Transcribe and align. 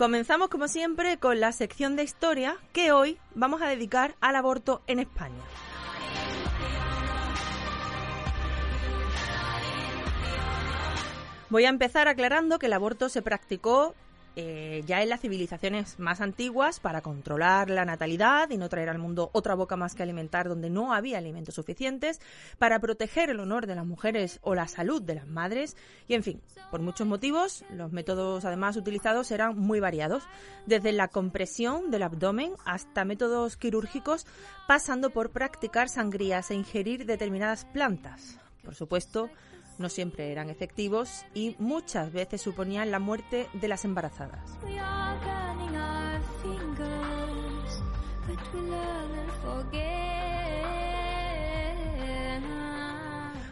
Comenzamos 0.00 0.48
como 0.48 0.66
siempre 0.66 1.18
con 1.18 1.40
la 1.40 1.52
sección 1.52 1.94
de 1.94 2.04
historia 2.04 2.56
que 2.72 2.90
hoy 2.90 3.18
vamos 3.34 3.60
a 3.60 3.68
dedicar 3.68 4.14
al 4.22 4.34
aborto 4.34 4.80
en 4.86 4.98
España. 4.98 5.42
Voy 11.50 11.66
a 11.66 11.68
empezar 11.68 12.08
aclarando 12.08 12.58
que 12.58 12.64
el 12.64 12.72
aborto 12.72 13.10
se 13.10 13.20
practicó 13.20 13.94
eh, 14.36 14.82
ya 14.86 15.02
en 15.02 15.08
las 15.08 15.20
civilizaciones 15.20 15.98
más 15.98 16.20
antiguas 16.20 16.80
para 16.80 17.00
controlar 17.00 17.68
la 17.68 17.84
natalidad 17.84 18.50
y 18.50 18.58
no 18.58 18.68
traer 18.68 18.88
al 18.88 18.98
mundo 18.98 19.30
otra 19.32 19.54
boca 19.54 19.76
más 19.76 19.94
que 19.94 20.02
alimentar 20.02 20.48
donde 20.48 20.70
no 20.70 20.92
había 20.92 21.18
alimentos 21.18 21.54
suficientes, 21.54 22.20
para 22.58 22.78
proteger 22.78 23.30
el 23.30 23.40
honor 23.40 23.66
de 23.66 23.74
las 23.74 23.86
mujeres 23.86 24.38
o 24.42 24.54
la 24.54 24.68
salud 24.68 25.02
de 25.02 25.16
las 25.16 25.26
madres 25.26 25.76
y, 26.08 26.14
en 26.14 26.22
fin, 26.22 26.40
por 26.70 26.80
muchos 26.80 27.06
motivos, 27.06 27.64
los 27.70 27.92
métodos 27.92 28.44
además 28.44 28.76
utilizados 28.76 29.30
eran 29.30 29.58
muy 29.58 29.80
variados, 29.80 30.24
desde 30.66 30.92
la 30.92 31.08
compresión 31.08 31.90
del 31.90 32.04
abdomen 32.04 32.52
hasta 32.64 33.04
métodos 33.04 33.56
quirúrgicos, 33.56 34.26
pasando 34.68 35.10
por 35.10 35.30
practicar 35.30 35.88
sangrías 35.88 36.50
e 36.50 36.54
ingerir 36.54 37.06
determinadas 37.06 37.64
plantas. 37.64 38.38
Por 38.62 38.74
supuesto, 38.74 39.30
no 39.80 39.88
siempre 39.88 40.30
eran 40.30 40.50
efectivos 40.50 41.24
y 41.34 41.56
muchas 41.58 42.12
veces 42.12 42.40
suponían 42.40 42.90
la 42.90 42.98
muerte 42.98 43.48
de 43.54 43.68
las 43.68 43.84
embarazadas. 43.84 44.58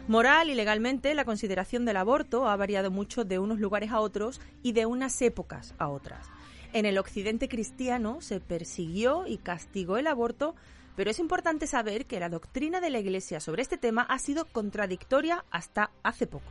Moral 0.07 0.49
y 0.49 0.55
legalmente, 0.55 1.13
la 1.13 1.23
consideración 1.23 1.85
del 1.85 1.97
aborto 1.97 2.47
ha 2.47 2.55
variado 2.55 2.89
mucho 2.89 3.25
de 3.25 3.37
unos 3.37 3.59
lugares 3.59 3.91
a 3.91 3.99
otros 3.99 4.41
y 4.63 4.71
de 4.71 4.87
unas 4.87 5.21
épocas 5.21 5.75
a 5.77 5.87
otras. 5.89 6.25
En 6.73 6.85
el 6.85 6.97
occidente 6.97 7.47
cristiano 7.47 8.21
se 8.21 8.39
persiguió 8.39 9.27
y 9.27 9.37
castigó 9.37 9.97
el 9.97 10.07
aborto 10.07 10.55
pero 10.99 11.11
es 11.11 11.19
importante 11.19 11.65
saber 11.65 12.07
que 12.07 12.19
la 12.19 12.27
doctrina 12.27 12.81
de 12.81 12.89
la 12.89 12.99
Iglesia 12.99 13.39
sobre 13.39 13.61
este 13.61 13.77
tema 13.77 14.01
ha 14.01 14.19
sido 14.19 14.43
contradictoria 14.43 15.45
hasta 15.49 15.91
hace 16.03 16.27
poco. 16.27 16.43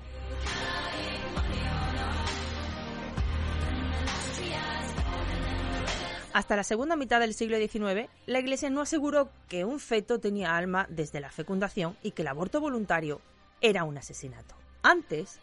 Hasta 6.33 6.57
la 6.57 6.65
segunda 6.65 6.97
mitad 6.97 7.21
del 7.21 7.35
siglo 7.35 7.59
XIX, 7.59 8.09
la 8.25 8.39
Iglesia 8.39 8.71
no 8.71 8.81
aseguró 8.81 9.29
que 9.51 9.67
un 9.67 9.79
feto 9.79 10.19
tenía 10.19 10.57
alma 10.57 10.87
desde 10.89 11.21
la 11.21 11.31
fecundación 11.31 11.99
y 12.03 12.13
que 12.13 12.23
el 12.23 12.29
aborto 12.29 12.59
voluntario 12.59 13.21
era 13.61 13.85
un 13.85 13.99
asesinato. 13.99 14.55
Antes, 14.81 15.41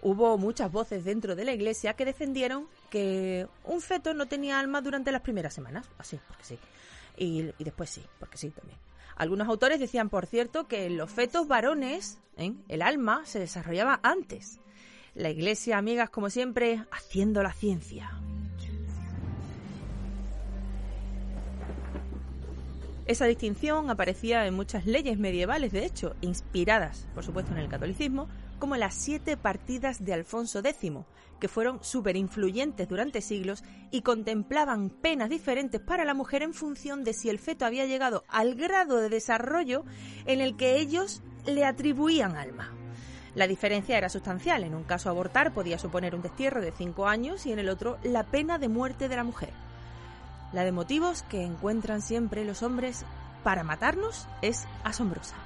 hubo 0.00 0.38
muchas 0.38 0.70
voces 0.70 1.02
dentro 1.04 1.34
de 1.34 1.44
la 1.44 1.54
Iglesia 1.54 1.94
que 1.94 2.04
defendieron 2.04 2.68
que 2.88 3.48
un 3.64 3.80
feto 3.80 4.14
no 4.14 4.26
tenía 4.26 4.60
alma 4.60 4.80
durante 4.80 5.10
las 5.10 5.22
primeras 5.22 5.54
semanas, 5.54 5.90
así, 5.98 6.20
porque 6.28 6.44
sí 6.44 6.58
y, 7.18 7.52
después 7.58 7.90
sí, 7.90 8.02
porque 8.18 8.38
sí 8.38 8.50
también. 8.50 8.78
Algunos 9.16 9.48
autores 9.48 9.80
decían, 9.80 10.08
por 10.08 10.26
cierto, 10.26 10.68
que 10.68 10.86
en 10.86 10.96
los 10.96 11.10
fetos 11.10 11.48
varones 11.48 12.18
¿eh? 12.36 12.54
el 12.68 12.82
alma 12.82 13.22
se 13.24 13.40
desarrollaba 13.40 14.00
antes. 14.02 14.60
La 15.14 15.30
iglesia, 15.30 15.78
amigas, 15.78 16.10
como 16.10 16.30
siempre, 16.30 16.84
haciendo 16.92 17.42
la 17.42 17.52
ciencia. 17.52 18.10
Esa 23.06 23.24
distinción 23.24 23.88
aparecía 23.88 24.46
en 24.46 24.54
muchas 24.54 24.84
leyes 24.84 25.18
medievales, 25.18 25.72
de 25.72 25.86
hecho, 25.86 26.14
inspiradas, 26.20 27.08
por 27.14 27.24
supuesto, 27.24 27.52
en 27.52 27.58
el 27.58 27.68
catolicismo, 27.68 28.28
como 28.58 28.76
las 28.76 28.94
siete 28.94 29.36
partidas 29.36 30.04
de 30.04 30.14
Alfonso 30.14 30.60
X, 30.60 30.92
que 31.40 31.48
fueron 31.48 31.82
súper 31.82 32.16
influyentes 32.16 32.88
durante 32.88 33.20
siglos 33.20 33.62
y 33.90 34.02
contemplaban 34.02 34.90
penas 34.90 35.30
diferentes 35.30 35.80
para 35.80 36.04
la 36.04 36.14
mujer 36.14 36.42
en 36.42 36.54
función 36.54 37.04
de 37.04 37.14
si 37.14 37.28
el 37.28 37.38
feto 37.38 37.64
había 37.64 37.86
llegado 37.86 38.24
al 38.28 38.54
grado 38.54 38.96
de 38.96 39.08
desarrollo 39.08 39.84
en 40.26 40.40
el 40.40 40.56
que 40.56 40.76
ellos 40.76 41.22
le 41.46 41.64
atribuían 41.64 42.36
alma. 42.36 42.74
La 43.34 43.46
diferencia 43.46 43.96
era 43.96 44.08
sustancial. 44.08 44.64
En 44.64 44.74
un 44.74 44.82
caso 44.82 45.10
abortar 45.10 45.52
podía 45.52 45.78
suponer 45.78 46.14
un 46.14 46.22
destierro 46.22 46.60
de 46.60 46.72
cinco 46.72 47.06
años 47.06 47.46
y 47.46 47.52
en 47.52 47.60
el 47.60 47.68
otro 47.68 47.98
la 48.02 48.24
pena 48.24 48.58
de 48.58 48.68
muerte 48.68 49.08
de 49.08 49.16
la 49.16 49.24
mujer. 49.24 49.52
La 50.52 50.64
de 50.64 50.72
motivos 50.72 51.22
que 51.22 51.44
encuentran 51.44 52.02
siempre 52.02 52.44
los 52.44 52.62
hombres 52.62 53.04
para 53.44 53.64
matarnos 53.64 54.26
es 54.42 54.66
asombrosa. 54.82 55.36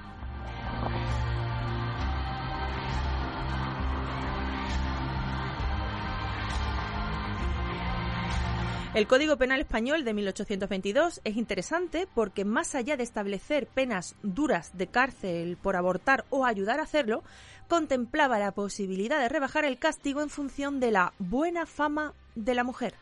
El 8.95 9.07
Código 9.07 9.39
Penal 9.39 9.61
Español 9.61 10.05
de 10.05 10.13
1822 10.13 11.23
es 11.25 11.37
interesante 11.39 12.07
porque 12.15 12.45
más 12.45 12.75
allá 12.75 12.99
de 12.99 13.03
establecer 13.03 13.67
penas 13.67 14.17
duras 14.23 14.77
de 14.77 14.87
cárcel 14.87 15.57
por 15.57 15.77
abortar 15.77 16.27
o 16.29 16.45
ayudar 16.45 16.79
a 16.79 16.83
hacerlo, 16.83 17.25
contemplaba 17.69 18.39
la 18.39 18.53
posibilidad 18.53 19.19
de 19.19 19.31
rebajar 19.31 19.65
el 19.65 19.79
castigo 19.79 20.21
en 20.21 20.29
función 20.29 20.79
de 20.79 20.91
la 20.91 21.15
buena 21.19 21.65
fama 21.65 22.13
de 22.35 22.55
la 22.55 22.65
mujer. 22.65 22.93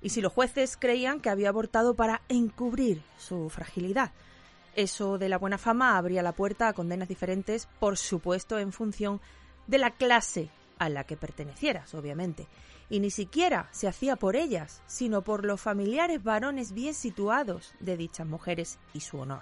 Y 0.00 0.08
si 0.08 0.20
los 0.20 0.32
jueces 0.32 0.76
creían 0.76 1.20
que 1.20 1.30
había 1.30 1.50
abortado 1.50 1.94
para 1.94 2.22
encubrir 2.28 3.00
su 3.16 3.48
fragilidad. 3.48 4.10
Eso 4.74 5.18
de 5.18 5.28
la 5.28 5.38
buena 5.38 5.56
fama 5.56 5.96
abría 5.96 6.24
la 6.24 6.32
puerta 6.32 6.66
a 6.66 6.72
condenas 6.72 7.08
diferentes, 7.08 7.68
por 7.78 7.96
supuesto, 7.96 8.58
en 8.58 8.72
función 8.72 9.20
de 9.68 9.78
la 9.78 9.92
clase 9.92 10.50
a 10.80 10.88
la 10.88 11.04
que 11.04 11.16
pertenecieras, 11.16 11.94
obviamente 11.94 12.48
y 12.92 13.00
ni 13.00 13.10
siquiera 13.10 13.70
se 13.72 13.88
hacía 13.88 14.16
por 14.16 14.36
ellas, 14.36 14.82
sino 14.86 15.22
por 15.22 15.46
los 15.46 15.62
familiares 15.62 16.22
varones 16.22 16.72
bien 16.72 16.92
situados 16.92 17.72
de 17.80 17.96
dichas 17.96 18.26
mujeres 18.26 18.78
y 18.92 19.00
su 19.00 19.18
honor. 19.18 19.40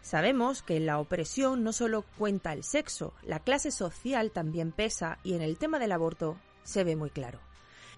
Sabemos 0.00 0.62
que 0.62 0.78
en 0.78 0.86
la 0.86 0.98
opresión 0.98 1.62
no 1.62 1.74
solo 1.74 2.06
cuenta 2.16 2.54
el 2.54 2.64
sexo, 2.64 3.12
la 3.22 3.40
clase 3.40 3.70
social 3.70 4.30
también 4.30 4.72
pesa 4.72 5.18
y 5.22 5.34
en 5.34 5.42
el 5.42 5.58
tema 5.58 5.78
del 5.78 5.92
aborto 5.92 6.38
se 6.62 6.82
ve 6.82 6.96
muy 6.96 7.10
claro. 7.10 7.40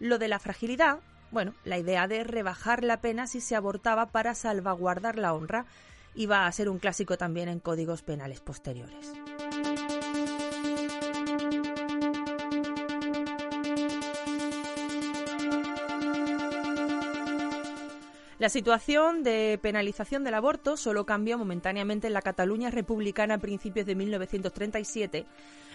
Lo 0.00 0.18
de 0.18 0.26
la 0.26 0.40
fragilidad, 0.40 0.98
bueno, 1.30 1.54
la 1.62 1.78
idea 1.78 2.08
de 2.08 2.24
rebajar 2.24 2.82
la 2.82 3.00
pena 3.00 3.28
si 3.28 3.40
se 3.40 3.54
abortaba 3.54 4.06
para 4.06 4.34
salvaguardar 4.34 5.18
la 5.18 5.34
honra 5.34 5.66
iba 6.16 6.46
a 6.46 6.52
ser 6.52 6.68
un 6.68 6.80
clásico 6.80 7.16
también 7.16 7.48
en 7.48 7.60
códigos 7.60 8.02
penales 8.02 8.40
posteriores. 8.40 9.12
La 18.38 18.48
situación 18.48 19.24
de 19.24 19.58
penalización 19.60 20.22
del 20.22 20.34
aborto 20.34 20.76
solo 20.76 21.04
cambió 21.04 21.36
momentáneamente 21.38 22.06
en 22.06 22.12
la 22.12 22.22
Cataluña 22.22 22.70
republicana 22.70 23.34
a 23.34 23.38
principios 23.38 23.84
de 23.84 23.96
1937, 23.96 25.26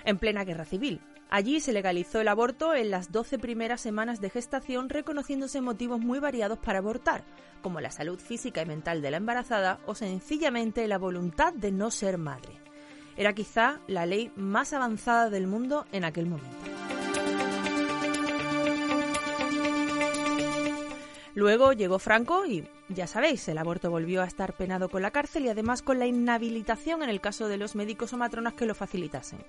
en 0.06 0.18
plena 0.18 0.46
guerra 0.46 0.64
civil. 0.64 1.02
Allí 1.30 1.60
se 1.60 1.74
legalizó 1.74 2.22
el 2.22 2.30
aborto 2.30 2.74
en 2.74 2.90
las 2.90 3.12
12 3.12 3.38
primeras 3.38 3.82
semanas 3.82 4.22
de 4.22 4.30
gestación, 4.30 4.88
reconociéndose 4.88 5.60
motivos 5.60 6.00
muy 6.00 6.20
variados 6.20 6.58
para 6.58 6.80
abortar, 6.80 7.26
como 7.62 7.82
la 7.82 7.92
salud 7.92 8.18
física 8.18 8.62
y 8.62 8.66
mental 8.66 9.02
de 9.02 9.12
la 9.12 9.18
embarazada 9.18 9.80
o 9.86 9.94
sencillamente 9.94 10.88
la 10.88 10.98
voluntad 10.98 11.52
de 11.52 11.74
no 11.74 11.92
ser 11.92 12.18
madre. 12.18 12.54
Era 13.18 13.34
quizá 13.34 13.82
la 13.88 14.06
ley 14.06 14.32
más 14.38 14.72
avanzada 14.72 15.30
del 15.30 15.48
mundo 15.48 15.86
en 15.92 16.06
aquel 16.06 16.28
momento. 16.28 16.93
Luego 21.36 21.74
llegó 21.74 21.98
Franco 21.98 22.46
y, 22.46 22.68
ya 22.90 23.08
sabéis, 23.08 23.48
el 23.48 23.58
aborto 23.58 23.90
volvió 23.90 24.22
a 24.22 24.28
estar 24.28 24.54
penado 24.54 24.90
con 24.90 25.02
la 25.02 25.12
cárcel 25.12 25.46
y 25.46 25.50
además 25.50 25.82
con 25.82 25.98
la 25.98 26.06
inhabilitación 26.06 27.02
en 27.02 27.10
el 27.10 27.22
caso 27.22 27.48
de 27.48 27.58
los 27.58 27.76
médicos 27.76 28.14
o 28.14 28.18
matronas 28.18 28.54
que 28.54 28.68
lo 28.68 28.76
facilitasen. 28.76 29.40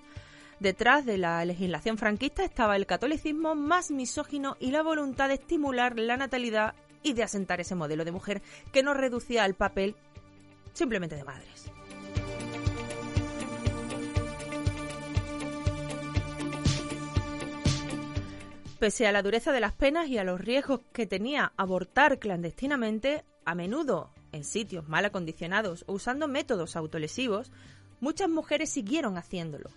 Detrás 0.61 1.05
de 1.05 1.19
la 1.19 1.45
legislación 1.45 1.99
franquista 1.99 2.45
estaba 2.45 2.77
el 2.77 2.87
catolicismo 2.87 3.55
más 3.55 3.91
misógino 3.91 4.57
y 4.61 4.71
la 4.71 4.83
voluntad 4.83 5.29
de 5.29 5.35
estimular 5.35 5.99
la 5.99 6.17
natalidad 6.17 6.75
y 7.03 7.13
de 7.13 7.23
asentar 7.23 7.61
ese 7.61 7.75
modelo 7.75 8.05
de 8.05 8.13
mujer 8.13 8.41
que 8.73 8.83
nos 8.83 8.97
reducía 8.97 9.45
al 9.45 9.55
papel 9.55 9.95
simplemente 10.73 11.17
de 11.17 11.25
madres. 11.25 11.74
Pese 18.85 19.07
a 19.07 19.13
la 19.13 19.23
dureza 19.23 19.51
de 19.51 19.61
las 19.61 19.73
penas 19.73 20.09
y 20.09 20.19
a 20.19 20.25
los 20.25 20.39
riesgos 20.39 20.83
que 20.93 21.07
tenía 21.07 21.55
abortar 21.57 22.19
clandestinamente, 22.19 23.25
a 23.47 23.55
menudo 23.55 24.11
en 24.31 24.45
sitios 24.45 24.87
mal 24.91 25.07
acondicionados 25.07 25.85
o 25.89 25.95
usando 25.95 26.29
métodos 26.29 26.77
autolesivos, 26.77 27.51
muchas 28.01 28.29
mujeres 28.29 28.69
siguieron 28.69 29.17
haciéndolo. 29.17 29.71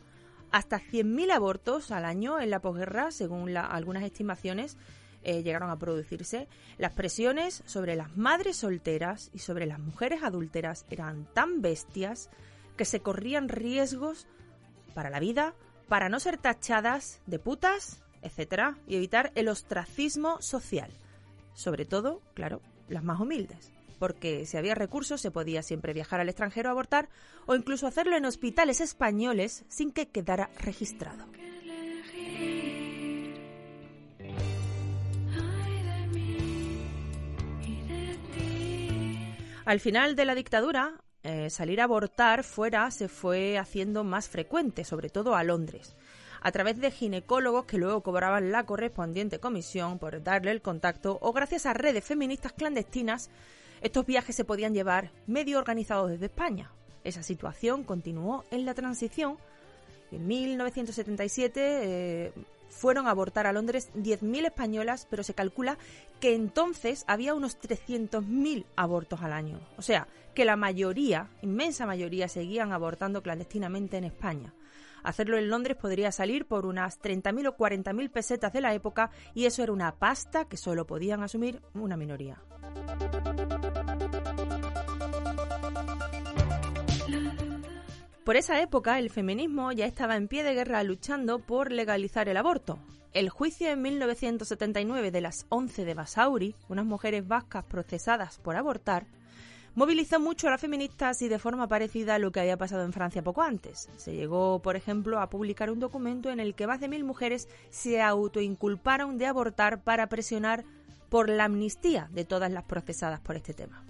Hasta 0.52 0.82
100.000 0.82 1.32
abortos 1.32 1.92
al 1.92 2.04
año 2.04 2.42
en 2.42 2.50
la 2.50 2.60
posguerra, 2.60 3.12
según 3.12 3.56
algunas 3.56 4.04
estimaciones, 4.04 4.76
eh, 5.24 5.42
llegaron 5.42 5.70
a 5.70 5.80
producirse. 5.80 6.50
Las 6.78 6.92
presiones 6.92 7.64
sobre 7.66 7.96
las 7.96 8.18
madres 8.18 8.58
solteras 8.58 9.32
y 9.34 9.40
sobre 9.40 9.68
las 9.68 9.80
mujeres 9.80 10.22
adúlteras 10.22 10.86
eran 10.90 11.32
tan 11.34 11.62
bestias 11.62 12.30
que 12.76 12.84
se 12.84 13.00
corrían 13.00 13.48
riesgos 13.48 14.28
para 14.94 15.10
la 15.10 15.22
vida, 15.22 15.54
para 15.88 16.10
no 16.10 16.20
ser 16.20 16.38
tachadas 16.38 17.22
de 17.26 17.40
putas 17.40 18.04
etcétera, 18.22 18.78
y 18.88 18.96
evitar 18.96 19.32
el 19.36 19.48
ostracismo 19.48 20.42
social. 20.42 20.92
Sobre 21.54 21.86
todo, 21.86 22.22
claro, 22.34 22.62
las 22.88 23.04
más 23.04 23.20
humildes, 23.20 23.72
porque 24.00 24.46
si 24.46 24.58
había 24.58 24.76
recursos 24.76 25.22
se 25.22 25.32
podía 25.32 25.64
siempre 25.64 25.94
viajar 25.94 26.20
al 26.20 26.30
extranjero 26.30 26.70
a 26.70 26.72
abortar 26.72 27.10
o 27.46 27.56
incluso 27.56 27.88
hacerlo 27.88 28.16
en 28.16 28.26
hospitales 28.26 28.82
españoles 28.82 29.66
sin 29.68 29.92
que 29.92 30.10
quedara 30.10 30.50
registrado. 30.60 31.26
Al 39.66 39.82
final 39.82 40.16
de 40.16 40.24
la 40.24 40.34
dictadura, 40.34 40.94
eh, 41.24 41.50
salir 41.50 41.82
a 41.82 41.84
abortar 41.84 42.46
fuera 42.46 42.90
se 42.90 43.10
fue 43.10 43.58
haciendo 43.58 44.06
más 44.06 44.30
frecuente, 44.30 44.86
sobre 44.86 45.10
todo 45.10 45.36
a 45.36 45.44
Londres 45.44 45.97
a 46.42 46.52
través 46.52 46.80
de 46.80 46.92
ginecólogos 46.92 47.66
que 47.66 47.78
luego 47.78 48.02
cobraban 48.02 48.52
la 48.52 48.66
correspondiente 48.66 49.40
comisión 49.40 50.00
por 50.00 50.24
darle 50.24 50.52
el 50.52 50.62
contacto 50.62 51.18
o 51.22 51.34
gracias 51.34 51.66
a 51.66 51.74
redes 51.74 52.04
feministas 52.04 52.54
clandestinas, 52.54 53.30
estos 53.82 54.06
viajes 54.06 54.36
se 54.36 54.46
podían 54.46 54.74
llevar 54.74 55.12
medio 55.28 55.60
organizados 55.60 56.10
desde 56.10 56.26
España. 56.26 56.72
Esa 57.04 57.24
situación 57.24 57.84
continuó 57.84 58.44
en 58.52 58.66
la 58.66 58.74
transición. 58.74 59.38
En 60.12 60.26
1977 60.28 61.62
eh, 61.62 62.34
fueron 62.70 63.08
a 63.08 63.12
abortar 63.12 63.48
a 63.48 63.54
Londres 63.54 63.90
10.000 63.96 64.48
españolas, 64.48 65.08
pero 65.10 65.24
se 65.24 65.34
calcula 65.34 65.78
que 66.20 66.34
entonces 66.36 67.04
había 67.08 67.34
unos 67.34 67.60
300.000 67.60 68.66
abortos 68.76 69.22
al 69.22 69.34
año. 69.34 69.60
O 69.78 69.82
sea, 69.82 70.08
que 70.34 70.46
la 70.46 70.56
mayoría, 70.56 71.30
inmensa 71.42 71.86
mayoría, 71.86 72.28
seguían 72.28 72.72
abortando 72.72 73.22
clandestinamente 73.22 73.98
en 73.98 74.04
España. 74.06 74.54
Hacerlo 75.04 75.38
en 75.38 75.50
Londres 75.50 75.78
podría 75.78 76.12
salir 76.12 76.48
por 76.48 76.66
unas 76.66 77.00
30.000 77.02 77.48
o 77.50 77.58
40.000 77.58 78.12
pesetas 78.12 78.54
de 78.54 78.62
la 78.62 78.74
época 78.74 79.12
y 79.34 79.46
eso 79.46 79.64
era 79.64 79.72
una 79.72 79.96
pasta 79.96 80.46
que 80.46 80.58
solo 80.58 80.86
podían 80.86 81.24
asumir 81.24 81.62
una 81.74 81.98
minoría. 81.98 82.42
Por 88.28 88.36
esa 88.36 88.62
época 88.62 89.00
el 89.00 89.10
feminismo 89.10 89.72
ya 89.72 89.86
estaba 89.86 90.18
en 90.18 90.28
pie 90.28 90.44
de 90.44 90.54
guerra 90.54 90.84
luchando 90.84 91.40
por 91.40 91.72
legalizar 91.72 92.28
el 92.28 92.36
aborto. 92.36 92.78
El 93.14 93.30
juicio 93.30 93.70
en 93.70 93.82
1979 93.82 95.12
de 95.12 95.22
las 95.22 95.46
11 95.48 95.86
de 95.86 95.94
Basauri, 95.94 96.56
unas 96.68 96.86
mujeres 96.86 97.26
vascas 97.26 97.64
procesadas 97.64 98.38
por 98.40 98.58
abortar, 98.58 99.08
movilizó 99.78 100.20
mucho 100.20 100.48
a 100.48 100.52
las 100.52 100.60
feministas 100.60 101.22
y 101.22 101.28
de 101.28 101.38
forma 101.38 101.68
parecida 101.68 102.16
a 102.16 102.20
lo 102.20 102.32
que 102.32 102.40
había 102.40 102.58
pasado 102.58 102.84
en 102.84 102.94
Francia 102.94 103.22
poco 103.22 103.44
antes. 103.44 103.90
Se 103.96 104.16
llegó, 104.16 104.60
por 104.60 104.76
ejemplo, 104.76 105.20
a 105.20 105.30
publicar 105.30 105.70
un 105.70 105.80
documento 105.80 106.32
en 106.32 106.40
el 106.40 106.56
que 106.56 106.66
más 106.66 106.80
de 106.80 106.88
mil 106.88 107.04
mujeres 107.04 107.48
se 107.70 108.02
autoinculparon 108.02 109.20
de 109.20 109.28
abortar 109.28 109.84
para 109.84 110.10
presionar 110.10 110.66
por 111.10 111.30
la 111.30 111.44
amnistía 111.44 112.10
de 112.12 112.26
todas 112.26 112.52
las 112.52 112.64
procesadas 112.64 113.20
por 113.20 113.36
este 113.36 113.54
tema. 113.54 113.84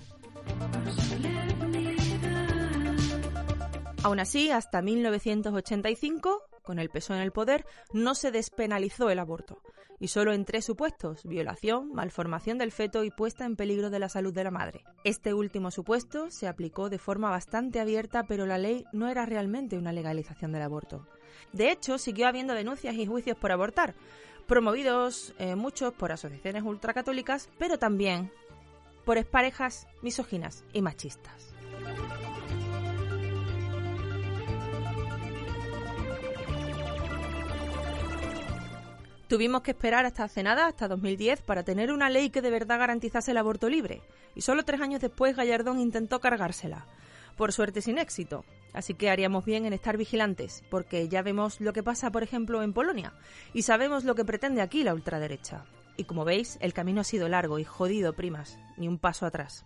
Aún 4.03 4.19
así, 4.19 4.51
hasta 4.51 4.81
1985, 4.81 6.49
con 6.63 6.79
el 6.79 6.89
PSOE 6.89 7.15
en 7.15 7.23
el 7.23 7.31
poder, 7.31 7.65
no 7.93 8.13
se 8.13 8.31
despenalizó 8.31 9.09
el 9.09 9.19
aborto, 9.19 9.61
y 9.99 10.09
solo 10.09 10.33
en 10.33 10.45
tres 10.45 10.65
supuestos, 10.65 11.23
violación, 11.23 11.91
malformación 11.93 12.57
del 12.57 12.71
feto 12.71 13.03
y 13.03 13.11
puesta 13.11 13.45
en 13.45 13.55
peligro 13.55 13.89
de 13.89 13.99
la 13.99 14.09
salud 14.09 14.33
de 14.33 14.43
la 14.43 14.51
madre. 14.51 14.83
Este 15.03 15.33
último 15.33 15.71
supuesto 15.71 16.29
se 16.29 16.47
aplicó 16.47 16.89
de 16.89 16.99
forma 16.99 17.29
bastante 17.29 17.79
abierta, 17.79 18.23
pero 18.27 18.45
la 18.45 18.57
ley 18.57 18.85
no 18.93 19.09
era 19.09 19.25
realmente 19.25 19.77
una 19.77 19.91
legalización 19.91 20.51
del 20.51 20.61
aborto. 20.61 21.07
De 21.53 21.71
hecho, 21.71 21.97
siguió 21.97 22.27
habiendo 22.27 22.53
denuncias 22.53 22.95
y 22.95 23.05
juicios 23.05 23.37
por 23.37 23.51
abortar, 23.51 23.95
promovidos 24.47 25.33
eh, 25.39 25.55
muchos 25.55 25.93
por 25.93 26.11
asociaciones 26.11 26.63
ultracatólicas, 26.63 27.49
pero 27.57 27.77
también 27.77 28.31
por 29.05 29.17
exparejas 29.17 29.87
misóginas 30.01 30.63
y 30.73 30.81
machistas. 30.81 31.55
Tuvimos 39.27 39.61
que 39.61 39.71
esperar 39.71 40.05
hasta 40.05 40.23
hace 40.23 40.41
nada, 40.41 40.67
hasta 40.67 40.87
2010, 40.87 41.41
para 41.41 41.63
tener 41.63 41.91
una 41.91 42.09
ley 42.09 42.29
que 42.29 42.41
de 42.41 42.49
verdad 42.49 42.79
garantizase 42.79 43.31
el 43.31 43.37
aborto 43.37 43.67
libre. 43.67 44.01
Y 44.35 44.41
solo 44.41 44.63
tres 44.63 44.79
años 44.79 45.01
después 45.01 45.35
Gallardón 45.35 45.81
intentó 45.81 46.21
cargársela. 46.21 46.85
Por 47.35 47.51
suerte 47.51 47.81
sin 47.81 47.97
éxito. 47.97 48.45
Así 48.73 48.93
que 48.93 49.09
haríamos 49.09 49.43
bien 49.43 49.65
en 49.65 49.73
estar 49.73 49.97
vigilantes, 49.97 50.63
porque 50.69 51.09
ya 51.09 51.23
vemos 51.23 51.59
lo 51.59 51.73
que 51.73 51.83
pasa, 51.83 52.09
por 52.09 52.23
ejemplo, 52.23 52.63
en 52.63 52.71
Polonia. 52.71 53.13
Y 53.53 53.63
sabemos 53.63 54.05
lo 54.05 54.15
que 54.15 54.23
pretende 54.23 54.61
aquí 54.61 54.83
la 54.83 54.93
ultraderecha. 54.93 55.65
Y 55.97 56.05
como 56.05 56.23
veis, 56.23 56.57
el 56.61 56.73
camino 56.73 57.01
ha 57.01 57.03
sido 57.03 57.27
largo 57.27 57.59
y 57.59 57.65
jodido, 57.65 58.13
primas. 58.13 58.57
Ni 58.77 58.87
un 58.87 58.97
paso 58.97 59.25
atrás. 59.25 59.65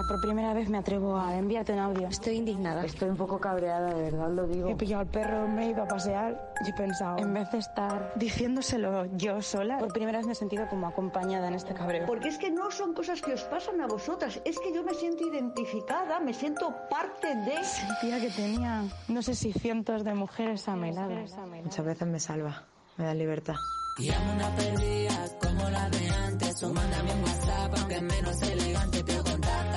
Mira, 0.00 0.08
por 0.08 0.20
primera 0.20 0.54
vez 0.54 0.70
me 0.70 0.78
atrevo 0.78 1.18
a 1.18 1.36
enviarte 1.36 1.74
un 1.74 1.78
audio. 1.78 2.08
Estoy 2.08 2.36
indignada. 2.36 2.84
Estoy 2.86 3.10
un 3.10 3.16
poco 3.16 3.38
cabreada, 3.38 3.92
de 3.92 4.02
verdad 4.02 4.30
lo 4.30 4.46
digo. 4.46 4.68
He 4.70 4.74
pillado 4.74 5.02
al 5.02 5.08
perro, 5.08 5.46
me 5.46 5.66
he 5.66 5.70
ido 5.70 5.82
a 5.82 5.88
pasear 5.88 6.54
y 6.64 6.70
he 6.70 6.72
pensado, 6.72 7.18
en 7.18 7.34
vez 7.34 7.50
de 7.50 7.58
estar 7.58 8.12
diciéndoselo 8.16 9.04
yo 9.16 9.42
sola, 9.42 9.78
por 9.78 9.92
primera 9.92 10.18
vez 10.18 10.26
me 10.26 10.32
he 10.32 10.36
sentido 10.36 10.66
como 10.68 10.86
acompañada 10.86 11.48
en 11.48 11.54
este 11.54 11.74
cabreo. 11.74 12.06
Porque 12.06 12.28
es 12.28 12.38
que 12.38 12.50
no 12.50 12.70
son 12.70 12.94
cosas 12.94 13.20
que 13.20 13.34
os 13.34 13.42
pasan 13.42 13.80
a 13.82 13.86
vosotras, 13.86 14.40
es 14.44 14.58
que 14.58 14.72
yo 14.72 14.82
me 14.82 14.94
siento 14.94 15.26
identificada, 15.26 16.18
me 16.18 16.32
siento 16.32 16.74
parte 16.88 17.34
de... 17.34 17.62
Sentía 17.62 18.20
que 18.20 18.30
tenía, 18.30 18.84
no 19.08 19.20
sé 19.20 19.34
si 19.34 19.52
cientos 19.52 20.02
de 20.02 20.14
mujeres 20.14 20.66
a 20.68 20.76
mi 20.76 20.92
lado. 20.92 21.14
Muchas 21.62 21.84
veces 21.84 22.08
me 22.08 22.20
salva, 22.20 22.64
me 22.96 23.04
da 23.04 23.12
libertad. 23.12 23.56
Y 23.98 24.08
amo 24.10 24.32
una 24.32 24.48
perdida 24.56 25.26
como 25.42 25.68
la 25.68 25.90
de 25.90 26.08
antes. 26.08 26.62
O 26.62 26.72
mándame 26.72 27.12
un 27.12 27.22
WhatsApp, 27.22 27.74
aunque 27.76 27.94
es 27.96 28.02
menos 28.02 28.42
elegante, 28.42 29.04
pero 29.04 29.24
contáctame. 29.24 29.69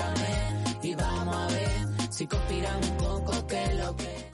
Si 2.14 2.26
un 2.26 2.98
poco 3.00 3.48
que 3.48 3.74
lo 3.74 3.96
que. 3.96 4.32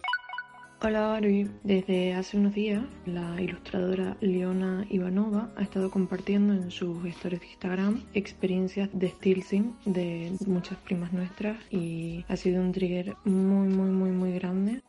Hola 0.81 1.15
Ari, 1.15 1.49
desde 1.63 2.13
hace 2.13 2.35
unos 2.35 2.53
días 2.53 2.83
la 3.05 3.41
ilustradora 3.41 4.17
Leona 4.19 4.85
Ivanova 4.89 5.49
ha 5.55 5.61
estado 5.61 5.89
compartiendo 5.89 6.53
en 6.53 6.71
sus 6.71 7.05
historias 7.05 7.39
de 7.39 7.47
Instagram 7.47 8.03
experiencias 8.13 8.89
de 8.91 9.09
stilsing 9.11 9.77
de 9.85 10.35
muchas 10.45 10.77
primas 10.79 11.13
nuestras 11.13 11.57
y 11.71 12.25
ha 12.27 12.35
sido 12.35 12.61
un 12.61 12.73
trigger 12.73 13.15
muy 13.23 13.69
muy 13.69 13.91
muy 13.91 14.11
muy 14.11 14.33
grande. 14.33 14.81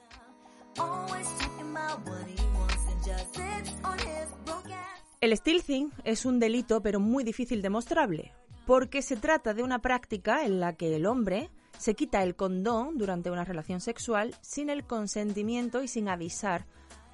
El 5.21 5.37
stilting 5.37 5.93
es 6.03 6.25
un 6.25 6.41
delito 6.41 6.83
pero 6.83 6.99
muy 6.99 7.23
difícil 7.23 7.63
demostrable, 7.63 8.33
porque 8.67 9.01
se 9.03 9.15
trata 9.15 9.55
de 9.55 9.63
una 9.63 9.79
práctica 9.79 10.45
en 10.45 10.59
la 10.59 10.73
que 10.73 10.97
el 10.97 11.07
hombre 11.07 11.51
se 11.81 11.95
quita 11.95 12.23
el 12.23 12.37
condón 12.37 12.99
durante 12.99 13.31
una 13.31 13.43
relación 13.43 13.81
sexual 13.81 14.35
sin 14.43 14.69
el 14.69 14.85
consentimiento 14.85 15.83
y 15.83 15.89
sin 15.89 16.11
avisar 16.11 16.67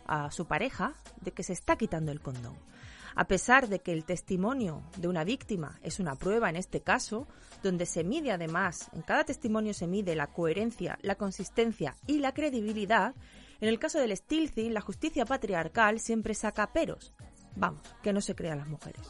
a 0.07 0.33
su 0.33 0.47
pareja 0.47 0.95
de 1.21 1.31
que 1.31 1.45
se 1.45 1.53
está 1.53 1.77
quitando 1.77 2.11
el 2.11 2.21
condón. 2.21 2.57
A 3.15 3.29
pesar 3.29 3.69
de 3.69 3.79
que 3.79 3.93
el 3.93 4.05
testimonio 4.05 4.83
de 4.97 5.07
una 5.07 5.23
víctima 5.23 5.79
es 5.85 6.01
una 6.01 6.17
prueba 6.17 6.51
en 6.51 6.57
este 6.57 6.81
caso, 6.81 7.29
donde 7.63 7.87
se 7.87 8.03
mide 8.03 8.33
además, 8.33 8.91
en 8.93 9.03
cada 9.03 9.23
testimonio 9.23 9.73
se 9.73 9.87
mide 9.87 10.17
la 10.17 10.27
coherencia, 10.27 10.99
la 11.01 11.15
consistencia 11.15 11.95
y 12.09 12.19
la 12.19 12.35
credibilidad, 12.35 13.15
en 13.61 13.69
el 13.69 13.79
caso 13.79 14.01
del 14.01 14.17
stilting 14.17 14.75
la 14.75 14.81
justicia 14.81 15.25
patriarcal 15.25 16.01
siempre 16.01 16.35
saca 16.35 16.73
peros 16.73 17.15
Vamos, 17.57 17.81
que 18.03 18.13
no 18.13 18.21
se 18.21 18.35
crean 18.35 18.59
las 18.59 18.69
mujeres. 18.69 19.01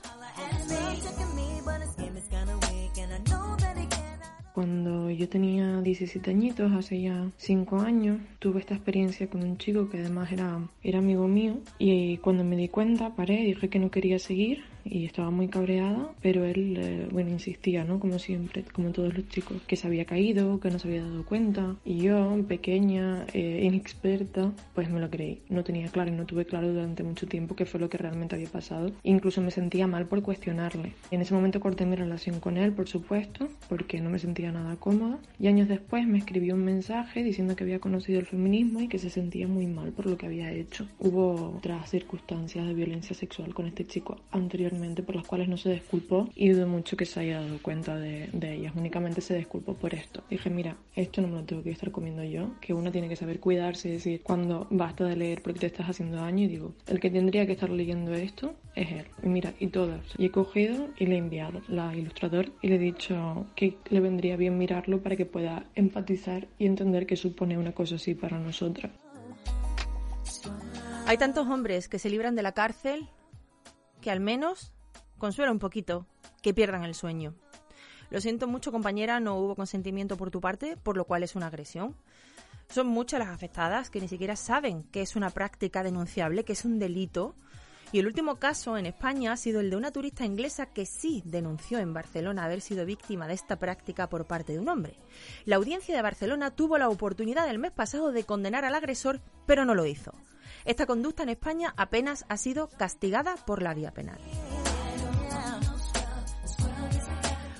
Cuando 4.56 5.10
yo 5.10 5.28
tenía 5.28 5.82
17 5.82 6.30
añitos, 6.30 6.72
hace 6.72 7.02
ya 7.02 7.30
5 7.36 7.80
años, 7.80 8.20
tuve 8.38 8.60
esta 8.60 8.74
experiencia 8.74 9.28
con 9.28 9.42
un 9.42 9.58
chico 9.58 9.90
que 9.90 9.98
además 9.98 10.32
era, 10.32 10.66
era 10.82 10.98
amigo 10.98 11.28
mío. 11.28 11.58
Y 11.78 12.16
cuando 12.16 12.42
me 12.42 12.56
di 12.56 12.68
cuenta 12.70 13.14
paré, 13.14 13.42
dije 13.42 13.68
que 13.68 13.78
no 13.78 13.90
quería 13.90 14.18
seguir 14.18 14.64
y 14.90 15.04
estaba 15.04 15.30
muy 15.30 15.48
cabreada, 15.48 16.10
pero 16.22 16.44
él, 16.44 16.76
eh, 16.78 17.08
bueno, 17.10 17.30
insistía, 17.30 17.84
¿no? 17.84 17.98
Como 17.98 18.18
siempre, 18.18 18.64
como 18.72 18.90
todos 18.90 19.14
los 19.14 19.28
chicos, 19.28 19.60
que 19.66 19.76
se 19.76 19.86
había 19.86 20.04
caído, 20.04 20.60
que 20.60 20.70
no 20.70 20.78
se 20.78 20.88
había 20.88 21.02
dado 21.02 21.24
cuenta. 21.24 21.76
Y 21.84 21.98
yo, 21.98 22.36
pequeña, 22.46 23.26
eh, 23.32 23.62
inexperta, 23.64 24.52
pues 24.74 24.90
me 24.90 25.00
lo 25.00 25.10
creí. 25.10 25.40
No 25.48 25.64
tenía 25.64 25.88
claro 25.88 26.10
y 26.10 26.14
no 26.14 26.26
tuve 26.26 26.44
claro 26.44 26.72
durante 26.72 27.02
mucho 27.02 27.26
tiempo 27.26 27.56
qué 27.56 27.66
fue 27.66 27.80
lo 27.80 27.88
que 27.88 27.98
realmente 27.98 28.34
había 28.34 28.48
pasado. 28.48 28.92
Incluso 29.02 29.40
me 29.40 29.50
sentía 29.50 29.86
mal 29.86 30.06
por 30.06 30.22
cuestionarle. 30.22 30.92
En 31.10 31.20
ese 31.20 31.34
momento 31.34 31.60
corté 31.60 31.86
mi 31.86 31.96
relación 31.96 32.40
con 32.40 32.56
él, 32.56 32.72
por 32.72 32.88
supuesto, 32.88 33.48
porque 33.68 34.00
no 34.00 34.10
me 34.10 34.18
sentía 34.18 34.52
nada 34.52 34.76
cómoda. 34.76 35.18
Y 35.38 35.48
años 35.48 35.68
después 35.68 36.06
me 36.06 36.18
escribió 36.18 36.54
un 36.54 36.64
mensaje 36.64 37.22
diciendo 37.22 37.56
que 37.56 37.64
había 37.64 37.80
conocido 37.80 38.20
el 38.20 38.26
feminismo 38.26 38.80
y 38.80 38.88
que 38.88 38.98
se 38.98 39.10
sentía 39.10 39.48
muy 39.48 39.66
mal 39.66 39.92
por 39.92 40.06
lo 40.06 40.16
que 40.16 40.26
había 40.26 40.52
hecho. 40.52 40.86
Hubo 40.98 41.56
otras 41.56 41.90
circunstancias 41.90 42.66
de 42.66 42.74
violencia 42.74 43.14
sexual 43.14 43.54
con 43.54 43.66
este 43.66 43.84
chico 43.86 44.18
anteriormente 44.30 44.75
por 45.04 45.16
las 45.16 45.26
cuales 45.26 45.48
no 45.48 45.56
se 45.56 45.72
disculpó 45.72 46.28
y 46.34 46.50
dudo 46.50 46.66
mucho 46.66 46.96
que 46.96 47.06
se 47.06 47.20
haya 47.20 47.40
dado 47.40 47.58
cuenta 47.62 47.96
de, 47.96 48.28
ellas. 48.42 48.74
Únicamente 48.76 49.20
se 49.20 49.36
disculpó 49.36 49.74
por 49.74 49.94
esto. 49.94 50.22
Dije, 50.30 50.50
mira, 50.50 50.76
esto 50.94 51.20
no 51.20 51.28
me 51.28 51.34
lo 51.34 51.44
tengo 51.44 51.62
que 51.62 51.70
estar 51.70 51.90
comiendo 51.90 52.22
yo, 52.22 52.50
que 52.60 52.72
uno 52.72 52.92
tiene 52.92 53.08
que 53.08 53.16
saber 53.16 53.40
cuidarse 53.40 53.88
y 53.88 53.92
decir 53.92 54.20
cuando 54.22 54.66
basta 54.70 55.04
de 55.04 55.16
leer 55.16 55.42
porque 55.42 55.60
te 55.60 55.66
estás 55.66 55.88
haciendo 55.88 56.18
daño 56.18 56.44
y 56.44 56.48
digo, 56.48 56.74
el 56.86 57.00
que 57.00 57.10
tendría 57.10 57.46
que 57.46 57.52
estar 57.52 57.70
leyendo 57.70 58.14
esto 58.14 58.54
es 58.74 58.90
él. 58.92 59.06
Y 59.22 59.28
mira, 59.28 59.54
y 59.58 59.68
todas. 59.68 60.00
Y 60.18 60.26
he 60.26 60.30
cogido 60.30 60.88
y 60.98 61.06
le 61.06 61.16
he 61.16 61.18
enviado 61.18 61.62
la 61.68 61.94
ilustrador 61.96 62.52
y 62.62 62.68
le 62.68 62.76
he 62.76 62.78
dicho 62.78 63.46
que 63.56 63.76
le 63.90 64.00
vendría 64.00 64.36
bien 64.36 64.58
mirarlo 64.58 65.02
para 65.02 65.16
que 65.16 65.26
pueda 65.26 65.64
empatizar 65.74 66.46
y 66.58 66.66
entender 66.66 67.06
que 67.06 67.16
supone 67.16 67.58
una 67.58 67.72
cosa 67.72 67.96
así 67.96 68.14
para 68.14 68.38
nosotras. 68.38 68.92
Hay 71.06 71.18
tantos 71.18 71.46
hombres 71.46 71.88
que 71.88 72.00
se 72.00 72.10
libran 72.10 72.34
de 72.34 72.42
la 72.42 72.52
cárcel 72.52 73.08
que 74.06 74.12
al 74.12 74.20
menos 74.20 74.70
consuela 75.18 75.50
un 75.50 75.58
poquito 75.58 76.06
que 76.40 76.54
pierdan 76.54 76.84
el 76.84 76.94
sueño. 76.94 77.34
Lo 78.08 78.20
siento 78.20 78.46
mucho, 78.46 78.70
compañera, 78.70 79.18
no 79.18 79.34
hubo 79.34 79.56
consentimiento 79.56 80.16
por 80.16 80.30
tu 80.30 80.40
parte, 80.40 80.76
por 80.76 80.96
lo 80.96 81.06
cual 81.06 81.24
es 81.24 81.34
una 81.34 81.48
agresión. 81.48 81.96
Son 82.70 82.86
muchas 82.86 83.18
las 83.18 83.30
afectadas 83.30 83.90
que 83.90 84.00
ni 84.00 84.06
siquiera 84.06 84.36
saben 84.36 84.84
que 84.92 85.02
es 85.02 85.16
una 85.16 85.30
práctica 85.30 85.82
denunciable, 85.82 86.44
que 86.44 86.52
es 86.52 86.64
un 86.64 86.78
delito. 86.78 87.34
Y 87.90 87.98
el 87.98 88.06
último 88.06 88.36
caso 88.36 88.78
en 88.78 88.86
España 88.86 89.32
ha 89.32 89.36
sido 89.36 89.58
el 89.58 89.70
de 89.70 89.76
una 89.76 89.90
turista 89.90 90.24
inglesa 90.24 90.66
que 90.66 90.86
sí 90.86 91.24
denunció 91.24 91.80
en 91.80 91.92
Barcelona 91.92 92.44
haber 92.44 92.60
sido 92.60 92.86
víctima 92.86 93.26
de 93.26 93.34
esta 93.34 93.56
práctica 93.56 94.08
por 94.08 94.24
parte 94.26 94.52
de 94.52 94.60
un 94.60 94.68
hombre. 94.68 94.94
La 95.46 95.56
audiencia 95.56 95.96
de 95.96 96.02
Barcelona 96.02 96.52
tuvo 96.52 96.78
la 96.78 96.90
oportunidad 96.90 97.50
el 97.50 97.58
mes 97.58 97.72
pasado 97.72 98.12
de 98.12 98.22
condenar 98.22 98.64
al 98.64 98.76
agresor, 98.76 99.20
pero 99.46 99.64
no 99.64 99.74
lo 99.74 99.84
hizo. 99.84 100.14
Esta 100.66 100.84
conducta 100.84 101.22
en 101.22 101.28
España 101.28 101.72
apenas 101.76 102.24
ha 102.28 102.36
sido 102.36 102.68
castigada 102.68 103.36
por 103.36 103.62
la 103.62 103.72
vía 103.72 103.92
penal. 103.92 104.18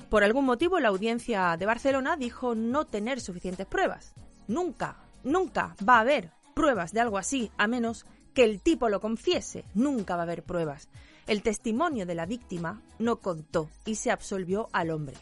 Por 0.09 0.25
algún 0.25 0.45
motivo, 0.45 0.79
la 0.79 0.89
audiencia 0.89 1.55
de 1.57 1.65
Barcelona 1.65 2.17
dijo 2.17 2.53
no 2.53 2.85
tener 2.85 3.21
suficientes 3.21 3.65
pruebas. 3.65 4.13
Nunca, 4.47 4.97
nunca 5.23 5.75
va 5.87 5.97
a 5.97 6.01
haber 6.01 6.31
pruebas 6.53 6.91
de 6.91 6.99
algo 6.99 7.17
así, 7.17 7.49
a 7.57 7.67
menos 7.67 8.05
que 8.33 8.43
el 8.43 8.61
tipo 8.61 8.89
lo 8.89 8.99
confiese. 8.99 9.63
Nunca 9.73 10.15
va 10.15 10.21
a 10.21 10.23
haber 10.23 10.43
pruebas. 10.43 10.89
El 11.27 11.41
testimonio 11.43 12.05
de 12.05 12.15
la 12.15 12.25
víctima 12.25 12.81
no 12.99 13.17
contó 13.21 13.69
y 13.85 13.95
se 13.95 14.11
absolvió 14.11 14.69
al 14.73 14.91
hombre. 14.91 15.15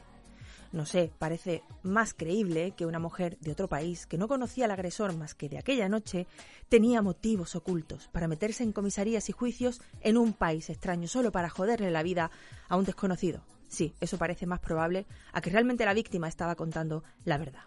No 0.75 0.85
sé, 0.85 1.09
parece 1.19 1.63
más 1.83 2.13
creíble 2.13 2.73
que 2.75 2.85
una 2.85 2.99
mujer 2.99 3.37
de 3.39 3.53
otro 3.53 3.69
país 3.69 4.05
que 4.05 4.17
no 4.17 4.27
conocía 4.27 4.65
al 4.65 4.71
agresor 4.71 5.15
más 5.15 5.33
que 5.33 5.47
de 5.47 5.57
aquella 5.57 5.87
noche 5.87 6.27
tenía 6.67 7.01
motivos 7.01 7.55
ocultos 7.55 8.09
para 8.11 8.27
meterse 8.27 8.61
en 8.61 8.73
comisarías 8.73 9.29
y 9.29 9.31
juicios 9.31 9.79
en 10.01 10.17
un 10.17 10.33
país 10.33 10.69
extraño 10.69 11.07
solo 11.07 11.31
para 11.31 11.49
joderle 11.49 11.91
la 11.91 12.03
vida 12.03 12.29
a 12.67 12.75
un 12.75 12.83
desconocido. 12.83 13.39
Sí, 13.69 13.93
eso 14.01 14.17
parece 14.17 14.47
más 14.47 14.59
probable 14.59 15.05
a 15.31 15.39
que 15.39 15.49
realmente 15.49 15.85
la 15.85 15.93
víctima 15.93 16.27
estaba 16.27 16.55
contando 16.55 17.05
la 17.23 17.37
verdad. 17.37 17.63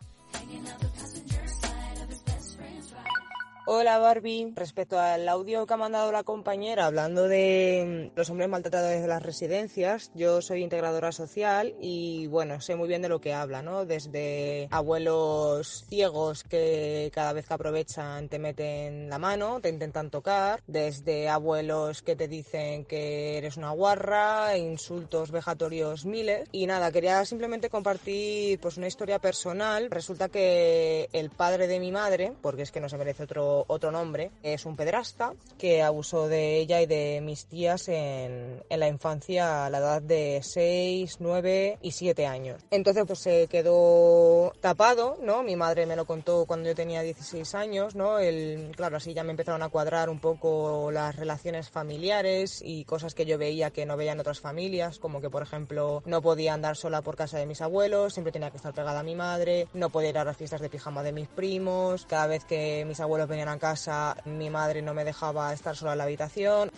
Hola 3.70 3.98
Barbie, 3.98 4.54
respecto 4.56 4.98
al 4.98 5.28
audio 5.28 5.66
que 5.66 5.74
ha 5.74 5.76
mandado 5.76 6.10
la 6.10 6.22
compañera 6.22 6.86
hablando 6.86 7.28
de 7.28 8.10
los 8.16 8.30
hombres 8.30 8.48
maltratadores 8.48 9.02
de 9.02 9.08
las 9.08 9.22
residencias, 9.22 10.10
yo 10.14 10.40
soy 10.40 10.62
integradora 10.62 11.12
social 11.12 11.74
y 11.78 12.28
bueno, 12.28 12.62
sé 12.62 12.76
muy 12.76 12.88
bien 12.88 13.02
de 13.02 13.10
lo 13.10 13.20
que 13.20 13.34
habla, 13.34 13.60
¿no? 13.60 13.84
Desde 13.84 14.68
abuelos 14.70 15.84
ciegos 15.86 16.44
que 16.44 17.10
cada 17.12 17.34
vez 17.34 17.46
que 17.46 17.52
aprovechan 17.52 18.30
te 18.30 18.38
meten 18.38 19.10
la 19.10 19.18
mano, 19.18 19.60
te 19.60 19.68
intentan 19.68 20.08
tocar, 20.08 20.62
desde 20.66 21.28
abuelos 21.28 22.00
que 22.00 22.16
te 22.16 22.26
dicen 22.26 22.86
que 22.86 23.36
eres 23.36 23.58
una 23.58 23.72
guarra, 23.72 24.56
insultos 24.56 25.30
vejatorios 25.30 26.06
miles 26.06 26.48
y 26.52 26.66
nada, 26.66 26.90
quería 26.90 27.22
simplemente 27.26 27.68
compartir 27.68 28.58
pues 28.60 28.78
una 28.78 28.86
historia 28.86 29.18
personal. 29.18 29.90
Resulta 29.90 30.30
que 30.30 31.10
el 31.12 31.28
padre 31.28 31.66
de 31.66 31.80
mi 31.80 31.92
madre, 31.92 32.32
porque 32.40 32.62
es 32.62 32.72
que 32.72 32.80
no 32.80 32.88
se 32.88 32.96
merece 32.96 33.24
otro 33.24 33.57
otro, 33.68 33.90
nombre, 33.90 34.30
es 34.42 34.66
un 34.66 34.76
pedrasta 34.76 35.32
que 35.58 35.82
abusó 35.82 36.28
de 36.28 36.58
ella 36.58 36.80
y 36.80 36.86
de 36.86 37.20
mis 37.22 37.46
tías 37.46 37.88
en, 37.88 38.62
en 38.68 38.80
la 38.80 38.88
infancia 38.88 39.66
a 39.66 39.70
la 39.70 39.78
edad 39.78 40.02
de 40.02 40.40
6, 40.42 41.16
9 41.20 41.78
y 41.82 41.92
7 41.92 42.26
años. 42.26 42.62
Entonces 42.70 43.04
pues 43.06 43.18
se 43.18 43.46
quedó 43.48 44.52
tapado, 44.60 45.16
¿no? 45.22 45.42
Mi 45.42 45.56
madre 45.56 45.86
me 45.86 45.96
lo 45.96 46.06
contó 46.06 46.46
cuando 46.46 46.68
yo 46.68 46.74
tenía 46.74 47.02
16 47.02 47.54
años, 47.54 47.94
¿no? 47.94 48.18
El, 48.18 48.72
claro, 48.76 48.96
así 48.96 49.14
ya 49.14 49.24
me 49.24 49.30
empezaron 49.30 49.62
a 49.62 49.68
cuadrar 49.68 50.08
un 50.08 50.20
poco 50.20 50.90
las 50.90 51.16
relaciones 51.16 51.70
familiares 51.70 52.62
y 52.64 52.84
cosas 52.84 53.14
que 53.14 53.26
yo 53.26 53.38
veía 53.38 53.70
que 53.70 53.86
no 53.86 53.96
veían 53.96 54.20
otras 54.20 54.40
familias, 54.40 54.98
como 54.98 55.20
que 55.20 55.30
por 55.30 55.42
ejemplo 55.42 56.02
no 56.06 56.22
podía 56.22 56.54
andar 56.54 56.76
sola 56.76 57.02
por 57.02 57.16
casa 57.16 57.38
de 57.38 57.46
mis 57.46 57.60
abuelos, 57.60 58.14
siempre 58.14 58.32
tenía 58.32 58.50
que 58.50 58.56
estar 58.56 58.74
pegada 58.74 59.00
a 59.00 59.02
mi 59.02 59.14
madre, 59.14 59.68
no 59.74 59.90
podía 59.90 60.10
ir 60.10 60.18
a 60.18 60.24
las 60.24 60.36
fiestas 60.36 60.60
de 60.60 60.68
pijama 60.68 61.02
de 61.02 61.12
mis 61.12 61.28
primos, 61.28 62.06
cada 62.06 62.26
vez 62.26 62.44
que 62.44 62.84
mis 62.86 63.00
abuelos 63.00 63.28
venían 63.28 63.47
a 63.48 63.58
casa, 63.58 64.16
mi 64.24 64.50
madre 64.50 64.82
no 64.82 64.94
me 64.94 65.04
dejaba 65.04 65.52
estar 65.52 65.76
sola 65.76 65.92
en 65.92 65.98
la 65.98 66.04
habitación. 66.04 66.70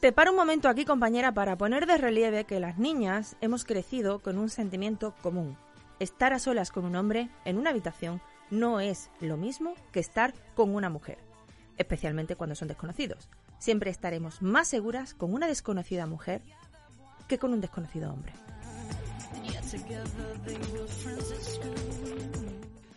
Te 0.00 0.10
paro 0.10 0.32
un 0.32 0.36
momento 0.36 0.68
aquí, 0.68 0.84
compañera, 0.84 1.32
para 1.32 1.56
poner 1.56 1.86
de 1.86 1.96
relieve 1.96 2.44
que 2.44 2.58
las 2.58 2.76
niñas 2.76 3.36
hemos 3.40 3.64
crecido 3.64 4.18
con 4.18 4.36
un 4.36 4.48
sentimiento 4.48 5.14
común. 5.22 5.56
Estar 6.00 6.32
a 6.32 6.40
solas 6.40 6.72
con 6.72 6.84
un 6.84 6.96
hombre 6.96 7.28
en 7.44 7.56
una 7.56 7.70
habitación 7.70 8.20
no 8.50 8.80
es 8.80 9.10
lo 9.20 9.36
mismo 9.36 9.74
que 9.92 10.00
estar 10.00 10.34
con 10.56 10.74
una 10.74 10.90
mujer, 10.90 11.18
especialmente 11.78 12.34
cuando 12.34 12.56
son 12.56 12.66
desconocidos. 12.66 13.28
Siempre 13.58 13.92
estaremos 13.92 14.42
más 14.42 14.66
seguras 14.66 15.14
con 15.14 15.32
una 15.32 15.46
desconocida 15.46 16.06
mujer 16.06 16.42
que 17.28 17.38
con 17.38 17.52
un 17.52 17.60
desconocido 17.60 18.12
hombre. 18.12 18.32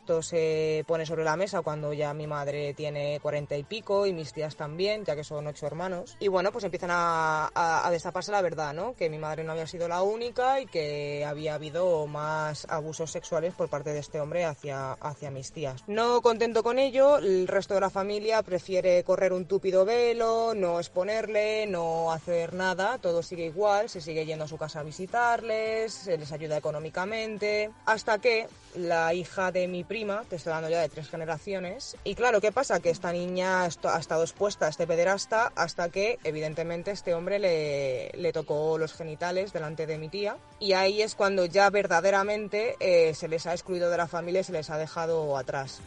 Esto 0.06 0.22
se 0.22 0.86
pone 0.88 1.04
sobre 1.04 1.24
la 1.24 1.36
mesa 1.36 1.64
cuando 1.64 1.92
ya 1.92 2.14
mi 2.14 2.28
madre 2.28 2.76
tiene 2.76 3.20
cuarenta 3.24 3.58
y 3.58 3.64
pico 3.64 4.06
y 4.06 4.14
mis 4.14 4.34
tías 4.34 4.56
también, 4.56 5.04
ya 5.04 5.16
que 5.16 5.24
son 5.24 5.48
ocho 5.48 5.66
hermanos. 5.66 6.16
Y 6.20 6.28
bueno, 6.28 6.52
pues 6.52 6.64
empiezan 6.64 6.92
a, 6.92 7.50
a, 7.56 7.90
destaparse 7.90 8.32
la 8.32 8.44
verdad, 8.44 8.72
¿no? 8.72 8.94
Que 8.94 9.10
mi 9.10 9.18
madre 9.18 9.44
no 9.44 9.54
había 9.54 9.66
sido 9.66 9.88
la 9.88 10.04
única 10.04 10.62
y 10.62 10.68
que 10.68 11.26
había 11.26 11.56
habido 11.56 12.06
más 12.06 12.68
abusos 12.70 13.10
sexuales 13.10 13.56
por 13.56 13.68
parte 13.68 13.94
de 13.94 14.00
este 14.00 14.20
hombre 14.20 14.46
hacia, 14.46 14.92
hacia 14.92 15.32
mis 15.32 15.52
tías. 15.52 15.84
No 15.88 16.22
contento 16.22 16.62
con 16.62 16.78
ello, 16.78 17.18
el 17.18 17.48
resto 17.48 17.74
de 17.74 17.80
la 17.80 17.90
familia 17.90 18.44
prefiere 18.44 19.04
correr 19.04 19.34
un 19.34 19.48
túpido 19.48 19.86
velo, 19.86 20.54
no 20.54 20.80
exponerle, 20.80 21.66
no 21.66 22.12
hacer 22.12 22.54
nada, 22.54 23.00
todo 23.00 23.24
sigue 23.24 23.46
igual, 23.46 23.90
se 23.90 24.02
sigue 24.02 24.24
yendo 24.28 24.46
a 24.46 24.48
su 24.48 24.58
casa 24.58 24.82
a 24.82 24.84
visitarles, 24.84 25.92
se 25.92 26.16
les 26.16 26.32
ayuda 26.32 26.58
económicamente, 26.58 27.72
hasta 27.88 28.20
que 28.20 28.48
la 28.76 29.14
hija 29.14 29.52
de 29.52 29.68
mi 29.68 29.84
prima, 29.84 29.95
te 30.30 30.36
estoy 30.36 30.52
hablando 30.52 30.70
ya 30.70 30.82
de 30.82 30.90
tres 30.90 31.08
generaciones. 31.08 31.96
Y 32.04 32.16
claro, 32.16 32.42
¿qué 32.42 32.52
pasa? 32.52 32.82
Que 32.82 32.90
esta 32.90 33.14
niña 33.14 33.64
ha 33.64 33.68
estado 33.68 34.24
expuesta 34.24 34.66
a 34.66 34.70
este 34.70 34.86
pederasta 34.86 35.54
hasta 35.56 35.88
que, 35.90 36.20
evidentemente, 36.26 36.92
este 36.92 37.14
hombre 37.14 37.40
le, 37.40 38.12
le 38.14 38.34
tocó 38.34 38.78
los 38.78 38.94
genitales 38.94 39.54
delante 39.54 39.88
de 39.88 39.98
mi 39.98 40.10
tía. 40.10 40.36
Y 40.60 40.74
ahí 40.74 41.02
es 41.02 41.16
cuando 41.16 41.46
ya 41.46 41.70
verdaderamente 41.70 42.76
eh, 42.82 43.14
se 43.14 43.30
les 43.30 43.46
ha 43.46 43.54
excluido 43.54 43.90
de 43.90 43.98
la 43.98 44.08
familia 44.08 44.42
y 44.42 44.44
se 44.44 44.52
les 44.52 44.70
ha 44.70 44.78
dejado 44.78 45.38
atrás. 45.38 45.80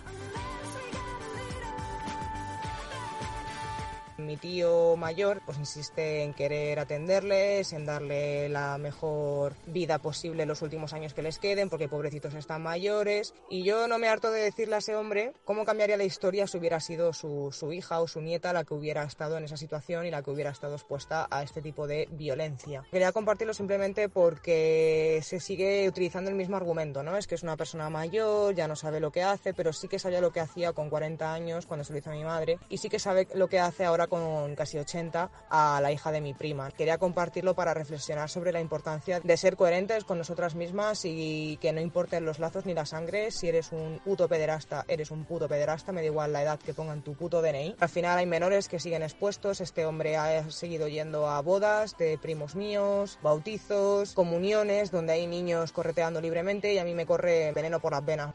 Mi 4.18 4.36
tío 4.36 4.96
mayor 4.96 5.40
pues 5.46 5.58
insiste 5.58 6.24
en 6.24 6.34
querer 6.34 6.80
atenderles, 6.80 7.72
en 7.72 7.86
darle 7.86 8.48
la 8.48 8.76
mejor 8.76 9.54
vida 9.66 9.98
posible 9.98 10.44
los 10.44 10.60
últimos 10.60 10.92
años 10.92 11.14
que 11.14 11.22
les 11.22 11.38
queden, 11.38 11.70
porque 11.70 11.88
pobrecitos 11.88 12.34
están 12.34 12.62
mayores. 12.62 13.32
Y 13.48 13.62
yo 13.62 13.86
no 13.86 13.98
me 13.98 14.08
harto 14.08 14.32
de 14.32 14.40
decirle 14.40 14.74
a 14.74 14.78
ese 14.78 14.96
hombre 14.96 15.34
cómo 15.44 15.64
cambiaría 15.64 15.96
la 15.96 16.04
historia 16.04 16.48
si 16.48 16.58
hubiera 16.58 16.80
sido 16.80 17.12
su, 17.12 17.50
su 17.52 17.72
hija 17.72 18.00
o 18.00 18.08
su 18.08 18.20
nieta 18.20 18.52
la 18.52 18.64
que 18.64 18.74
hubiera 18.74 19.04
estado 19.04 19.38
en 19.38 19.44
esa 19.44 19.56
situación 19.56 20.04
y 20.04 20.10
la 20.10 20.22
que 20.22 20.32
hubiera 20.32 20.50
estado 20.50 20.74
expuesta 20.74 21.28
a 21.30 21.44
este 21.44 21.62
tipo 21.62 21.86
de 21.86 22.08
violencia. 22.10 22.84
Quería 22.90 23.12
compartirlo 23.12 23.54
simplemente 23.54 24.08
porque 24.08 25.20
se 25.22 25.38
sigue 25.38 25.88
utilizando 25.88 26.28
el 26.28 26.36
mismo 26.36 26.56
argumento, 26.56 27.04
¿no? 27.04 27.16
Es 27.16 27.28
que 27.28 27.36
es 27.36 27.44
una 27.44 27.56
persona 27.56 27.88
mayor, 27.88 28.54
ya 28.54 28.66
no 28.66 28.74
sabe 28.74 28.98
lo 28.98 29.12
que 29.12 29.22
hace, 29.22 29.54
pero 29.54 29.72
sí 29.72 29.86
que 29.86 30.00
sabía 30.00 30.20
lo 30.20 30.32
que 30.32 30.40
hacía 30.40 30.72
con 30.72 30.90
40 30.90 31.32
años 31.32 31.66
cuando 31.66 31.84
se 31.84 31.92
lo 31.92 32.00
hizo 32.00 32.10
a 32.10 32.14
mi 32.14 32.24
madre 32.24 32.58
y 32.68 32.78
sí 32.78 32.88
que 32.88 32.98
sabe 32.98 33.28
lo 33.34 33.46
que 33.46 33.60
hace 33.60 33.84
ahora 33.84 34.07
con 34.08 34.54
casi 34.54 34.78
80 34.78 35.30
a 35.50 35.80
la 35.80 35.92
hija 35.92 36.12
de 36.12 36.20
mi 36.20 36.34
prima. 36.34 36.70
Quería 36.70 36.98
compartirlo 36.98 37.54
para 37.54 37.74
reflexionar 37.74 38.28
sobre 38.28 38.52
la 38.52 38.60
importancia 38.60 39.20
de 39.20 39.36
ser 39.36 39.56
coherentes 39.56 40.04
con 40.04 40.18
nosotras 40.18 40.54
mismas 40.54 41.04
y 41.04 41.58
que 41.60 41.72
no 41.72 41.80
importen 41.80 42.24
los 42.24 42.38
lazos 42.38 42.66
ni 42.66 42.74
la 42.74 42.86
sangre. 42.86 43.30
Si 43.30 43.48
eres 43.48 43.72
un 43.72 44.00
puto 44.04 44.28
pederasta, 44.28 44.84
eres 44.88 45.10
un 45.10 45.24
puto 45.24 45.48
pederasta, 45.48 45.92
me 45.92 46.00
da 46.00 46.06
igual 46.06 46.32
la 46.32 46.42
edad 46.42 46.58
que 46.58 46.74
pongan 46.74 47.02
tu 47.02 47.14
puto 47.14 47.42
DNI. 47.42 47.76
Al 47.78 47.88
final 47.88 48.18
hay 48.18 48.26
menores 48.26 48.68
que 48.68 48.80
siguen 48.80 49.02
expuestos. 49.02 49.60
Este 49.60 49.86
hombre 49.86 50.16
ha 50.16 50.50
seguido 50.50 50.88
yendo 50.88 51.28
a 51.28 51.40
bodas 51.42 51.96
de 51.98 52.18
primos 52.18 52.54
míos, 52.54 53.18
bautizos, 53.22 54.14
comuniones, 54.14 54.90
donde 54.90 55.12
hay 55.12 55.26
niños 55.26 55.72
correteando 55.72 56.20
libremente 56.20 56.72
y 56.72 56.78
a 56.78 56.84
mí 56.84 56.94
me 56.94 57.06
corre 57.06 57.52
veneno 57.52 57.80
por 57.80 57.92
las 57.92 58.04
venas. 58.04 58.34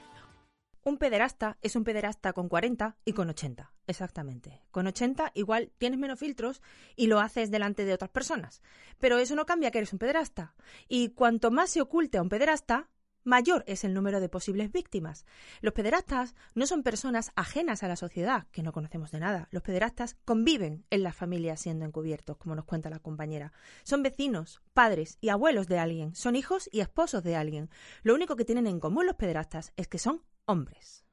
Un 0.85 0.97
pederasta 0.97 1.57
es 1.61 1.77
un 1.77 1.85
pederasta 1.85 2.33
con 2.33 2.49
40 2.49 2.97
y 3.05 3.13
con 3.13 3.29
80, 3.29 3.71
exactamente. 3.87 4.61
Con 4.69 4.85
80 4.85 5.31
igual 5.33 5.71
tienes 5.77 5.97
menos 5.97 6.19
filtros 6.19 6.61
y 6.97 7.07
lo 7.07 7.21
haces 7.21 7.51
delante 7.51 7.85
de 7.85 7.93
otras 7.93 8.11
personas. 8.11 8.61
Pero 8.99 9.17
eso 9.17 9.33
no 9.35 9.45
cambia 9.45 9.71
que 9.71 9.77
eres 9.77 9.93
un 9.93 9.99
pederasta. 9.99 10.55
Y 10.89 11.09
cuanto 11.09 11.51
más 11.51 11.69
se 11.69 11.79
oculte 11.79 12.17
a 12.17 12.21
un 12.21 12.27
pederasta, 12.27 12.89
mayor 13.23 13.63
es 13.65 13.85
el 13.85 13.93
número 13.93 14.19
de 14.19 14.27
posibles 14.27 14.73
víctimas. 14.73 15.25
Los 15.61 15.73
pederastas 15.73 16.35
no 16.53 16.67
son 16.67 16.83
personas 16.83 17.31
ajenas 17.37 17.81
a 17.83 17.87
la 17.87 17.95
sociedad, 17.95 18.47
que 18.51 18.61
no 18.61 18.73
conocemos 18.73 19.09
de 19.11 19.21
nada. 19.21 19.47
Los 19.51 19.63
pederastas 19.63 20.17
conviven 20.25 20.83
en 20.89 21.03
las 21.03 21.15
familias 21.15 21.61
siendo 21.61 21.85
encubiertos, 21.85 22.35
como 22.35 22.55
nos 22.55 22.65
cuenta 22.65 22.89
la 22.89 22.99
compañera. 22.99 23.53
Son 23.83 24.03
vecinos, 24.03 24.61
padres 24.73 25.17
y 25.21 25.29
abuelos 25.29 25.67
de 25.67 25.79
alguien, 25.79 26.13
son 26.13 26.35
hijos 26.35 26.69
y 26.73 26.81
esposos 26.81 27.23
de 27.23 27.37
alguien. 27.37 27.69
Lo 28.01 28.13
único 28.13 28.35
que 28.35 28.43
tienen 28.43 28.67
en 28.67 28.81
común 28.81 29.05
los 29.05 29.15
pederastas 29.15 29.71
es 29.77 29.87
que 29.87 29.97
son 29.97 30.23
hombres. 30.45 31.05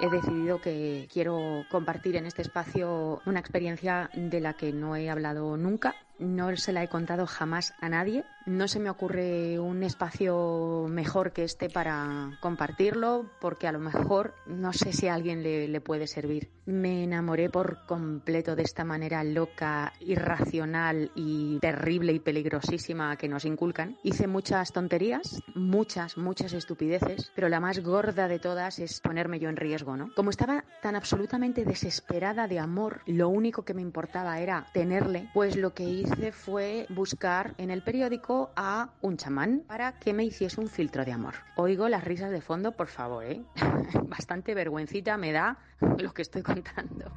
He 0.00 0.08
decidido 0.08 0.60
que 0.60 1.08
quiero 1.12 1.64
compartir 1.70 2.16
en 2.16 2.26
este 2.26 2.42
espacio 2.42 3.20
una 3.26 3.40
experiencia 3.40 4.10
de 4.14 4.40
la 4.40 4.54
que 4.54 4.72
no 4.72 4.96
he 4.96 5.10
hablado 5.10 5.56
nunca, 5.56 5.94
no 6.20 6.54
se 6.56 6.72
la 6.72 6.82
he 6.82 6.88
contado 6.88 7.26
jamás 7.26 7.74
a 7.80 7.88
nadie. 7.88 8.24
No 8.46 8.68
se 8.68 8.80
me 8.80 8.90
ocurre 8.90 9.58
un 9.58 9.82
espacio 9.82 10.86
mejor 10.88 11.32
que 11.32 11.44
este 11.44 11.68
para 11.68 12.38
compartirlo, 12.40 13.26
porque 13.40 13.66
a 13.66 13.72
lo 13.72 13.78
mejor 13.78 14.34
no 14.46 14.72
sé 14.72 14.92
si 14.92 15.08
alguien 15.08 15.42
le, 15.42 15.68
le, 15.68 15.80
puede 15.80 16.06
servir. 16.06 16.50
Me 16.66 17.04
enamoré 17.04 17.48
por 17.50 17.86
completo 17.86 18.56
de 18.56 18.62
esta 18.62 18.84
manera 18.84 19.22
loca, 19.24 19.92
irracional 20.00 21.10
y 21.14 21.58
terrible 21.60 22.12
y 22.12 22.20
peligrosísima 22.20 23.16
que 23.16 23.28
nos 23.28 23.44
inculcan. 23.44 23.98
Hice 24.02 24.26
muchas 24.26 24.72
tonterías, 24.72 25.42
muchas, 25.54 26.16
muchas 26.16 26.52
estupideces, 26.52 27.30
pero 27.34 27.48
la 27.48 27.60
más 27.60 27.80
gorda 27.80 28.28
de 28.28 28.38
todas 28.38 28.78
es 28.78 29.00
ponerme 29.00 29.38
yo 29.38 29.48
en 29.48 29.56
riesgo, 29.56 29.96
¿no? 29.96 30.10
Como 30.14 30.30
estaba 30.30 30.64
tan 30.82 30.96
absolutamente 30.96 31.64
desesperada 31.64 32.48
de 32.48 32.58
amor, 32.58 33.00
lo 33.06 33.28
único 33.28 33.64
que 33.64 33.74
me 33.74 33.82
importaba 33.82 34.40
era 34.40 34.66
tenerle, 34.72 35.28
pues 35.34 35.56
lo 35.56 35.74
que 35.74 35.84
hice 35.84 36.09
hice 36.10 36.32
fue 36.32 36.86
buscar 36.88 37.54
en 37.58 37.70
el 37.70 37.82
periódico 37.82 38.50
a 38.56 38.90
un 39.00 39.16
chamán 39.16 39.62
para 39.66 39.98
que 39.98 40.12
me 40.12 40.24
hiciese 40.24 40.60
un 40.60 40.68
filtro 40.68 41.04
de 41.04 41.12
amor. 41.12 41.34
Oigo 41.56 41.88
las 41.88 42.04
risas 42.04 42.30
de 42.30 42.40
fondo, 42.40 42.72
por 42.72 42.88
favor, 42.88 43.24
¿eh? 43.24 43.42
Bastante 44.08 44.54
vergüencita 44.54 45.16
me 45.16 45.32
da 45.32 45.58
lo 45.98 46.12
que 46.12 46.22
estoy 46.22 46.42
contando. 46.42 47.10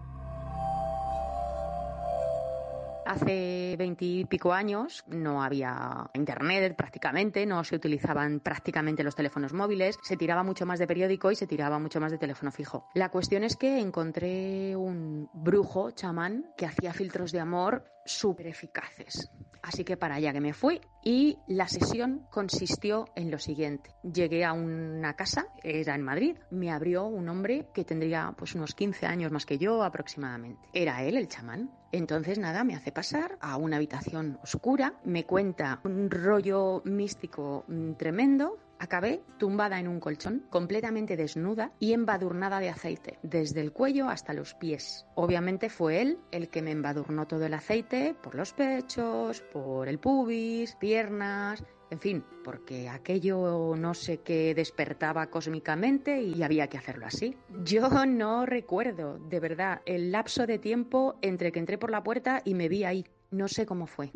Hace 3.05 3.75
veintipico 3.77 4.53
años 4.53 5.03
no 5.07 5.43
había 5.43 6.09
internet 6.13 6.75
prácticamente, 6.75 7.45
no 7.45 7.63
se 7.63 7.75
utilizaban 7.75 8.39
prácticamente 8.39 9.03
los 9.03 9.15
teléfonos 9.15 9.53
móviles, 9.53 9.99
se 10.01 10.15
tiraba 10.15 10.43
mucho 10.43 10.65
más 10.65 10.79
de 10.79 10.87
periódico 10.87 11.29
y 11.29 11.35
se 11.35 11.45
tiraba 11.45 11.79
mucho 11.79 11.99
más 11.99 12.11
de 12.11 12.17
teléfono 12.17 12.51
fijo. 12.51 12.87
La 12.93 13.09
cuestión 13.09 13.43
es 13.43 13.57
que 13.57 13.79
encontré 13.79 14.75
un 14.75 15.29
brujo 15.33 15.91
chamán 15.91 16.45
que 16.55 16.65
hacía 16.65 16.93
filtros 16.93 17.31
de 17.33 17.41
amor 17.41 17.83
súper 18.05 18.47
eficaces. 18.47 19.29
Así 19.61 19.85
que 19.85 19.95
para 19.95 20.15
allá 20.15 20.33
que 20.33 20.41
me 20.41 20.53
fui 20.53 20.81
y 21.03 21.37
la 21.47 21.69
sesión 21.69 22.27
consistió 22.29 23.05
en 23.15 23.31
lo 23.31 23.39
siguiente. 23.39 23.95
Llegué 24.03 24.43
a 24.43 24.51
una 24.51 25.15
casa, 25.15 25.47
era 25.63 25.95
en 25.95 26.01
Madrid, 26.01 26.37
me 26.51 26.69
abrió 26.69 27.05
un 27.05 27.29
hombre 27.29 27.67
que 27.73 27.85
tendría 27.85 28.33
pues 28.37 28.55
unos 28.55 28.75
15 28.75 29.05
años 29.05 29.31
más 29.31 29.45
que 29.45 29.57
yo 29.57 29.81
aproximadamente. 29.83 30.67
Era 30.73 31.03
él 31.03 31.15
el 31.15 31.29
chamán. 31.29 31.71
Entonces 31.93 32.39
nada, 32.39 32.65
me 32.65 32.75
hace 32.75 32.91
pasar 32.91 33.37
a 33.39 33.55
una 33.55 33.77
habitación 33.77 34.37
oscura, 34.43 34.95
me 35.05 35.25
cuenta 35.25 35.79
un 35.85 36.09
rollo 36.09 36.81
místico 36.83 37.63
mm, 37.67 37.93
tremendo, 37.93 38.57
Acabé 38.83 39.23
tumbada 39.37 39.79
en 39.79 39.87
un 39.87 40.01
colchón, 40.01 40.45
completamente 40.49 41.15
desnuda 41.15 41.71
y 41.79 41.93
embadurnada 41.93 42.59
de 42.59 42.67
aceite, 42.67 43.17
desde 43.23 43.61
el 43.61 43.71
cuello 43.71 44.09
hasta 44.09 44.33
los 44.33 44.55
pies. 44.55 45.05
Obviamente 45.15 45.69
fue 45.69 46.01
él 46.01 46.19
el 46.31 46.49
que 46.49 46.61
me 46.61 46.71
embadurnó 46.71 47.25
todo 47.25 47.45
el 47.45 47.53
aceite 47.53 48.13
por 48.21 48.35
los 48.35 48.51
pechos, 48.51 49.39
por 49.53 49.87
el 49.87 49.99
pubis, 49.99 50.75
piernas, 50.75 51.63
en 51.91 51.99
fin, 52.01 52.25
porque 52.43 52.89
aquello 52.89 53.73
no 53.77 53.93
sé 53.93 54.17
qué 54.17 54.53
despertaba 54.53 55.27
cósmicamente 55.27 56.21
y 56.21 56.43
había 56.43 56.67
que 56.67 56.77
hacerlo 56.77 57.05
así. 57.05 57.37
Yo 57.63 57.87
no 58.05 58.45
recuerdo, 58.45 59.17
de 59.17 59.39
verdad, 59.39 59.81
el 59.85 60.11
lapso 60.11 60.45
de 60.45 60.59
tiempo 60.59 61.15
entre 61.21 61.53
que 61.53 61.59
entré 61.59 61.77
por 61.77 61.89
la 61.89 62.03
puerta 62.03 62.41
y 62.43 62.53
me 62.53 62.67
vi 62.67 62.83
ahí. 62.83 63.05
No 63.31 63.47
sé 63.47 63.65
cómo 63.65 63.87
fue. 63.87 64.11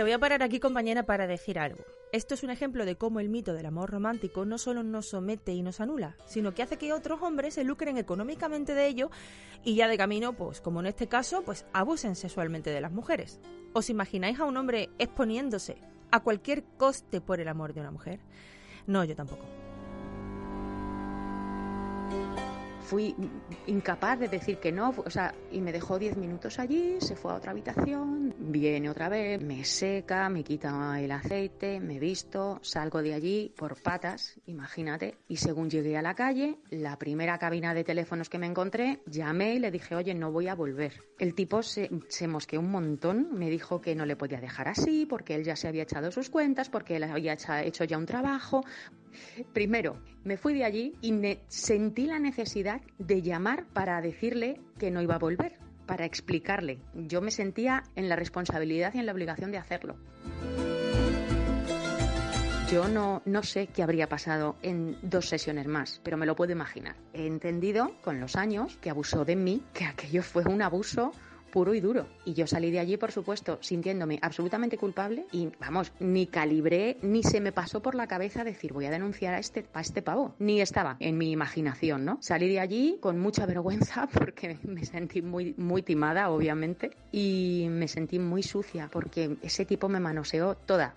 Te 0.00 0.04
voy 0.04 0.12
a 0.12 0.18
parar 0.18 0.42
aquí, 0.42 0.60
compañera, 0.60 1.02
para 1.02 1.26
decir 1.26 1.58
algo. 1.58 1.84
Esto 2.10 2.32
es 2.32 2.42
un 2.42 2.48
ejemplo 2.48 2.86
de 2.86 2.96
cómo 2.96 3.20
el 3.20 3.28
mito 3.28 3.52
del 3.52 3.66
amor 3.66 3.90
romántico 3.90 4.46
no 4.46 4.56
solo 4.56 4.82
nos 4.82 5.10
somete 5.10 5.52
y 5.52 5.60
nos 5.60 5.78
anula, 5.78 6.16
sino 6.24 6.54
que 6.54 6.62
hace 6.62 6.78
que 6.78 6.94
otros 6.94 7.20
hombres 7.20 7.52
se 7.52 7.64
lucren 7.64 7.98
económicamente 7.98 8.72
de 8.72 8.86
ello 8.86 9.10
y 9.62 9.74
ya 9.74 9.88
de 9.88 9.98
camino, 9.98 10.32
pues 10.32 10.62
como 10.62 10.80
en 10.80 10.86
este 10.86 11.06
caso, 11.06 11.42
pues 11.42 11.66
abusen 11.74 12.16
sexualmente 12.16 12.70
de 12.70 12.80
las 12.80 12.92
mujeres. 12.92 13.40
¿Os 13.74 13.90
imagináis 13.90 14.40
a 14.40 14.46
un 14.46 14.56
hombre 14.56 14.88
exponiéndose 14.98 15.76
a 16.10 16.20
cualquier 16.20 16.64
coste 16.78 17.20
por 17.20 17.38
el 17.38 17.48
amor 17.48 17.74
de 17.74 17.82
una 17.82 17.90
mujer? 17.90 18.20
No, 18.86 19.04
yo 19.04 19.14
tampoco. 19.14 19.44
Fui 22.90 23.14
incapaz 23.68 24.18
de 24.18 24.26
decir 24.26 24.58
que 24.58 24.72
no, 24.72 24.92
o 24.96 25.10
sea, 25.10 25.32
y 25.52 25.60
me 25.60 25.70
dejó 25.70 25.96
10 25.96 26.16
minutos 26.16 26.58
allí, 26.58 26.96
se 26.98 27.14
fue 27.14 27.30
a 27.30 27.36
otra 27.36 27.52
habitación, 27.52 28.34
viene 28.36 28.90
otra 28.90 29.08
vez, 29.08 29.40
me 29.40 29.64
seca, 29.64 30.28
me 30.28 30.42
quita 30.42 31.00
el 31.00 31.12
aceite, 31.12 31.78
me 31.78 32.00
visto, 32.00 32.58
salgo 32.62 33.00
de 33.00 33.14
allí 33.14 33.54
por 33.56 33.80
patas, 33.80 34.40
imagínate, 34.46 35.18
y 35.28 35.36
según 35.36 35.70
llegué 35.70 35.96
a 35.96 36.02
la 36.02 36.16
calle, 36.16 36.58
la 36.70 36.98
primera 36.98 37.38
cabina 37.38 37.74
de 37.74 37.84
teléfonos 37.84 38.28
que 38.28 38.40
me 38.40 38.46
encontré, 38.46 39.02
llamé 39.06 39.54
y 39.54 39.60
le 39.60 39.70
dije, 39.70 39.94
oye, 39.94 40.12
no 40.12 40.32
voy 40.32 40.48
a 40.48 40.56
volver. 40.56 41.04
El 41.20 41.36
tipo 41.36 41.62
se, 41.62 41.88
se 42.08 42.26
mosqueó 42.26 42.58
un 42.58 42.72
montón, 42.72 43.28
me 43.32 43.50
dijo 43.50 43.80
que 43.80 43.94
no 43.94 44.04
le 44.04 44.16
podía 44.16 44.40
dejar 44.40 44.66
así, 44.66 45.06
porque 45.06 45.36
él 45.36 45.44
ya 45.44 45.54
se 45.54 45.68
había 45.68 45.84
echado 45.84 46.10
sus 46.10 46.28
cuentas, 46.28 46.70
porque 46.70 46.96
él 46.96 47.04
había 47.04 47.36
hecho 47.62 47.84
ya 47.84 47.98
un 47.98 48.06
trabajo. 48.06 48.64
Primero, 49.52 50.02
me 50.24 50.36
fui 50.36 50.54
de 50.54 50.64
allí 50.64 50.94
y 51.00 51.12
sentí 51.48 52.06
la 52.06 52.18
necesidad 52.18 52.80
de 52.98 53.22
llamar 53.22 53.66
para 53.72 54.00
decirle 54.00 54.60
que 54.78 54.90
no 54.90 55.02
iba 55.02 55.14
a 55.14 55.18
volver, 55.18 55.58
para 55.86 56.04
explicarle. 56.04 56.78
Yo 56.94 57.20
me 57.20 57.30
sentía 57.30 57.82
en 57.96 58.08
la 58.08 58.16
responsabilidad 58.16 58.94
y 58.94 58.98
en 58.98 59.06
la 59.06 59.12
obligación 59.12 59.50
de 59.50 59.58
hacerlo. 59.58 59.96
Yo 62.70 62.86
no, 62.86 63.20
no 63.24 63.42
sé 63.42 63.66
qué 63.66 63.82
habría 63.82 64.08
pasado 64.08 64.54
en 64.62 64.96
dos 65.02 65.28
sesiones 65.28 65.66
más, 65.66 66.00
pero 66.04 66.16
me 66.16 66.26
lo 66.26 66.36
puedo 66.36 66.52
imaginar. 66.52 66.94
He 67.12 67.26
entendido 67.26 67.96
con 68.00 68.20
los 68.20 68.36
años 68.36 68.76
que 68.80 68.90
abusó 68.90 69.24
de 69.24 69.34
mí, 69.34 69.64
que 69.74 69.86
aquello 69.86 70.22
fue 70.22 70.44
un 70.44 70.62
abuso 70.62 71.10
puro 71.50 71.74
y 71.74 71.80
duro. 71.80 72.06
Y 72.24 72.34
yo 72.34 72.46
salí 72.46 72.70
de 72.70 72.78
allí, 72.78 72.96
por 72.96 73.12
supuesto, 73.12 73.58
sintiéndome 73.60 74.18
absolutamente 74.22 74.78
culpable 74.78 75.26
y, 75.32 75.48
vamos, 75.60 75.92
ni 76.00 76.26
calibré, 76.26 76.96
ni 77.02 77.22
se 77.22 77.40
me 77.40 77.52
pasó 77.52 77.82
por 77.82 77.94
la 77.94 78.06
cabeza 78.06 78.44
decir 78.44 78.72
voy 78.72 78.86
a 78.86 78.90
denunciar 78.90 79.34
a 79.34 79.38
este, 79.38 79.66
a 79.72 79.80
este 79.80 80.02
pavo. 80.02 80.34
Ni 80.38 80.60
estaba 80.60 80.96
en 81.00 81.18
mi 81.18 81.30
imaginación, 81.30 82.04
¿no? 82.04 82.18
Salí 82.20 82.48
de 82.48 82.60
allí 82.60 82.98
con 83.00 83.18
mucha 83.18 83.46
vergüenza 83.46 84.08
porque 84.12 84.58
me 84.62 84.84
sentí 84.84 85.22
muy, 85.22 85.54
muy 85.56 85.82
timada, 85.82 86.30
obviamente, 86.30 86.90
y 87.12 87.66
me 87.70 87.88
sentí 87.88 88.18
muy 88.18 88.42
sucia 88.42 88.88
porque 88.92 89.36
ese 89.42 89.64
tipo 89.64 89.88
me 89.88 90.00
manoseó 90.00 90.54
toda. 90.54 90.94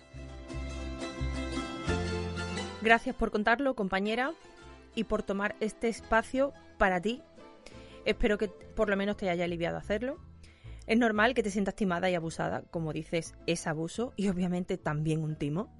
Gracias 2.82 3.16
por 3.16 3.30
contarlo, 3.30 3.74
compañera. 3.74 4.32
y 4.96 5.04
por 5.04 5.24
tomar 5.24 5.56
este 5.58 5.88
espacio 5.88 6.52
para 6.78 7.00
ti. 7.00 7.20
Espero 8.04 8.38
que 8.38 8.48
por 8.48 8.88
lo 8.88 8.96
menos 8.96 9.16
te 9.16 9.28
haya 9.28 9.44
aliviado 9.44 9.76
hacerlo. 9.76 10.18
Es 10.86 10.98
normal 10.98 11.34
que 11.34 11.42
te 11.42 11.50
sientas 11.50 11.74
timada 11.74 12.10
y 12.10 12.14
abusada, 12.14 12.62
como 12.70 12.92
dices, 12.92 13.34
es 13.46 13.66
abuso 13.66 14.12
y 14.16 14.28
obviamente 14.28 14.76
también 14.76 15.22
un 15.22 15.36
timo. 15.36 15.72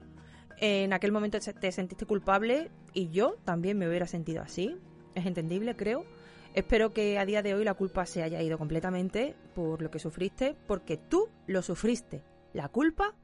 En 0.59 0.93
aquel 0.93 1.13
momento 1.13 1.39
te 1.39 1.73
sentiste 1.73 2.07
culpable 2.07 2.71
y 2.95 3.11
yo 3.11 3.37
también 3.45 3.77
me 3.77 3.89
hubiera 3.89 4.07
sentido 4.07 4.43
así. 4.43 4.79
Es 5.15 5.27
entendible, 5.27 5.77
creo. 5.77 6.07
Espero 6.55 6.93
que 6.93 7.19
a 7.19 7.27
día 7.27 7.43
de 7.43 7.55
hoy 7.55 7.65
la 7.65 7.75
culpa 7.75 8.07
se 8.07 8.23
haya 8.23 8.41
ido 8.41 8.57
completamente 8.57 9.37
por 9.55 9.83
lo 9.83 9.91
que 9.91 9.99
sufriste, 9.99 10.57
porque 10.67 10.97
tú 10.97 11.29
lo 11.47 11.63
sufriste. 11.63 12.23
La 12.53 12.69
culpa 12.69 13.15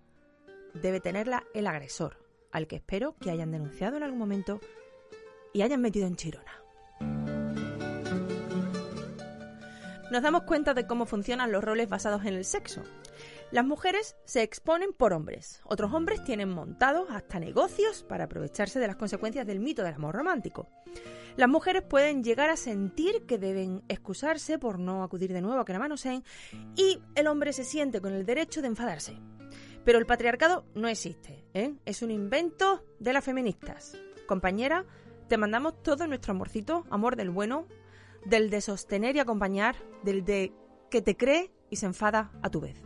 debe 0.75 1.01
tenerla 1.01 1.45
el 1.55 1.67
agresor, 1.67 2.19
al 2.51 2.67
que 2.67 2.77
espero 2.77 3.17
que 3.19 3.31
hayan 3.31 3.53
denunciado 3.53 3.97
en 3.97 4.03
algún 4.03 4.19
momento 4.19 4.61
y 5.53 5.63
hayan 5.63 5.81
metido 5.81 6.07
en 6.07 6.17
chirona. 6.17 6.60
Nos 10.11 10.23
damos 10.23 10.43
cuenta 10.43 10.75
de 10.75 10.89
cómo 10.89 11.07
funcionan 11.07 11.53
los 11.53 11.63
roles 11.63 11.89
basados 11.89 12.25
en 12.25 12.35
el 12.35 12.45
sexo. 12.45 12.83
Las 13.53 13.65
mujeres 13.65 14.17
se 14.25 14.43
exponen 14.43 14.93
por 14.93 15.13
hombres. 15.13 15.61
Otros 15.65 15.93
hombres 15.93 16.25
tienen 16.25 16.49
montados 16.49 17.09
hasta 17.11 17.39
negocios 17.39 18.03
para 18.03 18.25
aprovecharse 18.25 18.81
de 18.81 18.89
las 18.89 18.97
consecuencias 18.97 19.47
del 19.47 19.61
mito 19.61 19.85
del 19.85 19.95
amor 19.95 20.17
romántico. 20.17 20.69
Las 21.37 21.49
mujeres 21.49 21.83
pueden 21.83 22.25
llegar 22.25 22.51
a 22.51 22.57
sentir 22.57 23.25
que 23.27 23.39
deben 23.39 23.85
excusarse 23.89 24.59
por 24.59 24.81
no 24.81 25.05
acudir 25.05 25.33
de 25.33 25.43
nuevo 25.43 25.61
a 25.61 25.65
que 25.65 25.73
la 25.73 25.79
manoseen 25.79 26.25
y 26.75 27.01
el 27.15 27.29
hombre 27.29 27.53
se 27.53 27.63
siente 27.63 28.01
con 28.01 28.13
el 28.13 28.27
derecho 28.27 28.63
de 28.63 28.69
enfadarse. 28.69 29.17
Pero 29.85 29.99
el 29.99 30.07
patriarcado 30.07 30.65
no 30.75 30.89
existe, 30.89 31.45
¿eh? 31.55 31.75
es 31.85 32.03
un 32.03 32.11
invento 32.11 32.85
de 32.99 33.13
las 33.13 33.25
feministas. 33.25 33.97
Compañera, 34.27 34.85
te 35.29 35.39
mandamos 35.39 35.83
todo 35.83 36.09
nuestro 36.09 36.33
amorcito, 36.33 36.85
amor 36.91 37.15
del 37.15 37.31
bueno, 37.31 37.67
del 38.25 38.51
de 38.51 38.61
sostener 38.61 39.17
y 39.17 39.21
acompañar, 39.21 39.77
del 40.03 40.25
de 40.25 40.53
que 40.91 41.03
te 41.03 41.17
cree 41.17 41.51
y 41.71 41.77
se 41.77 41.87
enfada 41.87 42.33
a 42.43 42.51
tu 42.51 42.61
vez. 42.61 42.77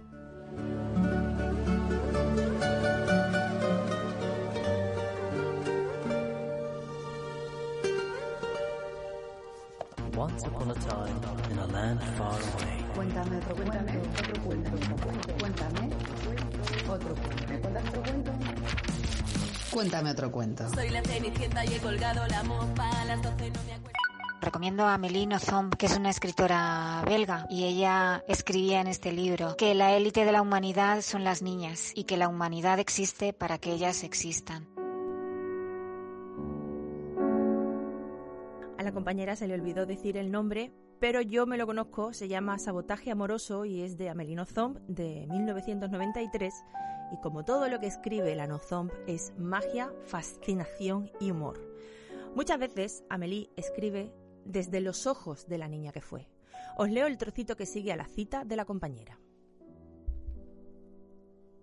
Once 10.17 10.47
upon 10.47 10.71
a 10.71 10.75
time 10.75 11.21
in 11.51 11.59
a 11.59 11.67
land 11.67 12.01
far 12.17 12.31
away. 12.31 12.85
Cuéntame 12.95 13.37
otro, 13.39 13.57
cuéntame 13.57 13.99
otro 13.99 14.43
cuento. 14.45 14.71
Cuéntame 15.41 15.91
otro 16.89 17.15
cuento. 17.15 17.49
¿Me 17.49 17.59
cuentas 17.61 17.89
otro 17.89 18.03
cuento? 18.03 18.33
Cuéntame 19.73 20.11
otro 20.13 20.31
cuento. 20.31 20.69
Soy 20.73 20.91
la 20.91 21.03
cenicienta 21.03 21.65
y 21.65 21.75
he 21.75 21.79
colgado 21.79 22.25
la 22.29 22.45
mopa 22.45 22.89
a 23.01 23.05
las 23.07 23.23
12 23.23 23.51
no 23.51 23.63
me 23.65 23.73
acuerdo. 23.73 24.14
Recomiendo 24.45 24.85
a 24.85 24.93
Amélie 24.93 25.27
Nothomb, 25.27 25.75
que 25.75 25.87
es 25.87 25.97
una 25.97 26.11
escritora 26.11 27.03
belga, 27.07 27.47
y 27.49 27.65
ella 27.65 28.23
escribía 28.29 28.83
en 28.83 28.89
este 28.89 29.11
libro 29.11 29.57
que 29.57 29.75
la 29.75 29.97
élite 29.97 30.27
de 30.27 30.33
la 30.33 30.43
humanidad 30.43 31.01
son 31.01 31.25
las 31.25 31.41
niñas 31.41 31.93
y 31.95 32.05
que 32.05 32.19
la 32.19 32.29
humanidad 32.29 32.79
existe 32.79 33.33
para 33.33 33.57
que 33.57 33.73
ellas 33.73 34.05
existan. 34.05 34.69
A 38.77 38.83
la 38.83 38.93
compañera 38.93 39.35
se 39.35 39.49
le 39.49 39.55
olvidó 39.55 39.87
decir 39.87 40.19
el 40.19 40.31
nombre, 40.31 40.73
pero 41.01 41.23
yo 41.23 41.47
me 41.47 41.57
lo 41.57 41.65
conozco, 41.65 42.13
se 42.13 42.29
llama 42.29 42.59
Sabotaje 42.59 43.11
Amoroso 43.11 43.65
y 43.65 43.81
es 43.81 43.97
de 43.97 44.11
Amélie 44.11 44.37
Nothomb 44.37 44.77
de 44.89 45.27
1993 45.31 46.53
y 47.15 47.17
como 47.23 47.47
todo 47.47 47.71
lo 47.71 47.81
que 47.81 47.87
escribe 47.87 48.35
la 48.35 48.47
Nothomb 48.47 48.91
es 49.07 49.33
magia, 49.39 49.91
fascinación 50.05 51.11
y 51.19 51.31
humor. 51.31 51.59
Muchas 52.35 52.59
veces 52.59 53.05
Amélie 53.09 53.49
escribe 53.57 54.13
desde 54.45 54.81
los 54.81 55.07
ojos 55.07 55.47
de 55.47 55.59
la 55.59 55.69
niña 55.69 55.93
que 55.93 56.01
fue. 56.01 56.29
Os 56.77 56.91
leo 56.91 57.07
el 57.07 57.19
trocito 57.19 57.57
que 57.57 57.67
sigue 57.67 57.93
a 57.93 57.97
la 57.97 58.07
cita 58.07 58.45
de 58.45 58.57
la 58.57 58.65
compañera. 58.65 59.21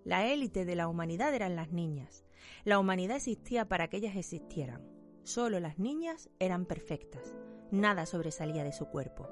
La 0.04 0.26
élite 0.26 0.64
de 0.64 0.74
la 0.74 0.88
humanidad 0.88 1.34
eran 1.34 1.54
las 1.54 1.70
niñas. 1.70 2.24
La 2.64 2.78
humanidad 2.78 3.18
existía 3.18 3.68
para 3.68 3.88
que 3.88 3.98
ellas 3.98 4.16
existieran. 4.16 4.82
Solo 5.22 5.60
las 5.60 5.78
niñas 5.78 6.28
eran 6.40 6.66
perfectas. 6.66 7.34
Nada 7.70 8.06
sobresalía 8.06 8.64
de 8.64 8.72
su 8.72 8.86
cuerpo, 8.86 9.28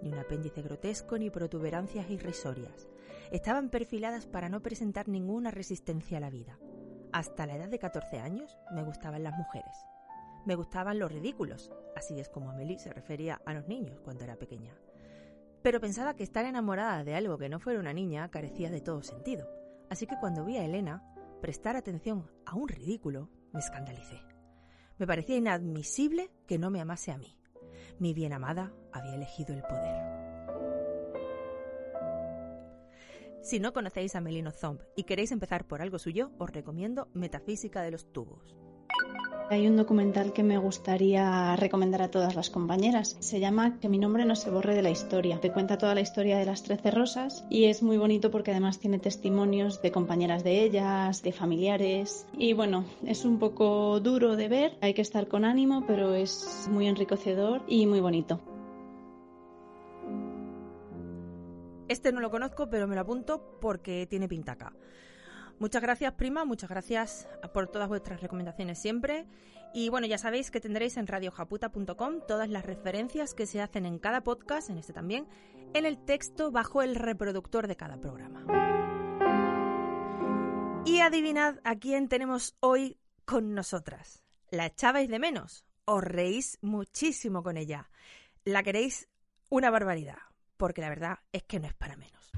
ni 0.00 0.12
un 0.12 0.18
apéndice 0.18 0.62
grotesco 0.62 1.18
ni 1.18 1.30
protuberancias 1.30 2.08
irrisorias. 2.10 2.88
Estaban 3.32 3.70
perfiladas 3.70 4.26
para 4.26 4.48
no 4.48 4.62
presentar 4.62 5.08
ninguna 5.08 5.50
resistencia 5.50 6.18
a 6.18 6.20
la 6.20 6.30
vida. 6.30 6.58
Hasta 7.12 7.46
la 7.46 7.56
edad 7.56 7.68
de 7.68 7.78
14 7.78 8.18
años 8.18 8.56
me 8.72 8.84
gustaban 8.84 9.24
las 9.24 9.36
mujeres. 9.36 9.74
Me 10.44 10.56
gustaban 10.56 10.98
los 10.98 11.12
ridículos, 11.12 11.70
así 11.94 12.18
es 12.18 12.28
como 12.28 12.50
Amelie 12.50 12.78
se 12.78 12.92
refería 12.92 13.40
a 13.46 13.54
los 13.54 13.68
niños 13.68 14.00
cuando 14.00 14.24
era 14.24 14.36
pequeña. 14.36 14.74
Pero 15.62 15.80
pensaba 15.80 16.14
que 16.16 16.24
estar 16.24 16.44
enamorada 16.44 17.04
de 17.04 17.14
algo 17.14 17.38
que 17.38 17.48
no 17.48 17.60
fuera 17.60 17.78
una 17.78 17.92
niña 17.92 18.28
carecía 18.30 18.70
de 18.70 18.80
todo 18.80 19.02
sentido. 19.02 19.48
Así 19.88 20.06
que 20.06 20.18
cuando 20.18 20.44
vi 20.44 20.56
a 20.56 20.64
Elena 20.64 21.04
prestar 21.40 21.76
atención 21.76 22.28
a 22.44 22.56
un 22.56 22.68
ridículo, 22.68 23.28
me 23.52 23.60
escandalicé. 23.60 24.20
Me 24.98 25.06
parecía 25.06 25.36
inadmisible 25.36 26.30
que 26.46 26.58
no 26.58 26.70
me 26.70 26.80
amase 26.80 27.12
a 27.12 27.18
mí. 27.18 27.38
Mi 28.00 28.12
bien 28.14 28.32
amada 28.32 28.72
había 28.92 29.14
elegido 29.14 29.54
el 29.54 29.62
poder. 29.62 30.22
Si 33.42 33.58
no 33.58 33.72
conocéis 33.72 34.14
a 34.14 34.20
Melino 34.20 34.52
Zomb 34.52 34.80
y 34.96 35.04
queréis 35.04 35.32
empezar 35.32 35.66
por 35.66 35.82
algo 35.82 35.98
suyo, 35.98 36.30
os 36.38 36.50
recomiendo 36.50 37.08
Metafísica 37.12 37.82
de 37.82 37.90
los 37.90 38.12
Tubos. 38.12 38.56
Hay 39.50 39.66
un 39.66 39.76
documental 39.76 40.32
que 40.32 40.42
me 40.42 40.56
gustaría 40.56 41.54
recomendar 41.56 42.02
a 42.02 42.10
todas 42.10 42.34
las 42.34 42.48
compañeras. 42.48 43.16
Se 43.20 43.38
llama 43.38 43.78
Que 43.80 43.88
mi 43.88 43.98
nombre 43.98 44.24
no 44.24 44.34
se 44.34 44.50
borre 44.50 44.74
de 44.74 44.82
la 44.82 44.90
historia. 44.90 45.40
Te 45.40 45.52
cuenta 45.52 45.78
toda 45.78 45.94
la 45.94 46.00
historia 46.00 46.38
de 46.38 46.46
las 46.46 46.62
Trece 46.62 46.90
Rosas 46.90 47.44
y 47.50 47.64
es 47.64 47.82
muy 47.82 47.98
bonito 47.98 48.30
porque 48.30 48.52
además 48.52 48.78
tiene 48.78 48.98
testimonios 48.98 49.82
de 49.82 49.92
compañeras 49.92 50.42
de 50.42 50.62
ellas, 50.62 51.22
de 51.22 51.32
familiares. 51.32 52.26
Y 52.32 52.54
bueno, 52.54 52.84
es 53.06 53.24
un 53.24 53.38
poco 53.38 54.00
duro 54.00 54.36
de 54.36 54.48
ver, 54.48 54.78
hay 54.80 54.94
que 54.94 55.02
estar 55.02 55.28
con 55.28 55.44
ánimo, 55.44 55.84
pero 55.86 56.14
es 56.14 56.68
muy 56.70 56.86
enriquecedor 56.86 57.62
y 57.66 57.86
muy 57.86 58.00
bonito. 58.00 58.40
Este 61.88 62.10
no 62.10 62.20
lo 62.20 62.30
conozco, 62.30 62.70
pero 62.70 62.88
me 62.88 62.94
lo 62.94 63.02
apunto 63.02 63.58
porque 63.60 64.06
tiene 64.06 64.28
pintaca. 64.28 64.72
Muchas 65.62 65.80
gracias, 65.80 66.14
prima, 66.14 66.44
muchas 66.44 66.68
gracias 66.68 67.28
por 67.54 67.68
todas 67.68 67.86
vuestras 67.86 68.20
recomendaciones 68.20 68.80
siempre. 68.80 69.28
Y 69.72 69.90
bueno, 69.90 70.08
ya 70.08 70.18
sabéis 70.18 70.50
que 70.50 70.58
tendréis 70.58 70.96
en 70.96 71.06
radiojaputa.com 71.06 72.18
todas 72.26 72.48
las 72.48 72.66
referencias 72.66 73.32
que 73.32 73.46
se 73.46 73.60
hacen 73.60 73.86
en 73.86 74.00
cada 74.00 74.24
podcast, 74.24 74.70
en 74.70 74.78
este 74.78 74.92
también, 74.92 75.28
en 75.72 75.86
el 75.86 76.04
texto 76.04 76.50
bajo 76.50 76.82
el 76.82 76.96
reproductor 76.96 77.68
de 77.68 77.76
cada 77.76 78.00
programa. 78.00 78.44
Y 80.84 80.98
adivinad 80.98 81.60
a 81.62 81.76
quién 81.76 82.08
tenemos 82.08 82.56
hoy 82.58 82.98
con 83.24 83.54
nosotras. 83.54 84.24
¿La 84.50 84.66
echabais 84.66 85.08
de 85.08 85.20
menos? 85.20 85.64
Os 85.84 86.02
reís 86.02 86.58
muchísimo 86.60 87.44
con 87.44 87.56
ella. 87.56 87.88
La 88.44 88.64
queréis 88.64 89.08
una 89.48 89.70
barbaridad, 89.70 90.18
porque 90.56 90.80
la 90.80 90.88
verdad 90.88 91.20
es 91.30 91.44
que 91.44 91.60
no 91.60 91.68
es 91.68 91.74
para 91.74 91.94
menos. 91.96 92.32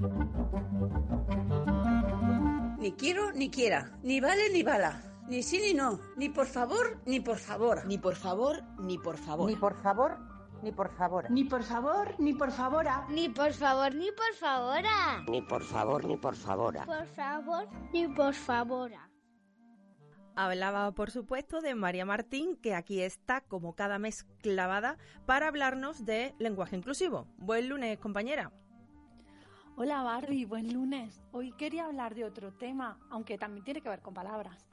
Ni 2.85 2.91
quiero 2.91 3.31
ni 3.31 3.49
quiera, 3.49 3.97
ni 4.03 4.19
vale 4.19 4.51
ni 4.53 4.61
bala, 4.61 5.01
ni 5.27 5.41
sí 5.41 5.57
ni 5.59 5.73
no, 5.73 5.99
ni 6.17 6.29
por 6.29 6.45
favor 6.45 7.01
ni 7.07 7.19
por 7.19 7.37
favor. 7.39 7.83
Ni 7.87 7.97
por 7.97 8.13
favor 8.15 8.61
ni 8.77 8.99
por 8.99 9.17
favor. 9.17 9.49
Ni 9.49 9.55
por 9.55 9.73
favor 9.81 10.19
ni 10.61 10.71
por 10.71 10.91
favor. 10.93 11.31
Ni 11.31 11.43
por 11.45 11.63
favor 11.63 12.15
ni 12.19 12.33
por 12.35 12.51
favora. 12.51 13.07
Ni 13.09 13.27
por 13.29 13.53
favor 13.53 13.95
ni 13.95 14.11
por 14.11 14.35
favora. 14.35 15.23
Ni 15.27 15.41
por 15.41 15.63
favor 15.63 16.05
ni 16.05 16.15
por 16.17 16.35
favora. 16.35 16.85
Por 16.85 17.07
favor 17.07 17.67
ni 17.91 18.07
por 18.07 18.35
favora. 18.35 19.09
Hablaba, 20.35 20.91
por 20.91 21.09
supuesto, 21.09 21.61
de 21.61 21.73
María 21.73 22.05
Martín, 22.05 22.55
que 22.55 22.75
aquí 22.75 23.01
está 23.01 23.41
como 23.41 23.73
cada 23.73 23.97
mes 23.97 24.25
clavada 24.43 24.99
para 25.25 25.47
hablarnos 25.47 26.05
de 26.05 26.35
lenguaje 26.37 26.75
inclusivo. 26.75 27.25
Buen 27.37 27.67
lunes, 27.67 27.97
compañera. 27.97 28.51
Hola 29.77 30.03
Barbie, 30.03 30.45
buen 30.45 30.73
lunes. 30.73 31.21
Hoy 31.33 31.51
quería 31.51 31.83
hablar 31.83 32.15
de 32.15 32.23
otro 32.23 32.53
tema, 32.53 32.97
aunque 33.09 33.37
también 33.37 33.65
tiene 33.65 33.81
que 33.81 33.89
ver 33.89 34.01
con 34.01 34.13
palabras. 34.13 34.65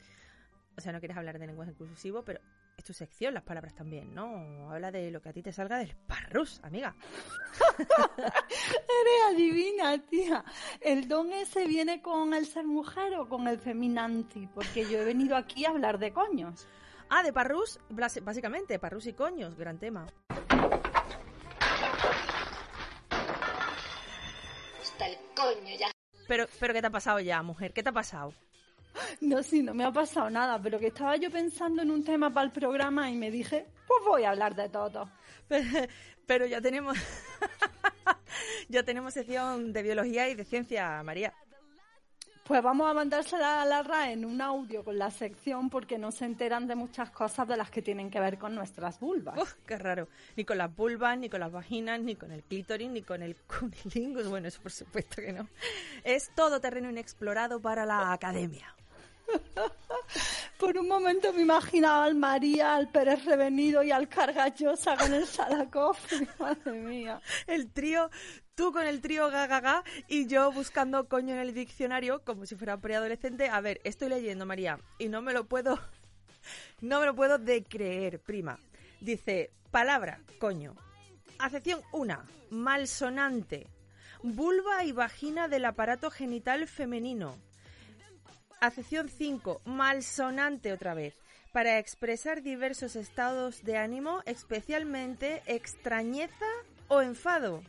O 0.77 0.81
sea, 0.81 0.93
no 0.93 1.01
quieres 1.01 1.17
hablar 1.17 1.41
de 1.41 1.47
lenguaje 1.49 1.73
inclusivo, 1.73 2.23
pero 2.23 2.39
es 2.77 2.85
tu 2.85 2.93
sección, 2.93 3.35
las 3.35 3.43
palabras 3.43 3.75
también, 3.75 4.15
¿no? 4.15 4.71
Habla 4.71 4.93
de 4.93 5.11
lo 5.11 5.21
que 5.21 5.31
a 5.31 5.33
ti 5.33 5.43
te 5.43 5.53
salga 5.53 5.79
del 5.79 5.97
parrus, 6.07 6.61
amiga. 6.63 6.95
Eres 8.17 9.35
adivina, 9.35 9.99
tía. 10.07 10.45
¿El 10.81 11.09
don 11.09 11.33
ese 11.33 11.67
viene 11.67 12.01
con 12.01 12.33
el 12.33 12.47
ser 12.47 12.65
mujer 12.65 13.17
o 13.17 13.29
con 13.29 13.49
el 13.49 13.59
feminanti? 13.59 14.47
Porque 14.55 14.89
yo 14.89 15.01
he 15.01 15.05
venido 15.05 15.35
aquí 15.35 15.65
a 15.65 15.71
hablar 15.71 15.99
de 15.99 16.13
coños. 16.13 16.69
Ah, 17.11 17.25
de 17.25 17.33
parrus, 17.33 17.81
básicamente, 17.91 18.79
parrus 18.79 19.09
y 19.09 19.15
coños, 19.15 19.57
gran 19.57 19.79
tema. 19.79 20.07
Coño 25.43 25.77
ya. 25.79 25.91
Pero, 26.29 26.47
pero 26.61 26.75
¿qué 26.75 26.81
te 26.81 26.87
ha 26.87 26.91
pasado 26.91 27.21
ya, 27.21 27.43
mujer? 27.43 27.73
¿Qué 27.73 27.83
te 27.83 27.89
ha 27.89 27.93
pasado? 27.93 28.33
No, 29.21 29.43
sí, 29.43 29.63
no 29.63 29.75
me 29.75 29.85
ha 29.85 29.93
pasado 29.93 30.29
nada, 30.31 30.61
pero 30.63 30.79
que 30.79 30.89
estaba 30.89 31.17
yo 31.17 31.31
pensando 31.31 31.83
en 31.83 31.91
un 31.91 32.05
tema 32.05 32.33
para 32.33 32.47
el 32.47 32.53
programa 32.53 33.11
y 33.11 33.17
me 33.17 33.31
dije, 33.31 33.67
pues 33.87 34.01
voy 34.07 34.25
a 34.25 34.31
hablar 34.31 34.55
de 34.55 34.69
todo. 34.69 35.11
Pero, 35.49 35.65
pero 36.27 36.47
ya 36.47 36.61
tenemos 36.61 36.97
ya 38.69 38.83
tenemos 38.83 39.15
sección 39.15 39.73
de 39.73 39.83
biología 39.83 40.29
y 40.29 40.35
de 40.35 40.45
ciencia, 40.45 41.03
María. 41.03 41.33
Pues 42.53 42.63
vamos 42.63 42.87
a 42.87 42.93
mandársela 42.93 43.63
a 43.63 43.65
la 43.65 43.83
RAE 43.83 44.13
en 44.13 44.27
un 44.27 44.43
audio 44.43 44.85
con 44.85 44.99
la 44.99 45.11
sección 45.11 45.71
porque 45.71 45.97
no 45.97 46.13
se 46.13 46.27
enteran 46.27 46.67
de 46.67 46.75
muchas 46.75 47.11
cosas 47.11 47.49
de 47.49 47.57
las 47.57 47.71
que 47.71 47.81
tienen 47.81 48.11
que 48.11 48.21
ver 48.21 48.37
con 48.37 48.55
nuestras 48.55 49.01
vulvas. 49.01 49.57
Qué 49.65 49.79
raro. 49.79 50.07
Ni 50.37 50.45
con 50.45 50.59
las 50.59 50.77
vulvas, 50.77 51.17
ni 51.17 51.31
con 51.31 51.41
las 51.41 51.51
vaginas, 51.51 51.99
ni 52.01 52.15
con 52.15 52.31
el 52.31 52.43
clítoris, 52.43 52.91
ni 52.91 53.01
con 53.01 53.23
el 53.23 53.37
cunilingus. 53.47 54.29
Bueno, 54.29 54.49
eso 54.49 54.61
por 54.61 54.71
supuesto 54.71 55.23
que 55.23 55.33
no. 55.33 55.49
Es 56.05 56.31
todo 56.35 56.61
terreno 56.61 56.91
inexplorado 56.91 57.59
para 57.59 57.87
la 57.87 58.13
academia. 58.13 58.77
Por 60.59 60.79
un 60.79 60.87
momento 60.87 61.33
me 61.33 61.43
imaginaba 61.43 62.05
al 62.05 62.15
María, 62.15 62.77
al 62.77 62.89
Pérez 62.89 63.25
Revenido 63.25 63.83
y 63.83 63.91
al 63.91 64.09
Cargallosa 64.09 64.97
con 64.97 65.13
el 65.13 65.27
Salakov. 65.27 65.97
Madre 66.39 66.73
mía. 66.73 67.21
El 67.47 67.73
trío, 67.73 68.11
tú 68.55 68.73
con 68.73 68.87
el 68.87 69.01
trío 69.01 69.29
gaga 69.31 69.83
y 70.07 70.27
yo 70.29 70.53
buscando 70.53 71.09
coño 71.09 71.35
en 71.35 71.41
el 71.41 71.53
diccionario 71.53 72.25
como 72.25 72.47
si 72.47 72.55
fuera 72.55 72.77
preadolescente. 72.77 73.49
A 73.49 73.61
ver, 73.61 73.81
estoy 73.85 74.09
leyendo, 74.09 74.47
María, 74.47 74.79
y 74.99 75.09
no 75.09 75.21
me 75.21 75.33
lo 75.33 75.47
puedo, 75.47 75.81
no 76.81 77.01
me 77.01 77.07
lo 77.07 77.15
puedo 77.17 77.39
de 77.39 77.65
creer, 77.65 78.21
prima. 78.21 78.59
Dice, 79.01 79.51
palabra, 79.73 80.21
coño. 80.39 80.77
Acepción 81.41 81.81
1, 81.91 82.23
malsonante. 82.51 83.67
Vulva 84.23 84.85
y 84.85 84.93
vagina 84.93 85.49
del 85.49 85.65
aparato 85.65 86.09
genital 86.13 86.69
femenino. 86.69 87.37
Acepción 88.63 89.09
5, 89.09 89.63
malsonante 89.65 90.73
otra 90.73 90.95
vez, 90.95 91.17
para 91.51 91.81
expresar 91.81 92.43
diversos 92.43 92.95
estados 92.95 93.65
de 93.65 93.77
ánimo, 93.77 94.21
especialmente 94.25 95.43
extrañeza 95.47 96.47
o 96.87 97.03
enfado. 97.03 97.65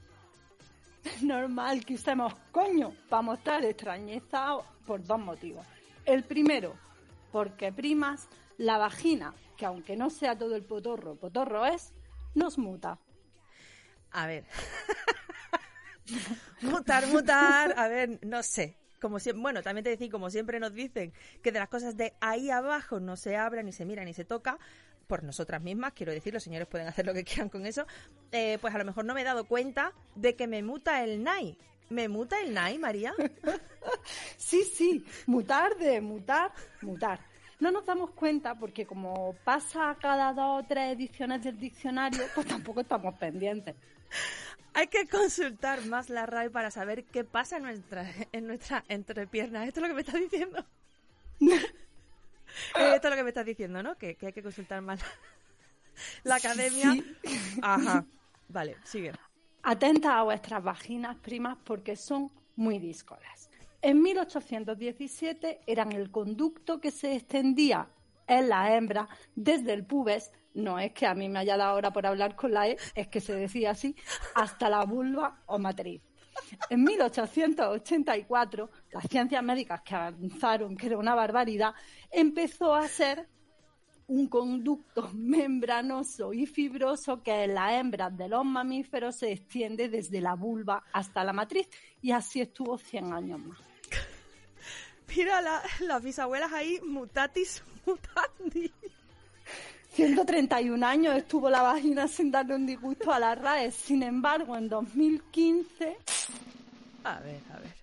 Normal 1.23 1.83
que 1.83 1.95
usemos 1.95 2.35
coño 2.51 2.93
para 3.09 3.23
mostrar 3.23 3.65
extrañeza 3.65 4.57
por 4.85 5.03
dos 5.03 5.17
motivos. 5.17 5.65
El 6.05 6.25
primero, 6.25 6.75
porque 7.31 7.73
primas, 7.73 8.29
la 8.59 8.77
vagina, 8.77 9.33
que 9.57 9.65
aunque 9.65 9.97
no 9.97 10.11
sea 10.11 10.37
todo 10.37 10.55
el 10.55 10.63
potorro, 10.63 11.15
potorro 11.15 11.65
es, 11.65 11.91
nos 12.35 12.59
muta. 12.59 12.99
A 14.11 14.27
ver. 14.27 14.45
mutar, 16.61 17.07
mutar. 17.07 17.73
A 17.79 17.87
ver, 17.87 18.19
no 18.23 18.43
sé 18.43 18.82
como 19.03 19.19
siempre, 19.19 19.41
bueno, 19.41 19.61
también 19.61 19.83
te 19.83 19.89
decía, 19.89 20.09
como 20.09 20.29
siempre 20.29 20.61
nos 20.61 20.73
dicen, 20.73 21.11
que 21.41 21.51
de 21.51 21.59
las 21.59 21.67
cosas 21.67 21.97
de 21.97 22.13
ahí 22.21 22.49
abajo 22.49 23.01
no 23.01 23.17
se 23.17 23.35
habla, 23.35 23.61
ni 23.61 23.73
se 23.73 23.83
mira, 23.83 24.05
ni 24.05 24.13
se 24.13 24.23
toca, 24.23 24.57
por 25.07 25.23
nosotras 25.23 25.61
mismas, 25.61 25.91
quiero 25.91 26.13
decir, 26.13 26.33
los 26.33 26.41
señores 26.41 26.69
pueden 26.69 26.87
hacer 26.87 27.05
lo 27.05 27.13
que 27.13 27.23
quieran 27.25 27.49
con 27.49 27.65
eso, 27.65 27.85
eh, 28.31 28.57
pues 28.61 28.73
a 28.73 28.77
lo 28.77 28.85
mejor 28.85 29.03
no 29.03 29.13
me 29.13 29.19
he 29.19 29.25
dado 29.25 29.43
cuenta 29.43 29.91
de 30.15 30.37
que 30.37 30.47
me 30.47 30.63
muta 30.63 31.03
el 31.03 31.21
NAI. 31.21 31.57
¿Me 31.89 32.07
muta 32.07 32.39
el 32.39 32.53
NAI, 32.53 32.77
María? 32.79 33.13
sí, 34.37 34.63
sí, 34.63 35.05
mutar 35.27 35.75
de 35.75 35.99
mutar, 35.99 36.53
mutar. 36.81 37.19
No 37.59 37.71
nos 37.71 37.85
damos 37.85 38.11
cuenta 38.11 38.55
porque 38.55 38.85
como 38.85 39.35
pasa 39.43 39.97
cada 39.99 40.31
dos 40.31 40.63
o 40.63 40.65
tres 40.65 40.95
ediciones 40.95 41.43
del 41.43 41.59
diccionario, 41.59 42.23
pues 42.33 42.47
tampoco 42.47 42.79
estamos 42.79 43.13
pendientes. 43.15 43.75
Hay 44.73 44.87
que 44.87 45.07
consultar 45.07 45.85
más 45.85 46.09
la 46.09 46.25
RAE 46.25 46.49
para 46.49 46.71
saber 46.71 47.05
qué 47.05 47.23
pasa 47.23 47.57
en 47.57 47.63
nuestra, 47.63 48.09
en 48.31 48.47
nuestra 48.47 48.83
entrepierna. 48.87 49.65
Esto 49.65 49.79
es 49.79 49.81
lo 49.83 49.87
que 49.89 49.93
me 49.93 50.01
estás 50.01 50.19
diciendo. 50.19 50.65
Eh, 52.75 52.93
esto 52.93 53.07
es 53.07 53.11
lo 53.11 53.17
que 53.17 53.23
me 53.23 53.29
estás 53.29 53.47
diciendo, 53.47 53.81
¿no? 53.81 53.97
Que, 53.97 54.13
que 54.13 54.27
hay 54.27 54.33
que 54.33 54.43
consultar 54.43 54.79
más 54.83 54.99
la 56.23 56.35
academia. 56.35 56.93
Ajá. 57.63 58.05
Vale, 58.47 58.77
sigue. 58.83 59.11
Atenta 59.63 60.19
a 60.19 60.23
vuestras 60.23 60.63
vaginas 60.63 61.17
primas 61.17 61.57
porque 61.63 61.95
son 61.95 62.31
muy 62.55 62.77
díscolas. 62.77 63.49
En 63.81 64.01
1817 64.03 65.61
eran 65.65 65.91
el 65.93 66.11
conducto 66.11 66.79
que 66.79 66.91
se 66.91 67.15
extendía 67.15 67.87
en 68.27 68.49
la 68.49 68.75
hembra 68.75 69.07
desde 69.35 69.73
el 69.73 69.85
pubes 69.85 70.31
no 70.53 70.79
es 70.79 70.93
que 70.93 71.05
a 71.07 71.15
mí 71.15 71.29
me 71.29 71.39
haya 71.39 71.57
dado 71.57 71.75
hora 71.75 71.91
por 71.91 72.05
hablar 72.05 72.35
con 72.35 72.53
la 72.53 72.67
E, 72.67 72.77
es 72.95 73.07
que 73.07 73.21
se 73.21 73.33
decía 73.33 73.71
así, 73.71 73.95
hasta 74.35 74.69
la 74.69 74.85
vulva 74.85 75.41
o 75.47 75.57
matriz. 75.57 76.01
En 76.69 76.83
1884, 76.83 78.69
las 78.91 79.03
ciencias 79.05 79.43
médicas 79.43 79.81
que 79.81 79.95
avanzaron, 79.95 80.75
que 80.75 80.87
era 80.87 80.97
una 80.97 81.15
barbaridad, 81.15 81.73
empezó 82.11 82.73
a 82.73 82.87
ser 82.87 83.27
un 84.07 84.27
conducto 84.27 85.09
membranoso 85.13 86.33
y 86.33 86.45
fibroso 86.45 87.21
que 87.23 87.43
en 87.43 87.55
las 87.55 87.73
hembras 87.73 88.15
de 88.15 88.29
los 88.29 88.45
mamíferos 88.45 89.15
se 89.15 89.31
extiende 89.31 89.89
desde 89.89 90.21
la 90.21 90.35
vulva 90.35 90.83
hasta 90.91 91.23
la 91.23 91.33
matriz 91.33 91.69
y 92.01 92.11
así 92.11 92.41
estuvo 92.41 92.77
100 92.77 93.13
años 93.13 93.39
más. 93.39 93.72
Mira 95.15 95.41
las 95.79 96.03
bisabuelas 96.03 96.51
ahí, 96.51 96.79
mutatis 96.81 97.63
mutandi. 97.85 98.71
131 99.91 100.85
años 100.85 101.15
estuvo 101.15 101.49
la 101.49 101.61
vagina 101.61 102.07
sin 102.07 102.31
darle 102.31 102.55
un 102.55 102.65
disgusto 102.65 103.11
a 103.11 103.19
la 103.19 103.35
RAE. 103.35 103.71
Sin 103.71 104.01
embargo, 104.01 104.57
en 104.57 104.67
2015. 104.67 105.97
A 107.03 107.19
ver, 107.19 107.41
a 107.51 107.59
ver. 107.59 107.75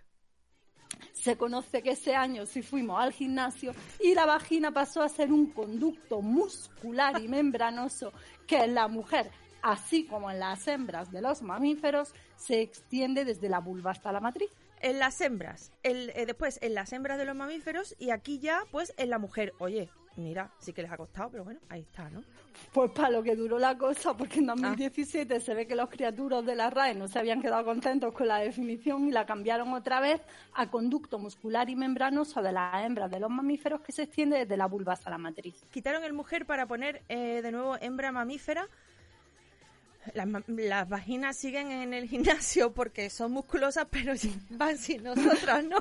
Se 1.12 1.36
conoce 1.36 1.82
que 1.82 1.90
ese 1.90 2.16
año 2.16 2.46
sí 2.46 2.62
fuimos 2.62 2.98
al 2.98 3.12
gimnasio 3.12 3.74
y 4.02 4.14
la 4.14 4.24
vagina 4.24 4.72
pasó 4.72 5.02
a 5.02 5.08
ser 5.08 5.30
un 5.30 5.50
conducto 5.52 6.22
muscular 6.22 7.20
y 7.20 7.28
membranoso 7.28 8.12
que 8.46 8.64
en 8.64 8.74
la 8.74 8.88
mujer, 8.88 9.30
así 9.62 10.06
como 10.06 10.30
en 10.30 10.40
las 10.40 10.66
hembras 10.66 11.12
de 11.12 11.20
los 11.20 11.42
mamíferos, 11.42 12.14
se 12.36 12.62
extiende 12.62 13.24
desde 13.26 13.50
la 13.50 13.60
vulva 13.60 13.90
hasta 13.90 14.10
la 14.10 14.20
matriz. 14.20 14.50
En 14.80 14.98
las 14.98 15.20
hembras, 15.20 15.72
el, 15.82 16.10
eh, 16.14 16.24
después 16.24 16.58
en 16.62 16.74
las 16.74 16.92
hembras 16.92 17.18
de 17.18 17.26
los 17.26 17.36
mamíferos 17.36 17.94
y 17.98 18.10
aquí 18.10 18.38
ya 18.38 18.62
pues 18.70 18.94
en 18.96 19.10
la 19.10 19.18
mujer. 19.18 19.52
Oye, 19.58 19.90
mira, 20.16 20.50
sí 20.58 20.72
que 20.72 20.82
les 20.82 20.90
ha 20.90 20.96
costado, 20.96 21.30
pero 21.30 21.44
bueno, 21.44 21.60
ahí 21.68 21.80
está, 21.82 22.08
¿no? 22.08 22.22
Pues 22.72 22.90
para 22.92 23.10
lo 23.10 23.22
que 23.22 23.36
duró 23.36 23.58
la 23.58 23.76
cosa, 23.76 24.14
porque 24.16 24.38
en 24.38 24.46
2017 24.46 25.40
se 25.40 25.54
ve 25.54 25.66
que 25.66 25.74
los 25.74 25.88
criaturos 25.88 26.46
de 26.46 26.54
la 26.54 26.70
RAE 26.70 26.94
no 26.94 27.08
se 27.08 27.18
habían 27.18 27.42
quedado 27.42 27.64
contentos 27.64 28.14
con 28.14 28.28
la 28.28 28.38
definición 28.38 29.08
y 29.08 29.10
la 29.10 29.26
cambiaron 29.26 29.72
otra 29.72 30.00
vez 30.00 30.20
a 30.54 30.70
conducto 30.70 31.18
muscular 31.18 31.68
y 31.68 31.76
membranoso 31.76 32.40
de 32.42 32.52
las 32.52 32.84
hembras 32.84 33.10
de 33.10 33.20
los 33.20 33.30
mamíferos 33.30 33.80
que 33.80 33.92
se 33.92 34.04
extiende 34.04 34.38
desde 34.38 34.56
la 34.56 34.66
vulva 34.66 34.94
hasta 34.94 35.10
la 35.10 35.18
matriz. 35.18 35.64
Quitaron 35.70 36.04
el 36.04 36.12
mujer 36.12 36.46
para 36.46 36.66
poner 36.66 37.02
eh, 37.08 37.40
de 37.42 37.52
nuevo 37.52 37.76
hembra 37.80 38.12
mamífera. 38.12 38.68
Las, 40.14 40.28
las, 40.46 40.88
vaginas 40.88 41.36
siguen 41.36 41.70
en 41.70 41.92
el 41.92 42.08
gimnasio 42.08 42.72
porque 42.72 43.10
son 43.10 43.32
musculosas, 43.32 43.86
pero 43.90 44.14
van 44.50 44.78
sin 44.78 45.02
nosotras, 45.02 45.64
¿no? 45.64 45.76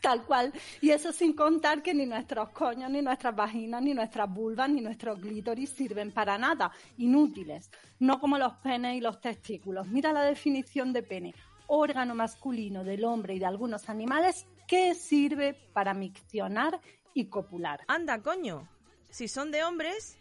Tal 0.00 0.24
cual. 0.24 0.52
Y 0.80 0.90
eso 0.90 1.12
sin 1.12 1.32
contar 1.32 1.82
que 1.82 1.94
ni 1.94 2.06
nuestros 2.06 2.50
coños, 2.50 2.90
ni 2.90 3.02
nuestras 3.02 3.34
vaginas, 3.34 3.82
ni 3.82 3.94
nuestras 3.94 4.28
vulvas, 4.32 4.68
ni 4.68 4.80
nuestros 4.80 5.18
clítoris 5.20 5.70
sirven 5.70 6.12
para 6.12 6.38
nada. 6.38 6.72
Inútiles. 6.98 7.70
No 8.00 8.20
como 8.20 8.38
los 8.38 8.54
penes 8.54 8.96
y 8.96 9.00
los 9.00 9.20
testículos. 9.20 9.86
Mira 9.86 10.12
la 10.12 10.22
definición 10.22 10.92
de 10.92 11.02
pene. 11.02 11.34
Órgano 11.68 12.14
masculino 12.14 12.84
del 12.84 13.04
hombre 13.04 13.34
y 13.34 13.38
de 13.38 13.46
algunos 13.46 13.88
animales 13.88 14.46
que 14.66 14.94
sirve 14.94 15.54
para 15.72 15.94
miccionar 15.94 16.80
y 17.14 17.26
copular. 17.26 17.80
Anda, 17.86 18.20
coño. 18.22 18.68
Si 19.10 19.28
son 19.28 19.50
de 19.50 19.62
hombres, 19.62 20.18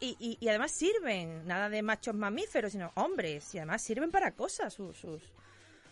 y, 0.00 0.16
y, 0.18 0.38
y, 0.40 0.48
además 0.48 0.72
sirven, 0.72 1.46
nada 1.46 1.68
de 1.68 1.82
machos 1.82 2.14
mamíferos, 2.14 2.72
sino 2.72 2.92
hombres, 2.94 3.54
y 3.54 3.58
además 3.58 3.82
sirven 3.82 4.10
para 4.10 4.32
cosas 4.32 4.72
sus, 4.72 4.96
sus 4.96 5.22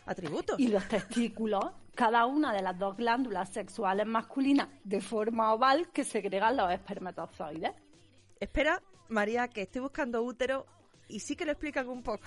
atributos. 0.06 0.58
Y 0.58 0.68
los 0.68 0.86
testículos, 0.88 1.64
cada 1.94 2.26
una 2.26 2.52
de 2.52 2.62
las 2.62 2.78
dos 2.78 2.96
glándulas 2.96 3.52
sexuales 3.52 4.06
masculinas 4.06 4.68
de 4.84 5.00
forma 5.00 5.52
oval 5.52 5.90
que 5.90 6.04
segregan 6.04 6.56
los 6.56 6.70
espermatozoides. 6.70 7.72
Espera, 8.38 8.82
María, 9.08 9.48
que 9.48 9.62
estoy 9.62 9.82
buscando 9.82 10.22
útero 10.22 10.66
y 11.08 11.20
sí 11.20 11.36
que 11.36 11.44
lo 11.44 11.52
explican 11.52 11.88
un 11.88 12.02
poco. 12.02 12.26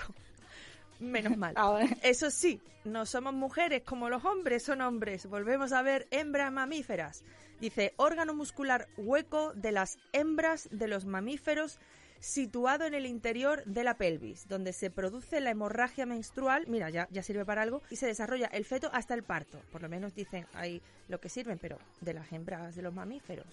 Menos 1.00 1.38
mal. 1.38 1.56
Eso 2.04 2.30
sí, 2.30 2.62
no 2.84 3.06
somos 3.06 3.34
mujeres 3.34 3.84
como 3.84 4.10
los 4.10 4.24
hombres 4.26 4.64
son 4.64 4.82
hombres. 4.82 5.26
Volvemos 5.28 5.72
a 5.72 5.82
ver 5.82 6.08
hembras 6.12 6.52
mamíferas. 6.52 7.24
Dice, 7.60 7.94
órgano 7.98 8.34
muscular 8.34 8.88
hueco 8.98 9.54
de 9.54 9.72
las 9.72 9.98
hembras 10.14 10.70
de 10.72 10.88
los 10.88 11.06
mamíferos 11.06 11.80
situado 12.20 12.86
en 12.86 12.94
el 12.94 13.06
interior 13.06 13.64
de 13.66 13.84
la 13.84 13.98
pelvis, 13.98 14.48
donde 14.48 14.74
se 14.74 14.90
produce 14.90 15.40
la 15.42 15.52
hemorragia 15.52 16.06
menstrual, 16.06 16.66
mira, 16.68 16.90
ya, 16.90 17.08
ya 17.12 17.24
sirve 17.24 17.46
para 17.46 17.62
algo, 17.62 17.82
y 17.90 17.96
se 17.96 18.08
desarrolla 18.08 18.48
el 18.48 18.66
feto 18.66 18.90
hasta 18.94 19.14
el 19.14 19.24
parto. 19.24 19.60
Por 19.72 19.82
lo 19.82 19.90
menos 19.90 20.16
dicen 20.16 20.46
ahí 20.54 20.82
lo 21.08 21.20
que 21.20 21.30
sirven, 21.30 21.58
pero 21.58 21.78
de 22.02 22.14
las 22.14 22.32
hembras 22.32 22.76
de 22.76 22.82
los 22.82 22.94
mamíferos. 22.94 23.48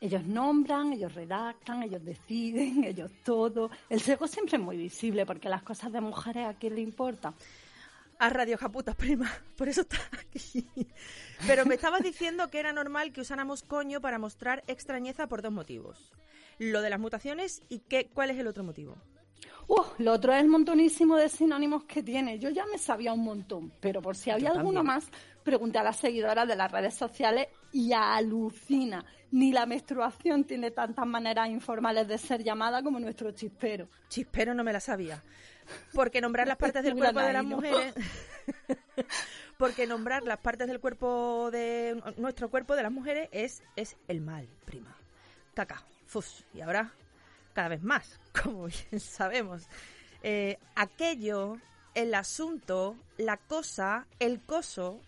Ellos 0.00 0.24
nombran, 0.24 0.92
ellos 0.92 1.12
redactan, 1.14 1.82
ellos 1.82 2.04
deciden, 2.04 2.84
ellos 2.84 3.10
todo. 3.24 3.70
El 3.88 4.00
sexo 4.00 4.28
siempre 4.28 4.56
es 4.56 4.62
muy 4.62 4.76
visible 4.76 5.26
porque 5.26 5.48
las 5.48 5.62
cosas 5.62 5.92
de 5.92 6.00
mujeres 6.00 6.46
a 6.46 6.54
quién 6.54 6.76
le 6.76 6.80
importa. 6.80 7.34
A 8.20 8.30
Radio 8.30 8.58
Japuta, 8.58 8.94
prima. 8.94 9.30
Por 9.56 9.68
eso 9.68 9.82
está 9.82 9.98
aquí. 10.12 10.66
Pero 11.46 11.64
me 11.66 11.76
estabas 11.76 12.02
diciendo 12.02 12.50
que 12.50 12.58
era 12.58 12.72
normal 12.72 13.12
que 13.12 13.20
usáramos 13.20 13.62
coño 13.62 14.00
para 14.00 14.18
mostrar 14.18 14.64
extrañeza 14.66 15.28
por 15.28 15.40
dos 15.40 15.52
motivos. 15.52 16.12
Lo 16.58 16.82
de 16.82 16.90
las 16.90 16.98
mutaciones 16.98 17.62
y 17.68 17.78
qué, 17.80 18.10
cuál 18.12 18.30
es 18.30 18.38
el 18.38 18.48
otro 18.48 18.64
motivo. 18.64 18.96
Uh, 19.68 19.84
lo 19.98 20.12
otro 20.12 20.32
es 20.32 20.40
el 20.40 20.48
montonísimo 20.48 21.16
de 21.16 21.28
sinónimos 21.28 21.84
que 21.84 22.02
tiene. 22.02 22.38
Yo 22.38 22.48
ya 22.50 22.66
me 22.66 22.78
sabía 22.78 23.12
un 23.12 23.22
montón, 23.22 23.72
pero 23.80 24.02
por 24.02 24.16
si 24.16 24.30
había 24.30 24.50
alguno 24.50 24.82
más, 24.82 25.06
pregunté 25.44 25.78
a 25.78 25.82
las 25.84 25.98
seguidoras 25.98 26.48
de 26.48 26.56
las 26.56 26.72
redes 26.72 26.94
sociales 26.94 27.48
y 27.70 27.92
alucina. 27.92 29.04
Ni 29.30 29.52
la 29.52 29.66
menstruación 29.66 30.44
tiene 30.44 30.70
tantas 30.70 31.06
maneras 31.06 31.50
informales 31.50 32.08
de 32.08 32.18
ser 32.18 32.42
llamada 32.42 32.82
como 32.82 32.98
nuestro 32.98 33.30
chispero. 33.32 33.88
Chispero 34.08 34.54
no 34.54 34.64
me 34.64 34.72
la 34.72 34.80
sabía. 34.80 35.22
Porque 35.92 36.20
nombrar 36.20 36.46
las 36.46 36.56
partes 36.56 36.82
del 36.82 36.94
cuerpo 36.96 37.20
de 37.20 37.32
las 37.32 37.44
mujeres. 37.44 37.94
Porque 39.58 39.86
nombrar 39.86 40.22
las 40.22 40.38
partes 40.38 40.68
del 40.68 40.80
cuerpo 40.80 41.50
de 41.50 42.00
nuestro 42.16 42.48
cuerpo 42.48 42.76
de 42.76 42.82
las 42.84 42.92
mujeres 42.92 43.28
es, 43.32 43.62
es 43.76 43.96
el 44.06 44.20
mal, 44.20 44.48
prima. 44.64 44.96
Caca, 45.54 45.82
fus. 46.06 46.44
Y 46.54 46.60
ahora, 46.60 46.92
cada 47.52 47.68
vez 47.68 47.82
más, 47.82 48.20
como 48.42 48.66
bien 48.66 49.00
sabemos. 49.00 49.66
Eh, 50.22 50.58
aquello, 50.76 51.58
el 51.94 52.14
asunto, 52.14 52.96
la 53.16 53.36
cosa, 53.36 54.06
el 54.18 54.40
coso. 54.40 55.00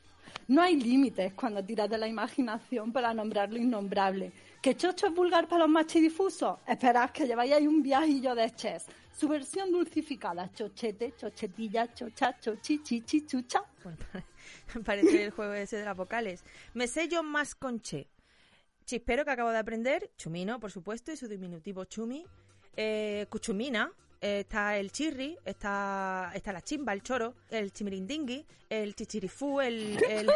No 0.48 0.62
hay 0.62 0.76
límites 0.76 1.32
cuando 1.34 1.64
tiras 1.64 1.88
de 1.88 1.98
la 1.98 2.08
imaginación 2.08 2.92
para 2.92 3.14
nombrar 3.14 3.52
lo 3.52 3.58
innombrable. 3.58 4.32
¿Que 4.60 4.76
chocho 4.76 5.06
es 5.06 5.14
vulgar 5.14 5.48
para 5.48 5.60
los 5.60 5.70
machidifusos? 5.70 6.58
Esperad 6.66 7.10
que 7.12 7.26
lleváis 7.26 7.54
ahí 7.54 7.66
un 7.66 7.82
viajillo 7.82 8.34
de 8.34 8.54
chess. 8.54 8.84
Su 9.10 9.26
versión 9.26 9.72
dulcificada, 9.72 10.52
chochete, 10.52 11.14
chochetilla, 11.16 11.94
chocha, 11.94 12.38
chochi, 12.38 12.82
chichi, 12.82 13.26
chucha. 13.26 13.62
Parece 14.84 15.24
el 15.24 15.30
juego 15.30 15.54
ese 15.54 15.78
de 15.78 15.86
las 15.86 15.96
vocales. 15.96 16.44
Me 16.74 16.86
yo 17.08 17.22
más 17.22 17.54
con 17.54 17.80
che. 17.80 18.08
Chispero 18.84 19.24
que 19.24 19.30
acabo 19.30 19.50
de 19.50 19.56
aprender, 19.56 20.10
chumino, 20.18 20.60
por 20.60 20.70
supuesto, 20.70 21.10
y 21.10 21.16
su 21.16 21.26
diminutivo 21.26 21.84
chumi. 21.84 22.26
Eh, 22.76 23.26
cuchumina, 23.30 23.90
está 24.20 24.76
el 24.76 24.92
chirri, 24.92 25.36
está, 25.44 26.30
está 26.34 26.52
la 26.52 26.60
chimba, 26.62 26.92
el 26.92 27.02
choro, 27.02 27.34
el 27.50 27.72
chimirindingui, 27.72 28.44
el 28.68 28.94
chichirifú, 28.94 29.60
el, 29.60 29.98
el, 30.08 30.30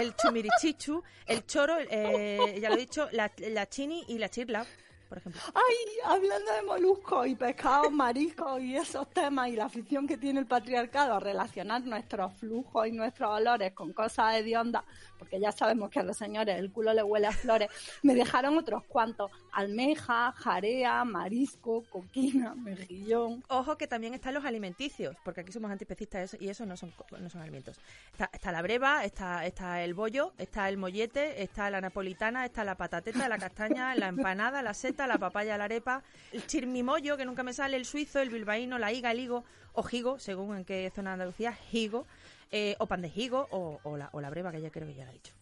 el 0.00 0.14
chumirichichu, 0.16 1.02
el 1.26 1.46
choro, 1.46 1.76
eh, 1.90 2.58
ya 2.60 2.68
lo 2.68 2.76
he 2.76 2.80
dicho, 2.80 3.08
la, 3.12 3.32
la 3.38 3.68
chini 3.68 4.04
y 4.08 4.18
la 4.18 4.28
chirla, 4.28 4.66
por 5.14 5.18
ejemplo. 5.18 5.40
Ay, 5.54 5.98
hablando 6.04 6.52
de 6.52 6.62
moluscos 6.62 7.26
y 7.28 7.36
pescados, 7.36 7.92
mariscos 7.92 8.60
y 8.60 8.76
esos 8.76 9.08
temas 9.10 9.48
y 9.48 9.52
la 9.56 9.66
afición 9.66 10.08
que 10.08 10.16
tiene 10.16 10.40
el 10.40 10.46
patriarcado 10.46 11.14
a 11.14 11.20
relacionar 11.20 11.82
nuestros 11.82 12.32
flujos 12.34 12.88
y 12.88 12.92
nuestros 12.92 13.30
olores 13.30 13.72
con 13.72 13.92
cosas 13.92 14.34
hediondas, 14.34 14.82
porque 15.18 15.38
ya 15.38 15.52
sabemos 15.52 15.90
que 15.90 16.00
a 16.00 16.02
los 16.02 16.16
señores 16.16 16.58
el 16.58 16.72
culo 16.72 16.92
le 16.92 17.02
huele 17.02 17.28
a 17.28 17.32
flores, 17.32 17.68
me 18.02 18.14
dejaron 18.14 18.58
otros 18.58 18.82
cuantos, 18.84 19.30
almeja, 19.52 20.32
jarea, 20.32 21.04
marisco, 21.04 21.84
coquina, 21.90 22.54
mejillón. 22.56 23.44
Ojo 23.48 23.76
que 23.76 23.86
también 23.86 24.14
están 24.14 24.34
los 24.34 24.44
alimenticios, 24.44 25.16
porque 25.24 25.42
aquí 25.42 25.52
somos 25.52 25.70
antiespecistas 25.70 26.36
y 26.40 26.48
eso 26.48 26.66
no 26.66 26.76
son, 26.76 26.92
no 27.20 27.30
son 27.30 27.40
alimentos. 27.40 27.78
Está, 28.10 28.30
está 28.32 28.50
la 28.50 28.62
breva, 28.62 29.04
está, 29.04 29.46
está 29.46 29.82
el 29.84 29.94
bollo, 29.94 30.32
está 30.38 30.68
el 30.68 30.76
mollete, 30.76 31.42
está 31.42 31.70
la 31.70 31.80
napolitana, 31.80 32.44
está 32.44 32.64
la 32.64 32.74
patateta, 32.74 33.28
la 33.28 33.38
castaña, 33.38 33.94
la 33.94 34.08
empanada, 34.08 34.60
la 34.62 34.74
seta, 34.74 35.03
la 35.06 35.18
papaya, 35.18 35.58
la 35.58 35.64
arepa, 35.64 36.02
el 36.32 36.46
chirmimollo, 36.46 37.16
que 37.16 37.24
nunca 37.24 37.42
me 37.42 37.52
sale, 37.52 37.76
el 37.76 37.84
suizo, 37.84 38.20
el 38.20 38.30
bilbaíno, 38.30 38.78
la 38.78 38.92
higa, 38.92 39.12
el 39.12 39.20
higo, 39.20 39.44
o 39.72 39.84
higo, 39.90 40.18
según 40.18 40.56
en 40.56 40.64
qué 40.64 40.90
zona 40.94 41.10
de 41.10 41.14
Andalucía, 41.14 41.58
higo, 41.72 42.06
eh, 42.50 42.76
o 42.78 42.86
pan 42.86 43.02
de 43.02 43.12
higo, 43.14 43.48
o, 43.50 43.80
o 43.82 43.96
la, 43.96 44.08
o 44.12 44.20
la 44.20 44.30
breva, 44.30 44.52
que 44.52 44.60
ya 44.60 44.70
creo 44.70 44.86
que 44.86 44.94
ya 44.94 45.04
la 45.04 45.10
he 45.10 45.14
dicho. 45.14 45.32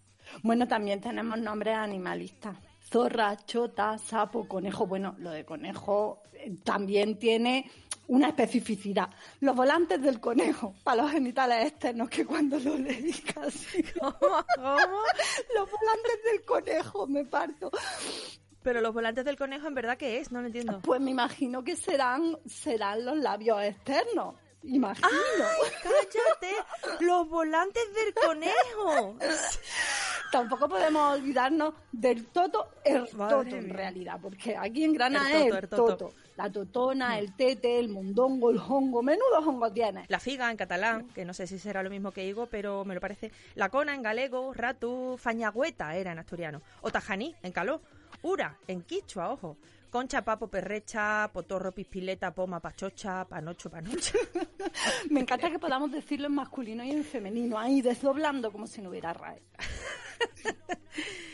Bueno, 0.42 0.66
también 0.66 1.00
tenemos 1.00 1.38
nombres 1.38 1.76
animalistas. 1.76 2.56
Zorra, 2.90 3.36
chota, 3.44 3.98
sapo, 3.98 4.46
conejo. 4.46 4.86
Bueno, 4.86 5.14
lo 5.18 5.30
de 5.30 5.44
conejo 5.44 6.22
eh, 6.34 6.56
también 6.64 7.18
tiene 7.18 7.70
una 8.08 8.28
especificidad. 8.28 9.08
Los 9.40 9.56
volantes 9.56 10.02
del 10.02 10.20
conejo, 10.20 10.74
para 10.82 11.02
los 11.02 11.12
genitales 11.12 11.66
externos, 11.66 12.10
que 12.10 12.26
cuando 12.26 12.58
lo 12.58 12.76
leí 12.76 13.12
casi... 13.34 13.82
Los 15.54 15.70
volantes 15.70 16.24
del 16.24 16.44
conejo, 16.44 17.06
me 17.06 17.24
parto. 17.24 17.70
Pero 18.62 18.80
los 18.80 18.94
volantes 18.94 19.24
del 19.24 19.36
conejo, 19.36 19.66
¿en 19.66 19.74
verdad 19.74 19.96
qué 19.96 20.18
es? 20.18 20.30
No 20.30 20.40
lo 20.40 20.46
entiendo. 20.46 20.80
Pues 20.82 21.00
me 21.00 21.10
imagino 21.10 21.64
que 21.64 21.76
serán, 21.76 22.38
serán 22.46 23.04
los 23.04 23.16
labios 23.16 23.62
externos. 23.62 24.36
Imagino. 24.64 25.08
¡Cállate! 25.82 27.04
¡Los 27.04 27.28
volantes 27.28 27.82
del 27.94 28.14
conejo! 28.14 29.16
Tampoco 30.30 30.68
podemos 30.68 31.18
olvidarnos 31.18 31.74
del 31.90 32.26
toto, 32.28 32.68
el 32.84 33.06
Madre 33.14 33.36
toto 33.50 33.56
en 33.56 33.68
realidad, 33.68 34.18
porque 34.22 34.56
aquí 34.56 34.84
en 34.84 34.94
Granada 34.94 35.28
El 35.30 35.32
toto, 35.32 35.44
es 35.44 35.52
el 35.52 35.64
el 35.64 35.68
toto. 35.68 35.96
toto. 35.96 36.14
La 36.36 36.50
totona, 36.50 37.18
el 37.18 37.36
tete, 37.36 37.78
el 37.78 37.90
mondongo, 37.90 38.50
el 38.50 38.56
hongo, 38.56 39.02
menudo 39.02 39.40
hongo 39.44 39.70
tiene. 39.70 40.06
La 40.08 40.18
figa 40.18 40.50
en 40.50 40.56
catalán, 40.56 41.08
que 41.08 41.26
no 41.26 41.34
sé 41.34 41.46
si 41.46 41.58
será 41.58 41.82
lo 41.82 41.90
mismo 41.90 42.12
que 42.12 42.24
higo, 42.24 42.46
pero 42.46 42.84
me 42.86 42.94
lo 42.94 43.00
parece. 43.00 43.30
La 43.54 43.68
cona 43.68 43.94
en 43.94 44.00
galego, 44.02 44.54
ratu, 44.54 45.18
fañagüeta 45.18 45.94
era 45.96 46.12
en 46.12 46.18
asturiano. 46.20 46.62
O 46.80 46.90
tajaní 46.90 47.34
en 47.42 47.52
caló. 47.52 47.82
Ura 48.22 48.58
en 48.66 48.82
quichua, 48.82 49.32
ojo. 49.32 49.58
Concha, 49.90 50.24
papo, 50.24 50.48
perrecha, 50.48 51.30
potorro, 51.32 51.70
pispileta, 51.72 52.32
poma, 52.34 52.60
pachocha, 52.60 53.26
panocho, 53.28 53.68
panocha. 53.68 54.18
Me 55.10 55.20
encanta 55.20 55.50
que 55.50 55.58
podamos 55.58 55.92
decirlo 55.92 56.28
en 56.28 56.34
masculino 56.34 56.82
y 56.82 56.92
en 56.92 57.04
femenino, 57.04 57.58
ahí 57.58 57.82
desdoblando 57.82 58.50
como 58.50 58.66
si 58.66 58.80
no 58.80 58.88
hubiera 58.88 59.12
RAE. 59.12 59.42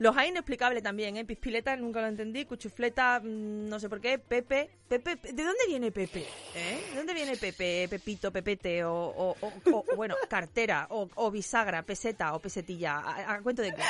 Los 0.00 0.16
hay 0.16 0.28
inexplicables 0.28 0.82
también, 0.82 1.16
¿eh? 1.16 1.24
Pispileta 1.24 1.74
nunca 1.76 2.00
lo 2.00 2.06
entendí, 2.06 2.44
cuchufleta, 2.44 3.20
mm, 3.20 3.68
no 3.68 3.80
sé 3.80 3.88
por 3.88 4.00
qué, 4.00 4.18
Pepe. 4.18 4.70
Pepe, 4.88 5.16
¿de 5.16 5.42
dónde 5.42 5.66
viene 5.66 5.90
Pepe? 5.90 6.24
¿Eh? 6.54 6.80
¿De 6.92 6.96
dónde 6.98 7.14
viene 7.14 7.36
Pepe, 7.36 7.86
Pepito, 7.90 8.30
Pepete, 8.30 8.84
o, 8.84 8.92
o- 8.94 9.36
o- 9.40 9.52
o, 9.76 9.96
bueno, 9.96 10.14
cartera, 10.28 10.86
o, 10.90 11.08
o 11.16 11.30
bisagra, 11.30 11.82
peseta 11.82 12.34
o 12.34 12.38
pesetilla? 12.38 12.98
¿A, 12.98 13.34
a 13.34 13.42
cuento 13.42 13.62
de 13.62 13.74
qué? 13.74 13.82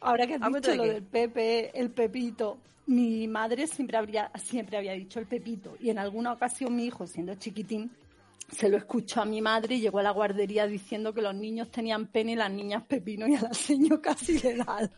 Ahora 0.00 0.26
que 0.26 0.34
has 0.34 0.42
¿A 0.42 0.48
cuento 0.50 0.70
dicho 0.70 0.70
de 0.70 0.76
lo 0.78 0.82
qué? 0.84 0.92
del 0.94 1.02
Pepe, 1.02 1.78
el 1.78 1.90
Pepito, 1.90 2.58
mi 2.86 3.28
madre 3.28 3.66
siempre 3.66 3.98
habría, 3.98 4.30
siempre 4.36 4.78
había 4.78 4.92
dicho 4.92 5.20
el 5.20 5.26
Pepito. 5.26 5.76
Y 5.80 5.90
en 5.90 5.98
alguna 5.98 6.32
ocasión 6.32 6.74
mi 6.74 6.86
hijo, 6.86 7.06
siendo 7.06 7.34
chiquitín, 7.34 7.90
se 8.52 8.68
lo 8.68 8.76
escuchó 8.76 9.22
a 9.22 9.24
mi 9.24 9.40
madre 9.40 9.76
y 9.76 9.80
llegó 9.80 9.98
a 9.98 10.02
la 10.02 10.10
guardería 10.10 10.66
diciendo 10.66 11.14
que 11.14 11.22
los 11.22 11.34
niños 11.34 11.70
tenían 11.70 12.06
pene 12.06 12.32
y 12.32 12.36
las 12.36 12.50
niñas 12.50 12.84
pepino 12.84 13.26
y 13.26 13.34
a 13.34 13.42
la 13.42 13.54
seño 13.54 14.00
casi 14.00 14.38
le 14.38 14.56
da. 14.56 14.90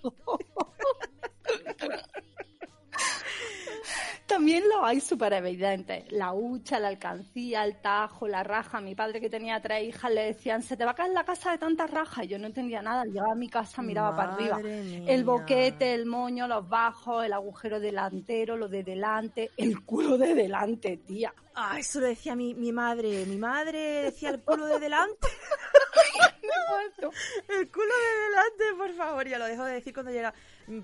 También 4.35 4.64
lo 4.68 4.85
hay 4.85 4.99
súper 5.01 5.33
evidentes. 5.33 6.11
La 6.11 6.33
hucha, 6.33 6.81
la 6.81 6.88
alcancía, 6.88 7.64
el 7.64 7.81
tajo, 7.81 8.27
la 8.27 8.42
raja. 8.42 8.81
Mi 8.81 8.97
padre 8.97 9.20
que 9.20 9.31
tenía 9.31 9.62
tres 9.62 9.85
hijas 9.85 10.11
le 10.11 10.25
decían, 10.25 10.61
se 10.61 10.77
te 10.77 10.85
va 10.85 10.90
a 10.90 10.94
caer 10.97 11.12
la 11.12 11.25
casa 11.25 11.53
de 11.53 11.59
tantas 11.59 11.88
rajas. 11.88 12.25
Y 12.25 12.29
yo 12.29 12.38
no 12.40 12.49
entendía 12.49 12.83
nada. 12.83 13.05
Llegaba 13.05 13.31
a 13.31 13.37
mi 13.37 13.49
casa, 13.49 13.81
miraba 13.81 14.16
para 14.16 14.35
arriba. 14.35 14.59
Mía. 14.59 15.05
El 15.07 15.23
boquete, 15.23 15.94
el 15.94 16.07
moño, 16.07 16.49
los 16.49 16.68
bajos, 16.68 17.25
el 17.25 17.33
agujero 17.33 17.79
delantero, 17.79 18.57
lo 18.57 18.66
de 18.66 18.83
delante, 18.83 19.53
el 19.57 19.85
culo 19.85 20.18
de 20.18 20.35
delante, 20.35 20.97
tía. 20.97 21.33
Ah, 21.55 21.79
eso 21.79 22.01
lo 22.01 22.09
decía 22.09 22.35
mi, 22.35 22.55
mi 22.55 22.73
madre. 22.73 23.27
Mi 23.27 23.37
madre 23.37 23.79
decía 24.03 24.31
el 24.31 24.40
culo 24.40 24.66
de 24.66 24.81
delante. 24.81 25.29
el 27.49 27.70
culo 27.70 27.87
de 27.87 28.25
delante, 28.25 28.64
por 28.77 28.92
favor. 28.94 29.29
Ya 29.29 29.38
lo 29.38 29.47
dejo 29.47 29.64
de 29.64 29.75
decir 29.75 29.94
cuando 29.94 30.11
era 30.11 30.35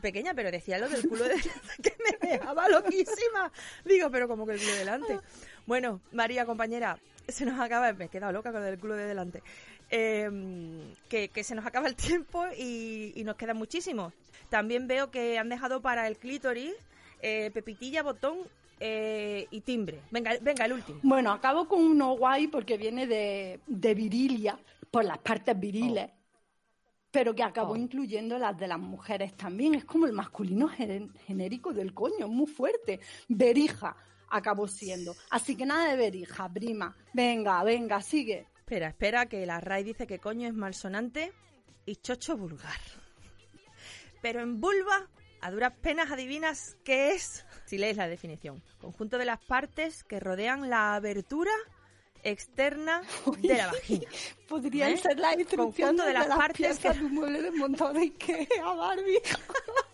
pequeña, 0.00 0.34
pero 0.34 0.50
decía 0.50 0.78
lo 0.78 0.88
del 0.88 1.08
culo 1.08 1.24
de 1.24 1.36
delante 1.36 1.60
que 1.82 1.96
me 2.02 2.28
dejaba 2.28 2.68
loquísima. 2.68 3.52
Digo, 3.84 4.10
pero 4.10 4.28
como 4.28 4.46
que 4.46 4.52
el 4.52 4.58
culo 4.58 4.72
de 4.72 4.78
delante. 4.78 5.20
Bueno, 5.66 6.00
María, 6.12 6.46
compañera, 6.46 6.98
se 7.28 7.44
nos 7.44 7.58
acaba, 7.60 7.92
me 7.92 8.06
he 8.06 8.08
quedado 8.08 8.32
loca 8.32 8.52
con 8.52 8.62
el 8.62 8.78
culo 8.78 8.94
de 8.94 9.06
delante. 9.06 9.42
Eh, 9.90 10.30
que, 11.08 11.28
que 11.30 11.42
se 11.42 11.54
nos 11.54 11.66
acaba 11.66 11.88
el 11.88 11.96
tiempo 11.96 12.44
y, 12.56 13.12
y 13.16 13.24
nos 13.24 13.36
queda 13.36 13.54
muchísimo. 13.54 14.12
También 14.48 14.86
veo 14.86 15.10
que 15.10 15.38
han 15.38 15.48
dejado 15.48 15.80
para 15.80 16.06
el 16.06 16.16
clítoris 16.16 16.74
eh, 17.22 17.50
pepitilla, 17.52 18.02
botón 18.02 18.38
eh, 18.78 19.46
y 19.50 19.60
timbre. 19.60 20.00
Venga, 20.10 20.32
venga, 20.40 20.64
el 20.64 20.72
último. 20.72 21.00
Bueno, 21.02 21.32
acabo 21.32 21.68
con 21.68 21.82
uno 21.82 22.16
guay 22.16 22.48
porque 22.48 22.78
viene 22.78 23.06
de, 23.06 23.60
de 23.66 23.94
virilia, 23.94 24.58
por 24.90 25.04
las 25.04 25.18
partes 25.18 25.58
viriles, 25.58 26.10
pero 27.10 27.34
que 27.34 27.42
acabó 27.42 27.72
Oh. 27.72 27.76
incluyendo 27.76 28.38
las 28.38 28.56
de 28.58 28.68
las 28.68 28.78
mujeres 28.78 29.36
también. 29.36 29.74
Es 29.74 29.84
como 29.84 30.06
el 30.06 30.12
masculino 30.12 30.68
genérico 30.68 31.72
del 31.72 31.92
coño, 31.94 32.28
muy 32.28 32.46
fuerte. 32.46 33.00
Berija 33.28 33.96
acabó 34.28 34.68
siendo. 34.68 35.14
Así 35.30 35.56
que 35.56 35.66
nada 35.66 35.90
de 35.90 35.96
berija, 35.96 36.48
prima. 36.48 36.96
Venga, 37.12 37.62
venga, 37.64 38.00
sigue. 38.00 38.46
Espera, 38.58 38.88
espera, 38.88 39.26
que 39.26 39.44
la 39.46 39.60
RAI 39.60 39.82
dice 39.82 40.06
que 40.06 40.20
coño 40.20 40.46
es 40.46 40.54
malsonante 40.54 41.32
y 41.84 41.96
chocho 41.96 42.36
vulgar. 42.36 42.78
Pero 44.22 44.40
en 44.40 44.60
vulva, 44.60 45.08
a 45.40 45.50
duras 45.50 45.72
penas 45.80 46.12
adivinas 46.12 46.76
qué 46.84 47.12
es. 47.12 47.44
Si 47.64 47.78
lees 47.78 47.96
la 47.96 48.06
definición. 48.06 48.62
Conjunto 48.78 49.18
de 49.18 49.24
las 49.24 49.40
partes 49.44 50.04
que 50.04 50.20
rodean 50.20 50.70
la 50.70 50.94
abertura 50.94 51.50
externa 52.24 53.02
de 53.38 53.56
la 53.56 53.66
vagina. 53.68 54.06
Podrían 54.48 54.92
¿Eh? 54.92 54.96
ser 54.98 55.18
las 55.18 55.38
instrucciones 55.38 56.00
Conjunto 56.00 56.04
de 56.06 56.12
las 56.12 56.36
partes 56.36 56.78
que- 56.78 56.90
de 56.90 57.04
un 57.04 57.14
mueble 57.14 57.42
desmontado 57.42 57.92
de 57.92 58.00
Ikea, 58.00 58.64
Barbie. 58.74 59.20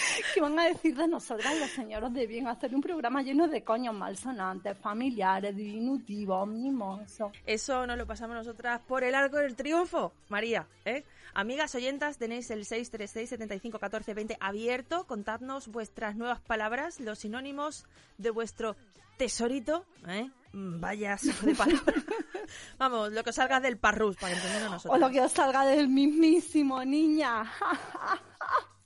¿Qué 0.34 0.40
van 0.40 0.58
a 0.58 0.66
decir 0.66 0.96
de 0.96 1.06
nosotras 1.08 1.58
los 1.58 1.70
señoros 1.70 2.12
de 2.12 2.26
bien 2.26 2.46
hacer 2.48 2.74
un 2.74 2.80
programa 2.80 3.22
lleno 3.22 3.48
de 3.48 3.62
coños 3.64 3.94
malsonantes, 3.94 4.76
familiares, 4.78 5.54
diminutivos, 5.56 6.46
mimosos? 6.48 7.32
Eso 7.46 7.86
nos 7.86 7.96
lo 7.98 8.06
pasamos 8.06 8.36
nosotras 8.36 8.80
por 8.86 9.04
el 9.04 9.14
arco 9.14 9.36
del 9.38 9.56
triunfo, 9.56 10.12
María. 10.28 10.66
¿eh? 10.84 11.04
Amigas 11.34 11.74
oyentas, 11.74 12.18
tenéis 12.18 12.50
el 12.50 12.64
636 12.64 13.28
75 13.28 13.78
14 13.78 14.14
20 14.14 14.36
abierto. 14.40 15.06
Contadnos 15.06 15.68
vuestras 15.68 16.16
nuevas 16.16 16.40
palabras, 16.40 17.00
los 17.00 17.18
sinónimos 17.20 17.86
de 18.18 18.30
vuestro 18.30 18.76
tesorito. 19.16 19.84
¿eh? 20.08 20.30
Mm, 20.52 20.80
Vaya 20.80 21.16
de 21.42 21.54
palabras. 21.54 21.94
Vamos, 22.78 23.12
lo 23.12 23.22
que 23.22 23.30
os 23.30 23.36
salga 23.36 23.60
del 23.60 23.76
parrus, 23.78 24.16
para 24.16 24.34
entenderlo 24.34 24.68
O 24.68 24.72
nosotros. 24.72 24.98
lo 25.00 25.10
que 25.10 25.20
os 25.20 25.30
salga 25.30 25.64
del 25.66 25.88
mismísimo, 25.88 26.84
niña. 26.84 27.44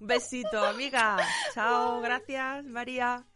Un 0.00 0.06
besito, 0.06 0.64
amiga. 0.64 1.18
Chao, 1.52 2.00
gracias, 2.00 2.64
María. 2.64 3.26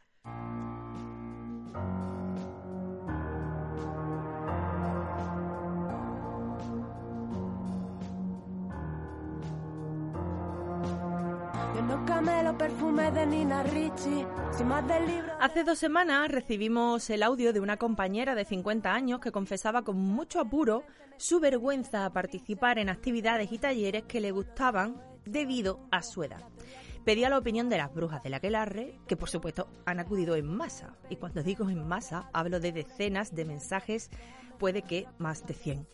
Yo 11.75 11.83
no 11.83 12.07
camelo 12.07 12.57
perfume 12.57 13.11
de 13.11 13.27
Nina 13.27 13.63
Ricci, 13.65 14.25
sin 14.57 14.69
más 14.69 14.89
del 14.89 15.07
libro. 15.07 15.35
Hace 15.41 15.65
dos 15.65 15.79
semanas 15.79 16.31
recibimos 16.31 17.11
el 17.11 17.23
audio 17.23 17.53
de 17.53 17.61
una 17.61 17.77
compañera 17.77 18.35
de 18.35 18.47
50 18.47 18.91
años 18.91 19.21
que 19.21 19.33
confesaba 19.33 19.83
con 19.83 19.99
mucho 19.99 20.41
apuro 20.41 20.85
su 21.19 21.41
vergüenza 21.41 22.07
a 22.07 22.13
participar 22.15 22.79
en 22.79 22.89
actividades 22.89 23.53
y 23.53 23.59
talleres 23.59 24.05
que 24.05 24.23
le 24.23 24.31
gustaban 24.31 24.97
debido 25.27 25.81
a 25.91 26.03
su 26.03 26.23
edad. 26.23 26.54
Pedía 27.05 27.29
la 27.29 27.39
opinión 27.39 27.69
de 27.69 27.77
las 27.79 27.93
brujas 27.95 28.23
de 28.23 28.31
la 28.31 28.39
Aquelarre, 28.39 28.99
que 29.07 29.17
por 29.17 29.29
supuesto 29.29 29.69
han 29.85 30.01
acudido 30.01 30.37
en 30.37 30.47
masa. 30.47 30.97
Y 31.11 31.17
cuando 31.17 31.43
digo 31.43 31.69
en 31.69 31.87
masa, 31.87 32.31
hablo 32.33 32.61
de 32.61 32.73
decenas 32.73 33.35
de 33.35 33.45
mensajes, 33.45 34.11
puede 34.59 34.83
que 34.83 35.07
más 35.19 35.47
de 35.47 35.53
100. 35.55 35.87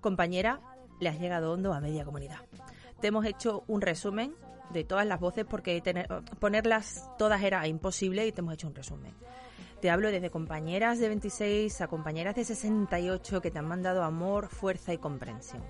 Compañera, 0.00 0.60
le 0.98 1.08
has 1.08 1.20
llegado 1.20 1.52
hondo 1.52 1.72
a 1.72 1.80
media 1.80 2.04
comunidad. 2.04 2.40
Te 3.00 3.08
hemos 3.08 3.24
hecho 3.26 3.62
un 3.68 3.80
resumen 3.80 4.34
de 4.72 4.84
todas 4.84 5.06
las 5.06 5.20
voces 5.20 5.44
porque 5.48 5.80
tener- 5.80 6.08
ponerlas 6.40 7.08
todas 7.16 7.42
era 7.42 7.66
imposible 7.68 8.26
y 8.26 8.32
te 8.32 8.40
hemos 8.40 8.54
hecho 8.54 8.66
un 8.68 8.74
resumen. 8.74 9.14
Te 9.80 9.88
hablo 9.90 10.10
desde 10.10 10.30
compañeras 10.30 10.98
de 10.98 11.08
26 11.08 11.80
a 11.80 11.86
compañeras 11.88 12.34
de 12.34 12.44
68 12.44 13.40
que 13.40 13.50
te 13.50 13.58
han 13.58 13.66
mandado 13.68 14.02
amor, 14.02 14.48
fuerza 14.48 14.92
y 14.92 14.98
comprensión. 14.98 15.62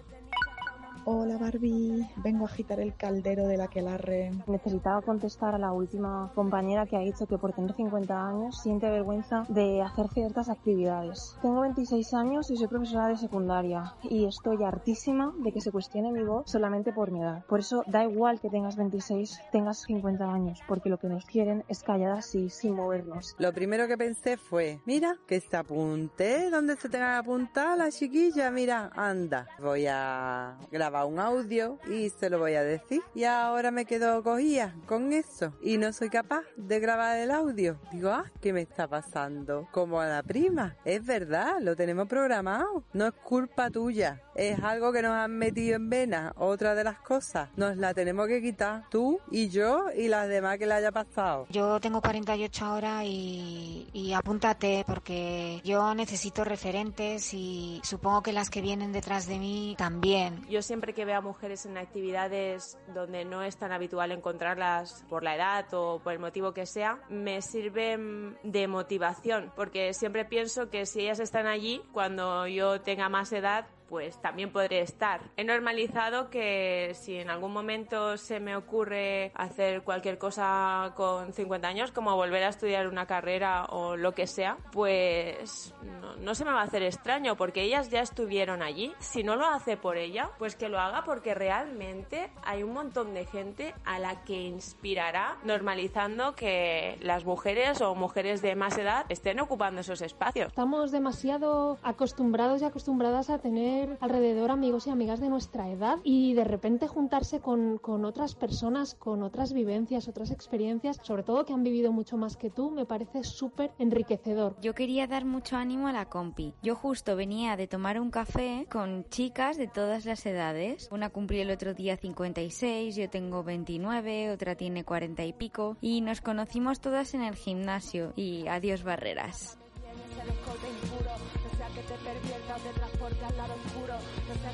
Hola 1.06 1.38
Barbie, 1.38 2.06
vengo 2.16 2.44
a 2.44 2.50
agitar 2.50 2.78
el 2.78 2.94
caldero 2.94 3.46
de 3.46 3.56
la 3.56 3.68
Quelarre. 3.68 4.32
Necesitaba 4.46 5.00
contestar 5.00 5.54
a 5.54 5.58
la 5.58 5.72
última 5.72 6.30
compañera 6.34 6.84
que 6.84 6.94
ha 6.94 7.00
dicho 7.00 7.26
que 7.26 7.38
por 7.38 7.54
tener 7.54 7.74
50 7.74 8.28
años 8.28 8.60
siente 8.60 8.90
vergüenza 8.90 9.44
de 9.48 9.80
hacer 9.80 10.08
ciertas 10.08 10.50
actividades. 10.50 11.38
Tengo 11.40 11.62
26 11.62 12.12
años 12.12 12.50
y 12.50 12.56
soy 12.56 12.66
profesora 12.66 13.08
de 13.08 13.16
secundaria 13.16 13.94
y 14.02 14.26
estoy 14.26 14.62
hartísima 14.62 15.32
de 15.38 15.52
que 15.52 15.62
se 15.62 15.72
cuestione 15.72 16.12
mi 16.12 16.22
voz 16.22 16.50
solamente 16.50 16.92
por 16.92 17.10
mi 17.10 17.22
edad. 17.22 17.46
Por 17.46 17.60
eso 17.60 17.82
da 17.86 18.04
igual 18.04 18.38
que 18.38 18.50
tengas 18.50 18.76
26, 18.76 19.40
tengas 19.52 19.78
50 19.86 20.30
años, 20.30 20.60
porque 20.68 20.90
lo 20.90 20.98
que 20.98 21.08
nos 21.08 21.24
quieren 21.24 21.64
es 21.68 21.82
callar 21.82 22.12
así, 22.12 22.50
sin 22.50 22.74
movernos. 22.74 23.34
Lo 23.38 23.54
primero 23.54 23.88
que 23.88 23.96
pensé 23.96 24.36
fue, 24.36 24.80
mira, 24.84 25.16
que 25.26 25.40
se 25.40 25.56
apunte 25.56 26.50
donde 26.50 26.76
se 26.76 26.90
tenga 26.90 27.12
que 27.12 27.18
apuntar 27.20 27.78
la 27.78 27.90
chiquilla, 27.90 28.50
mira, 28.50 28.90
anda. 28.94 29.46
Voy 29.58 29.86
a 29.86 30.58
grabar 30.70 30.89
un 30.90 31.18
audio 31.18 31.78
y 31.88 32.10
se 32.10 32.28
lo 32.28 32.38
voy 32.38 32.54
a 32.54 32.62
decir. 32.62 33.00
Y 33.14 33.24
ahora 33.24 33.70
me 33.70 33.84
quedo 33.84 34.22
cogida 34.22 34.74
con 34.86 35.12
eso 35.12 35.52
y 35.62 35.78
no 35.78 35.92
soy 35.92 36.10
capaz 36.10 36.42
de 36.56 36.80
grabar 36.80 37.18
el 37.18 37.30
audio. 37.30 37.78
Digo, 37.92 38.10
ah, 38.10 38.30
¿qué 38.40 38.52
me 38.52 38.62
está 38.62 38.88
pasando? 38.88 39.68
Como 39.72 40.00
a 40.00 40.06
la 40.06 40.22
prima. 40.22 40.76
Es 40.84 41.04
verdad, 41.04 41.60
lo 41.60 41.76
tenemos 41.76 42.08
programado. 42.08 42.84
No 42.92 43.06
es 43.06 43.14
culpa 43.14 43.70
tuya. 43.70 44.20
Es 44.40 44.58
algo 44.64 44.90
que 44.90 45.02
nos 45.02 45.12
han 45.12 45.36
metido 45.36 45.76
en 45.76 45.90
vena. 45.90 46.32
Otra 46.38 46.74
de 46.74 46.82
las 46.82 46.98
cosas. 47.00 47.50
Nos 47.56 47.76
la 47.76 47.92
tenemos 47.92 48.26
que 48.26 48.40
quitar 48.40 48.84
tú 48.88 49.20
y 49.30 49.50
yo 49.50 49.88
y 49.94 50.08
las 50.08 50.28
demás 50.28 50.56
que 50.56 50.66
le 50.66 50.72
haya 50.72 50.90
pasado. 50.90 51.44
Yo 51.50 51.78
tengo 51.78 52.00
48 52.00 52.64
ahora 52.64 53.04
y, 53.04 53.86
y 53.92 54.14
apúntate 54.14 54.82
porque 54.86 55.60
yo 55.62 55.94
necesito 55.94 56.42
referentes 56.42 57.34
y 57.34 57.82
supongo 57.84 58.22
que 58.22 58.32
las 58.32 58.48
que 58.48 58.62
vienen 58.62 58.92
detrás 58.92 59.26
de 59.26 59.38
mí 59.38 59.74
también. 59.76 60.42
Yo 60.48 60.62
siempre 60.62 60.94
que 60.94 61.04
veo 61.04 61.18
a 61.18 61.20
mujeres 61.20 61.66
en 61.66 61.76
actividades 61.76 62.78
donde 62.94 63.26
no 63.26 63.42
es 63.42 63.58
tan 63.58 63.72
habitual 63.72 64.10
encontrarlas 64.10 65.04
por 65.10 65.22
la 65.22 65.36
edad 65.36 65.66
o 65.74 66.00
por 66.02 66.14
el 66.14 66.18
motivo 66.18 66.54
que 66.54 66.64
sea, 66.64 66.98
me 67.10 67.42
sirven 67.42 68.38
de 68.42 68.68
motivación, 68.68 69.52
porque 69.54 69.92
siempre 69.92 70.24
pienso 70.24 70.70
que 70.70 70.86
si 70.86 71.00
ellas 71.00 71.20
están 71.20 71.46
allí, 71.46 71.82
cuando 71.92 72.46
yo 72.46 72.80
tenga 72.80 73.10
más 73.10 73.34
edad, 73.34 73.66
pues 73.90 74.16
también 74.22 74.52
podré 74.52 74.80
estar. 74.80 75.20
He 75.36 75.44
normalizado 75.44 76.30
que 76.30 76.92
si 76.94 77.16
en 77.16 77.28
algún 77.28 77.52
momento 77.52 78.16
se 78.16 78.38
me 78.38 78.56
ocurre 78.56 79.32
hacer 79.34 79.82
cualquier 79.82 80.16
cosa 80.16 80.92
con 80.94 81.32
50 81.32 81.66
años, 81.66 81.90
como 81.90 82.14
volver 82.14 82.44
a 82.44 82.48
estudiar 82.48 82.86
una 82.86 83.06
carrera 83.06 83.64
o 83.66 83.96
lo 83.96 84.14
que 84.14 84.28
sea, 84.28 84.56
pues 84.70 85.74
no, 86.00 86.16
no 86.16 86.34
se 86.36 86.44
me 86.44 86.52
va 86.52 86.60
a 86.60 86.64
hacer 86.64 86.84
extraño 86.84 87.36
porque 87.36 87.62
ellas 87.62 87.90
ya 87.90 88.00
estuvieron 88.00 88.62
allí. 88.62 88.94
Si 89.00 89.24
no 89.24 89.34
lo 89.34 89.46
hace 89.46 89.76
por 89.76 89.96
ella, 89.96 90.30
pues 90.38 90.54
que 90.54 90.68
lo 90.68 90.78
haga 90.78 91.02
porque 91.04 91.34
realmente 91.34 92.30
hay 92.44 92.62
un 92.62 92.72
montón 92.72 93.12
de 93.12 93.26
gente 93.26 93.74
a 93.84 93.98
la 93.98 94.22
que 94.22 94.40
inspirará 94.40 95.36
normalizando 95.42 96.36
que 96.36 96.96
las 97.00 97.24
mujeres 97.24 97.80
o 97.80 97.96
mujeres 97.96 98.40
de 98.40 98.54
más 98.54 98.78
edad 98.78 99.04
estén 99.08 99.40
ocupando 99.40 99.80
esos 99.80 100.00
espacios. 100.00 100.48
Estamos 100.48 100.92
demasiado 100.92 101.78
acostumbrados 101.82 102.62
y 102.62 102.64
acostumbradas 102.64 103.30
a 103.30 103.38
tener 103.38 103.79
alrededor 104.00 104.50
amigos 104.50 104.86
y 104.86 104.90
amigas 104.90 105.20
de 105.20 105.28
nuestra 105.28 105.68
edad 105.70 105.98
y 106.04 106.34
de 106.34 106.44
repente 106.44 106.88
juntarse 106.88 107.40
con, 107.40 107.78
con 107.78 108.04
otras 108.04 108.34
personas, 108.34 108.94
con 108.94 109.22
otras 109.22 109.52
vivencias, 109.52 110.08
otras 110.08 110.30
experiencias, 110.30 110.98
sobre 111.02 111.22
todo 111.22 111.44
que 111.44 111.52
han 111.52 111.62
vivido 111.62 111.92
mucho 111.92 112.16
más 112.16 112.36
que 112.36 112.50
tú, 112.50 112.70
me 112.70 112.86
parece 112.86 113.24
súper 113.24 113.72
enriquecedor. 113.78 114.56
Yo 114.60 114.74
quería 114.74 115.06
dar 115.06 115.24
mucho 115.24 115.56
ánimo 115.56 115.88
a 115.88 115.92
la 115.92 116.06
compi. 116.06 116.54
Yo 116.62 116.74
justo 116.74 117.16
venía 117.16 117.56
de 117.56 117.66
tomar 117.66 118.00
un 118.00 118.10
café 118.10 118.66
con 118.70 119.04
chicas 119.08 119.56
de 119.56 119.66
todas 119.66 120.04
las 120.04 120.24
edades. 120.26 120.88
Una 120.90 121.10
cumplió 121.10 121.42
el 121.42 121.50
otro 121.50 121.74
día 121.74 121.96
56, 121.96 122.96
yo 122.96 123.08
tengo 123.10 123.42
29, 123.42 124.30
otra 124.30 124.54
tiene 124.54 124.84
40 124.84 125.24
y 125.24 125.32
pico. 125.32 125.76
Y 125.80 126.00
nos 126.00 126.20
conocimos 126.20 126.80
todas 126.80 127.14
en 127.14 127.22
el 127.22 127.36
gimnasio. 127.36 128.12
Y 128.16 128.46
adiós 128.46 128.82
barreras. 128.82 129.58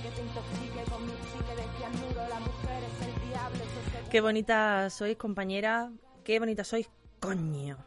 Que 0.03 0.11
te 0.11 0.21
intoxique 0.21 0.91
con 0.91 1.07
mi 1.07 1.13
psique 1.13 1.55
de 1.57 2.29
la 2.29 2.41
mujer 2.41 2.85
es 2.85 3.07
el 3.07 3.29
diablo, 3.29 3.65
Qué 4.11 4.21
bonita 4.21 4.91
sois, 4.91 5.17
compañera. 5.17 5.91
Qué 6.25 6.39
bonita 6.39 6.65
sois, 6.65 6.89
coño. 7.21 7.79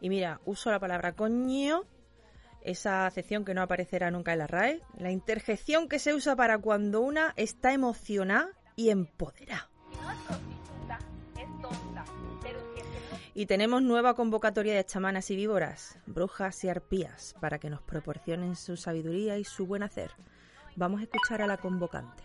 Y 0.00 0.08
mira, 0.08 0.40
uso 0.44 0.70
la 0.70 0.80
palabra 0.80 1.12
coño, 1.12 1.82
esa 2.62 3.06
acepción 3.06 3.44
que 3.44 3.54
no 3.54 3.62
aparecerá 3.62 4.10
nunca 4.10 4.32
en 4.32 4.38
la 4.38 4.46
RAE, 4.46 4.80
la 4.98 5.10
interjección 5.10 5.88
que 5.88 5.98
se 5.98 6.14
usa 6.14 6.36
para 6.36 6.58
cuando 6.58 7.00
una 7.00 7.34
está 7.36 7.72
emocionada 7.72 8.50
y 8.76 8.90
empoderada. 8.90 9.68
Y 13.34 13.46
tenemos 13.46 13.82
nueva 13.82 14.14
convocatoria 14.14 14.74
de 14.74 14.84
chamanas 14.84 15.30
y 15.30 15.36
víboras, 15.36 15.96
brujas 16.06 16.64
y 16.64 16.68
arpías, 16.68 17.36
para 17.40 17.60
que 17.60 17.70
nos 17.70 17.82
proporcionen 17.82 18.56
su 18.56 18.76
sabiduría 18.76 19.38
y 19.38 19.44
su 19.44 19.64
buen 19.64 19.84
hacer. 19.84 20.10
Vamos 20.78 21.00
a 21.00 21.04
escuchar 21.04 21.42
a 21.42 21.48
la 21.48 21.56
convocante. 21.56 22.22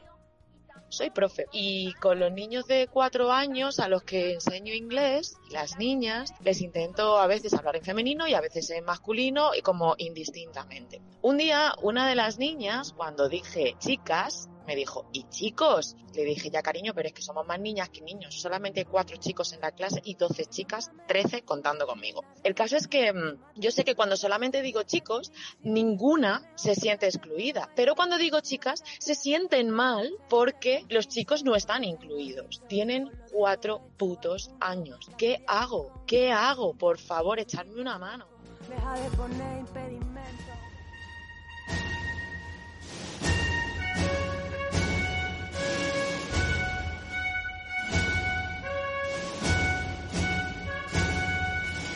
Soy 0.88 1.10
profe 1.10 1.48
y 1.52 1.92
con 1.94 2.20
los 2.20 2.32
niños 2.32 2.68
de 2.68 2.88
cuatro 2.88 3.32
años 3.32 3.80
a 3.80 3.88
los 3.88 4.04
que 4.04 4.34
enseño 4.34 4.76
inglés, 4.76 5.38
las 5.50 5.80
niñas, 5.80 6.32
les 6.44 6.62
intento 6.62 7.18
a 7.18 7.26
veces 7.26 7.56
hablar 7.56 7.78
en 7.78 7.84
femenino 7.84 8.28
y 8.28 8.36
a 8.36 8.42
veces 8.42 8.70
en 8.70 8.86
masculino 8.86 9.56
y 9.56 9.64
como 9.64 9.96
indistintamente. 9.98 11.02
Un 11.24 11.38
día 11.38 11.74
una 11.82 12.08
de 12.08 12.14
las 12.14 12.38
niñas, 12.38 12.94
cuando 12.94 13.28
dije 13.28 13.76
chicas, 13.80 14.50
me 14.66 14.76
dijo, 14.76 15.06
¿y 15.14 15.24
chicos? 15.30 15.96
Le 16.14 16.24
dije, 16.24 16.50
ya 16.50 16.62
cariño, 16.62 16.94
pero 16.94 17.08
es 17.08 17.14
que 17.14 17.22
somos 17.22 17.46
más 17.48 17.60
niñas 17.60 17.90
que 17.90 18.02
niños. 18.02 18.40
Solamente 18.40 18.82
hay 18.82 18.86
cuatro 18.86 19.18
chicos 19.18 19.54
en 19.54 19.62
la 19.62 19.72
clase 19.72 20.02
y 20.04 20.16
12 20.16 20.46
chicas, 20.46 20.92
13 21.08 21.44
contando 21.44 21.88
conmigo. 21.88 22.24
El 22.44 22.56
caso 22.56 22.78
es 22.78 22.88
que 22.88 23.12
mm, 23.12 23.40
yo 23.56 23.72
sé 23.72 23.84
que 23.84 23.96
cuando 23.96 24.16
solamente 24.16 24.62
digo 24.62 24.84
chicos, 24.84 25.32
ninguna 25.62 26.52
se 26.56 26.76
siente 26.76 27.08
excluida. 27.08 27.70
Pero 27.76 27.96
cuando 27.96 28.18
digo 28.18 28.40
chicas, 28.42 28.84
se 29.00 29.16
sienten 29.16 29.70
mal 29.70 30.14
porque 30.30 30.86
los 30.90 31.08
chicos 31.08 31.44
no 31.44 31.56
están 31.56 31.84
incluidos. 31.84 32.62
Tienen 32.68 33.12
cuatro 33.32 33.82
putos 33.98 34.52
años. 34.60 35.10
¿Qué 35.18 35.44
hago? 35.48 36.04
¿Qué 36.06 36.32
hago? 36.32 36.74
Por 36.74 37.00
favor, 37.00 37.40
echarme 37.40 37.82
una 37.82 37.98
mano. 37.98 38.28
Deja 38.70 38.94
de 38.94 39.10
poner 39.18 39.60
impedimentos. 39.60 40.73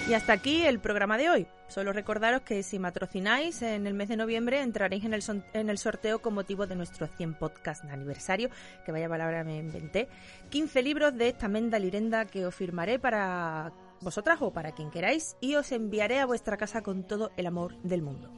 Y 0.09 0.13
hasta 0.13 0.31
aquí 0.33 0.61
el 0.65 0.79
programa 0.79 1.17
de 1.17 1.29
hoy. 1.29 1.47
Solo 1.67 1.91
recordaros 1.91 2.41
que 2.43 2.63
si 2.63 2.79
matrocináis 2.79 3.61
en 3.61 3.85
el 3.87 3.93
mes 3.93 4.07
de 4.07 4.15
noviembre 4.15 4.61
entraréis 4.61 5.03
en 5.03 5.13
el, 5.13 5.21
son- 5.21 5.43
en 5.53 5.69
el 5.69 5.77
sorteo 5.77 6.19
con 6.21 6.33
motivo 6.33 6.65
de 6.65 6.75
nuestro 6.77 7.07
100 7.07 7.33
podcast 7.33 7.83
de 7.83 7.91
aniversario, 7.91 8.49
que 8.85 8.93
vaya 8.93 9.09
palabra 9.09 9.43
me 9.43 9.57
inventé. 9.57 10.07
15 10.49 10.81
libros 10.81 11.17
de 11.17 11.27
esta 11.27 11.49
menda 11.49 11.77
lirenda 11.77 12.23
que 12.23 12.45
os 12.45 12.55
firmaré 12.55 12.99
para 12.99 13.73
vosotras 13.99 14.37
o 14.41 14.53
para 14.53 14.71
quien 14.71 14.91
queráis 14.91 15.35
y 15.41 15.55
os 15.55 15.73
enviaré 15.73 16.19
a 16.21 16.25
vuestra 16.25 16.55
casa 16.55 16.81
con 16.81 17.03
todo 17.03 17.31
el 17.35 17.45
amor 17.45 17.75
del 17.83 18.01
mundo. 18.01 18.31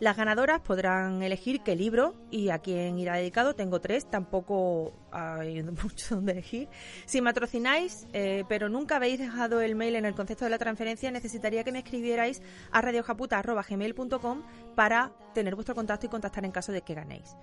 Las 0.00 0.16
ganadoras 0.16 0.60
podrán 0.60 1.24
elegir 1.24 1.62
qué 1.62 1.74
libro 1.74 2.14
y 2.30 2.50
a 2.50 2.60
quién 2.60 2.98
irá 2.98 3.16
dedicado. 3.16 3.56
Tengo 3.56 3.80
tres, 3.80 4.08
tampoco 4.08 4.92
hay 5.10 5.60
mucho 5.82 6.14
donde 6.14 6.32
elegir. 6.32 6.68
Si 7.04 7.20
matrocináis, 7.20 8.06
eh, 8.12 8.44
pero 8.48 8.68
nunca 8.68 8.96
habéis 8.96 9.18
dejado 9.18 9.60
el 9.60 9.74
mail 9.74 9.96
en 9.96 10.04
el 10.04 10.14
concepto 10.14 10.44
de 10.44 10.52
la 10.52 10.58
transferencia, 10.58 11.10
necesitaría 11.10 11.64
que 11.64 11.72
me 11.72 11.80
escribierais 11.80 12.42
a 12.70 12.80
radiojaputa.gmail.com 12.80 14.42
para 14.76 15.12
tener 15.34 15.56
vuestro 15.56 15.74
contacto 15.74 16.06
y 16.06 16.08
contactar 16.08 16.44
en 16.44 16.52
caso 16.52 16.70
de 16.70 16.82
que 16.82 16.94
ganéis. 16.94 17.36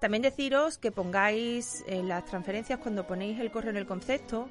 También 0.00 0.22
deciros 0.22 0.78
que 0.78 0.90
pongáis 0.90 1.84
en 1.86 2.08
las 2.08 2.24
transferencias 2.24 2.80
cuando 2.80 3.06
ponéis 3.06 3.38
el 3.38 3.52
correo 3.52 3.70
en 3.70 3.76
el 3.76 3.86
concepto, 3.86 4.48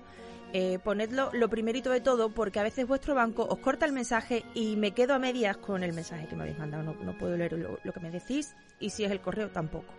eh, 0.51 0.79
ponedlo 0.83 1.29
lo 1.33 1.47
primerito 1.49 1.91
de 1.91 2.01
todo 2.01 2.29
porque 2.29 2.59
a 2.59 2.63
veces 2.63 2.87
vuestro 2.87 3.13
banco 3.13 3.45
os 3.45 3.59
corta 3.59 3.85
el 3.85 3.93
mensaje 3.93 4.43
y 4.55 4.75
me 4.77 4.91
quedo 4.91 5.13
a 5.13 5.19
medias 5.19 5.57
con 5.57 5.83
el 5.83 5.93
mensaje 5.93 6.27
que 6.27 6.35
me 6.35 6.43
habéis 6.43 6.57
mandado. 6.57 6.83
No, 6.83 6.93
no 6.95 7.17
puedo 7.17 7.37
leer 7.37 7.53
lo, 7.53 7.93
que 7.93 7.99
me 7.99 8.09
decís 8.09 8.55
y 8.79 8.89
si 8.89 9.03
es 9.03 9.11
el 9.11 9.21
correo 9.21 9.49
tampoco. 9.49 9.93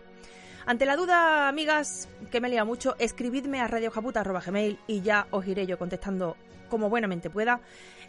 Ante 0.65 0.85
la 0.85 0.95
duda, 0.95 1.47
amigas, 1.47 2.09
que 2.29 2.41
me 2.41 2.49
lía 2.49 2.65
mucho, 2.65 2.95
escribidme 2.99 3.61
a 3.61 3.67
radiojaputa.gmail 3.67 4.79
y 4.87 5.01
ya 5.01 5.27
os 5.31 5.47
iré 5.47 5.65
yo 5.65 5.79
contestando 5.79 6.35
como 6.69 6.89
buenamente 6.89 7.29
pueda. 7.29 7.61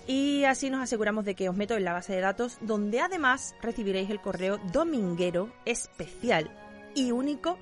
Y 0.06 0.44
así 0.44 0.68
nos 0.68 0.82
aseguramos 0.82 1.24
de 1.24 1.34
que 1.34 1.48
os 1.48 1.56
meto 1.56 1.76
en 1.76 1.84
la 1.84 1.92
base 1.92 2.12
de 2.12 2.20
datos, 2.20 2.58
donde 2.60 3.00
además 3.00 3.54
recibiréis 3.62 4.10
el 4.10 4.20
correo 4.20 4.58
dominguero 4.72 5.52
especial 5.64 6.50
y 6.94 7.12
único 7.12 7.56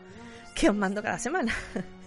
que 0.55 0.70
os 0.70 0.74
mando 0.74 1.03
cada 1.03 1.18
semana. 1.18 1.55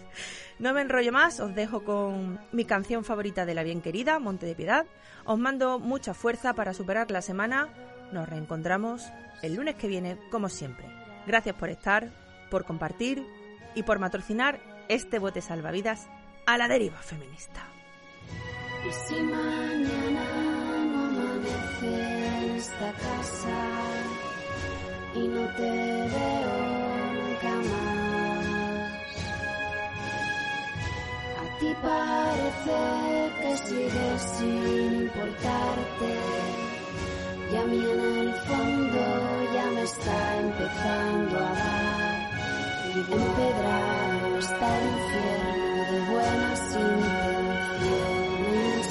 No 0.64 0.74
me 0.74 0.80
enrollo 0.80 1.12
más, 1.12 1.42
os 1.42 1.54
dejo 1.54 1.84
con 1.84 2.40
mi 2.54 2.64
canción 2.64 3.04
favorita 3.04 3.46
de 3.46 3.54
la 3.54 3.64
bien 3.64 3.82
querida, 3.82 4.18
Monte 4.18 4.46
de 4.46 4.56
Piedad. 4.56 4.86
Os 5.26 5.38
mando 5.38 5.78
mucha 5.78 6.14
fuerza 6.14 6.54
para 6.54 6.74
superar 6.74 7.12
la 7.12 7.22
semana. 7.22 7.68
Nos 8.14 8.30
reencontramos 8.30 9.04
el 9.42 9.56
lunes 9.56 9.76
que 9.76 9.90
viene, 9.90 10.18
como 10.32 10.48
siempre. 10.48 10.86
Gracias 11.28 11.58
por 11.58 11.68
estar, 11.68 12.14
por 12.50 12.64
compartir 12.64 13.28
y 13.76 13.84
por 13.84 14.00
matrocinar 14.00 14.62
este 14.88 15.20
bote 15.20 15.42
salvavidas 15.42 16.08
a 16.46 16.58
la 16.58 16.70
deriva 16.70 17.00
feminista. 17.00 17.68
Y 18.88 18.94
si 18.94 19.22
mañana 19.22 20.24
esta 22.56 22.94
casa 22.94 23.60
y 25.14 25.28
no 25.28 25.46
te 25.58 25.72
veo 25.72 26.53
ti 31.64 31.72
parece 31.82 32.80
que 33.40 33.52
sigues 33.66 34.22
sin 34.38 34.64
importarte 35.04 36.12
y 37.52 37.54
a 37.56 37.64
mí 37.72 37.82
en 37.94 38.02
el 38.22 38.32
fondo 38.48 39.04
ya 39.56 39.66
me 39.76 39.84
está 39.84 40.20
empezando 40.46 41.36
a 41.38 41.42
dar. 41.42 42.18
Empedrado 42.96 44.30
está 44.40 44.68
el 44.80 44.86
infierno 44.98 45.80
de 45.92 46.00
buenas 46.14 46.62
intenciones. 47.32 48.86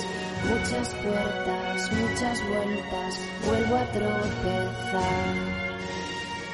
Muchas 0.51 0.87
puertas, 1.05 1.77
muchas 2.01 2.37
vueltas, 2.49 3.11
vuelvo 3.47 3.75
a 3.77 3.87
tropezar. 3.99 5.35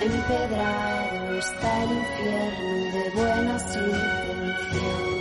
Empedrado 0.01 1.25
está 1.39 1.71
el 1.85 1.91
infierno 2.03 2.73
de 2.97 3.05
buenas 3.11 3.63
intenciones. 3.77 5.19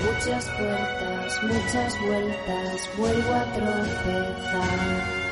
Muchas 0.00 0.44
puertas, 0.46 1.42
muchas 1.42 2.00
vueltas, 2.00 2.90
vuelvo 2.96 3.34
a 3.34 3.44
tropezar. 3.52 5.31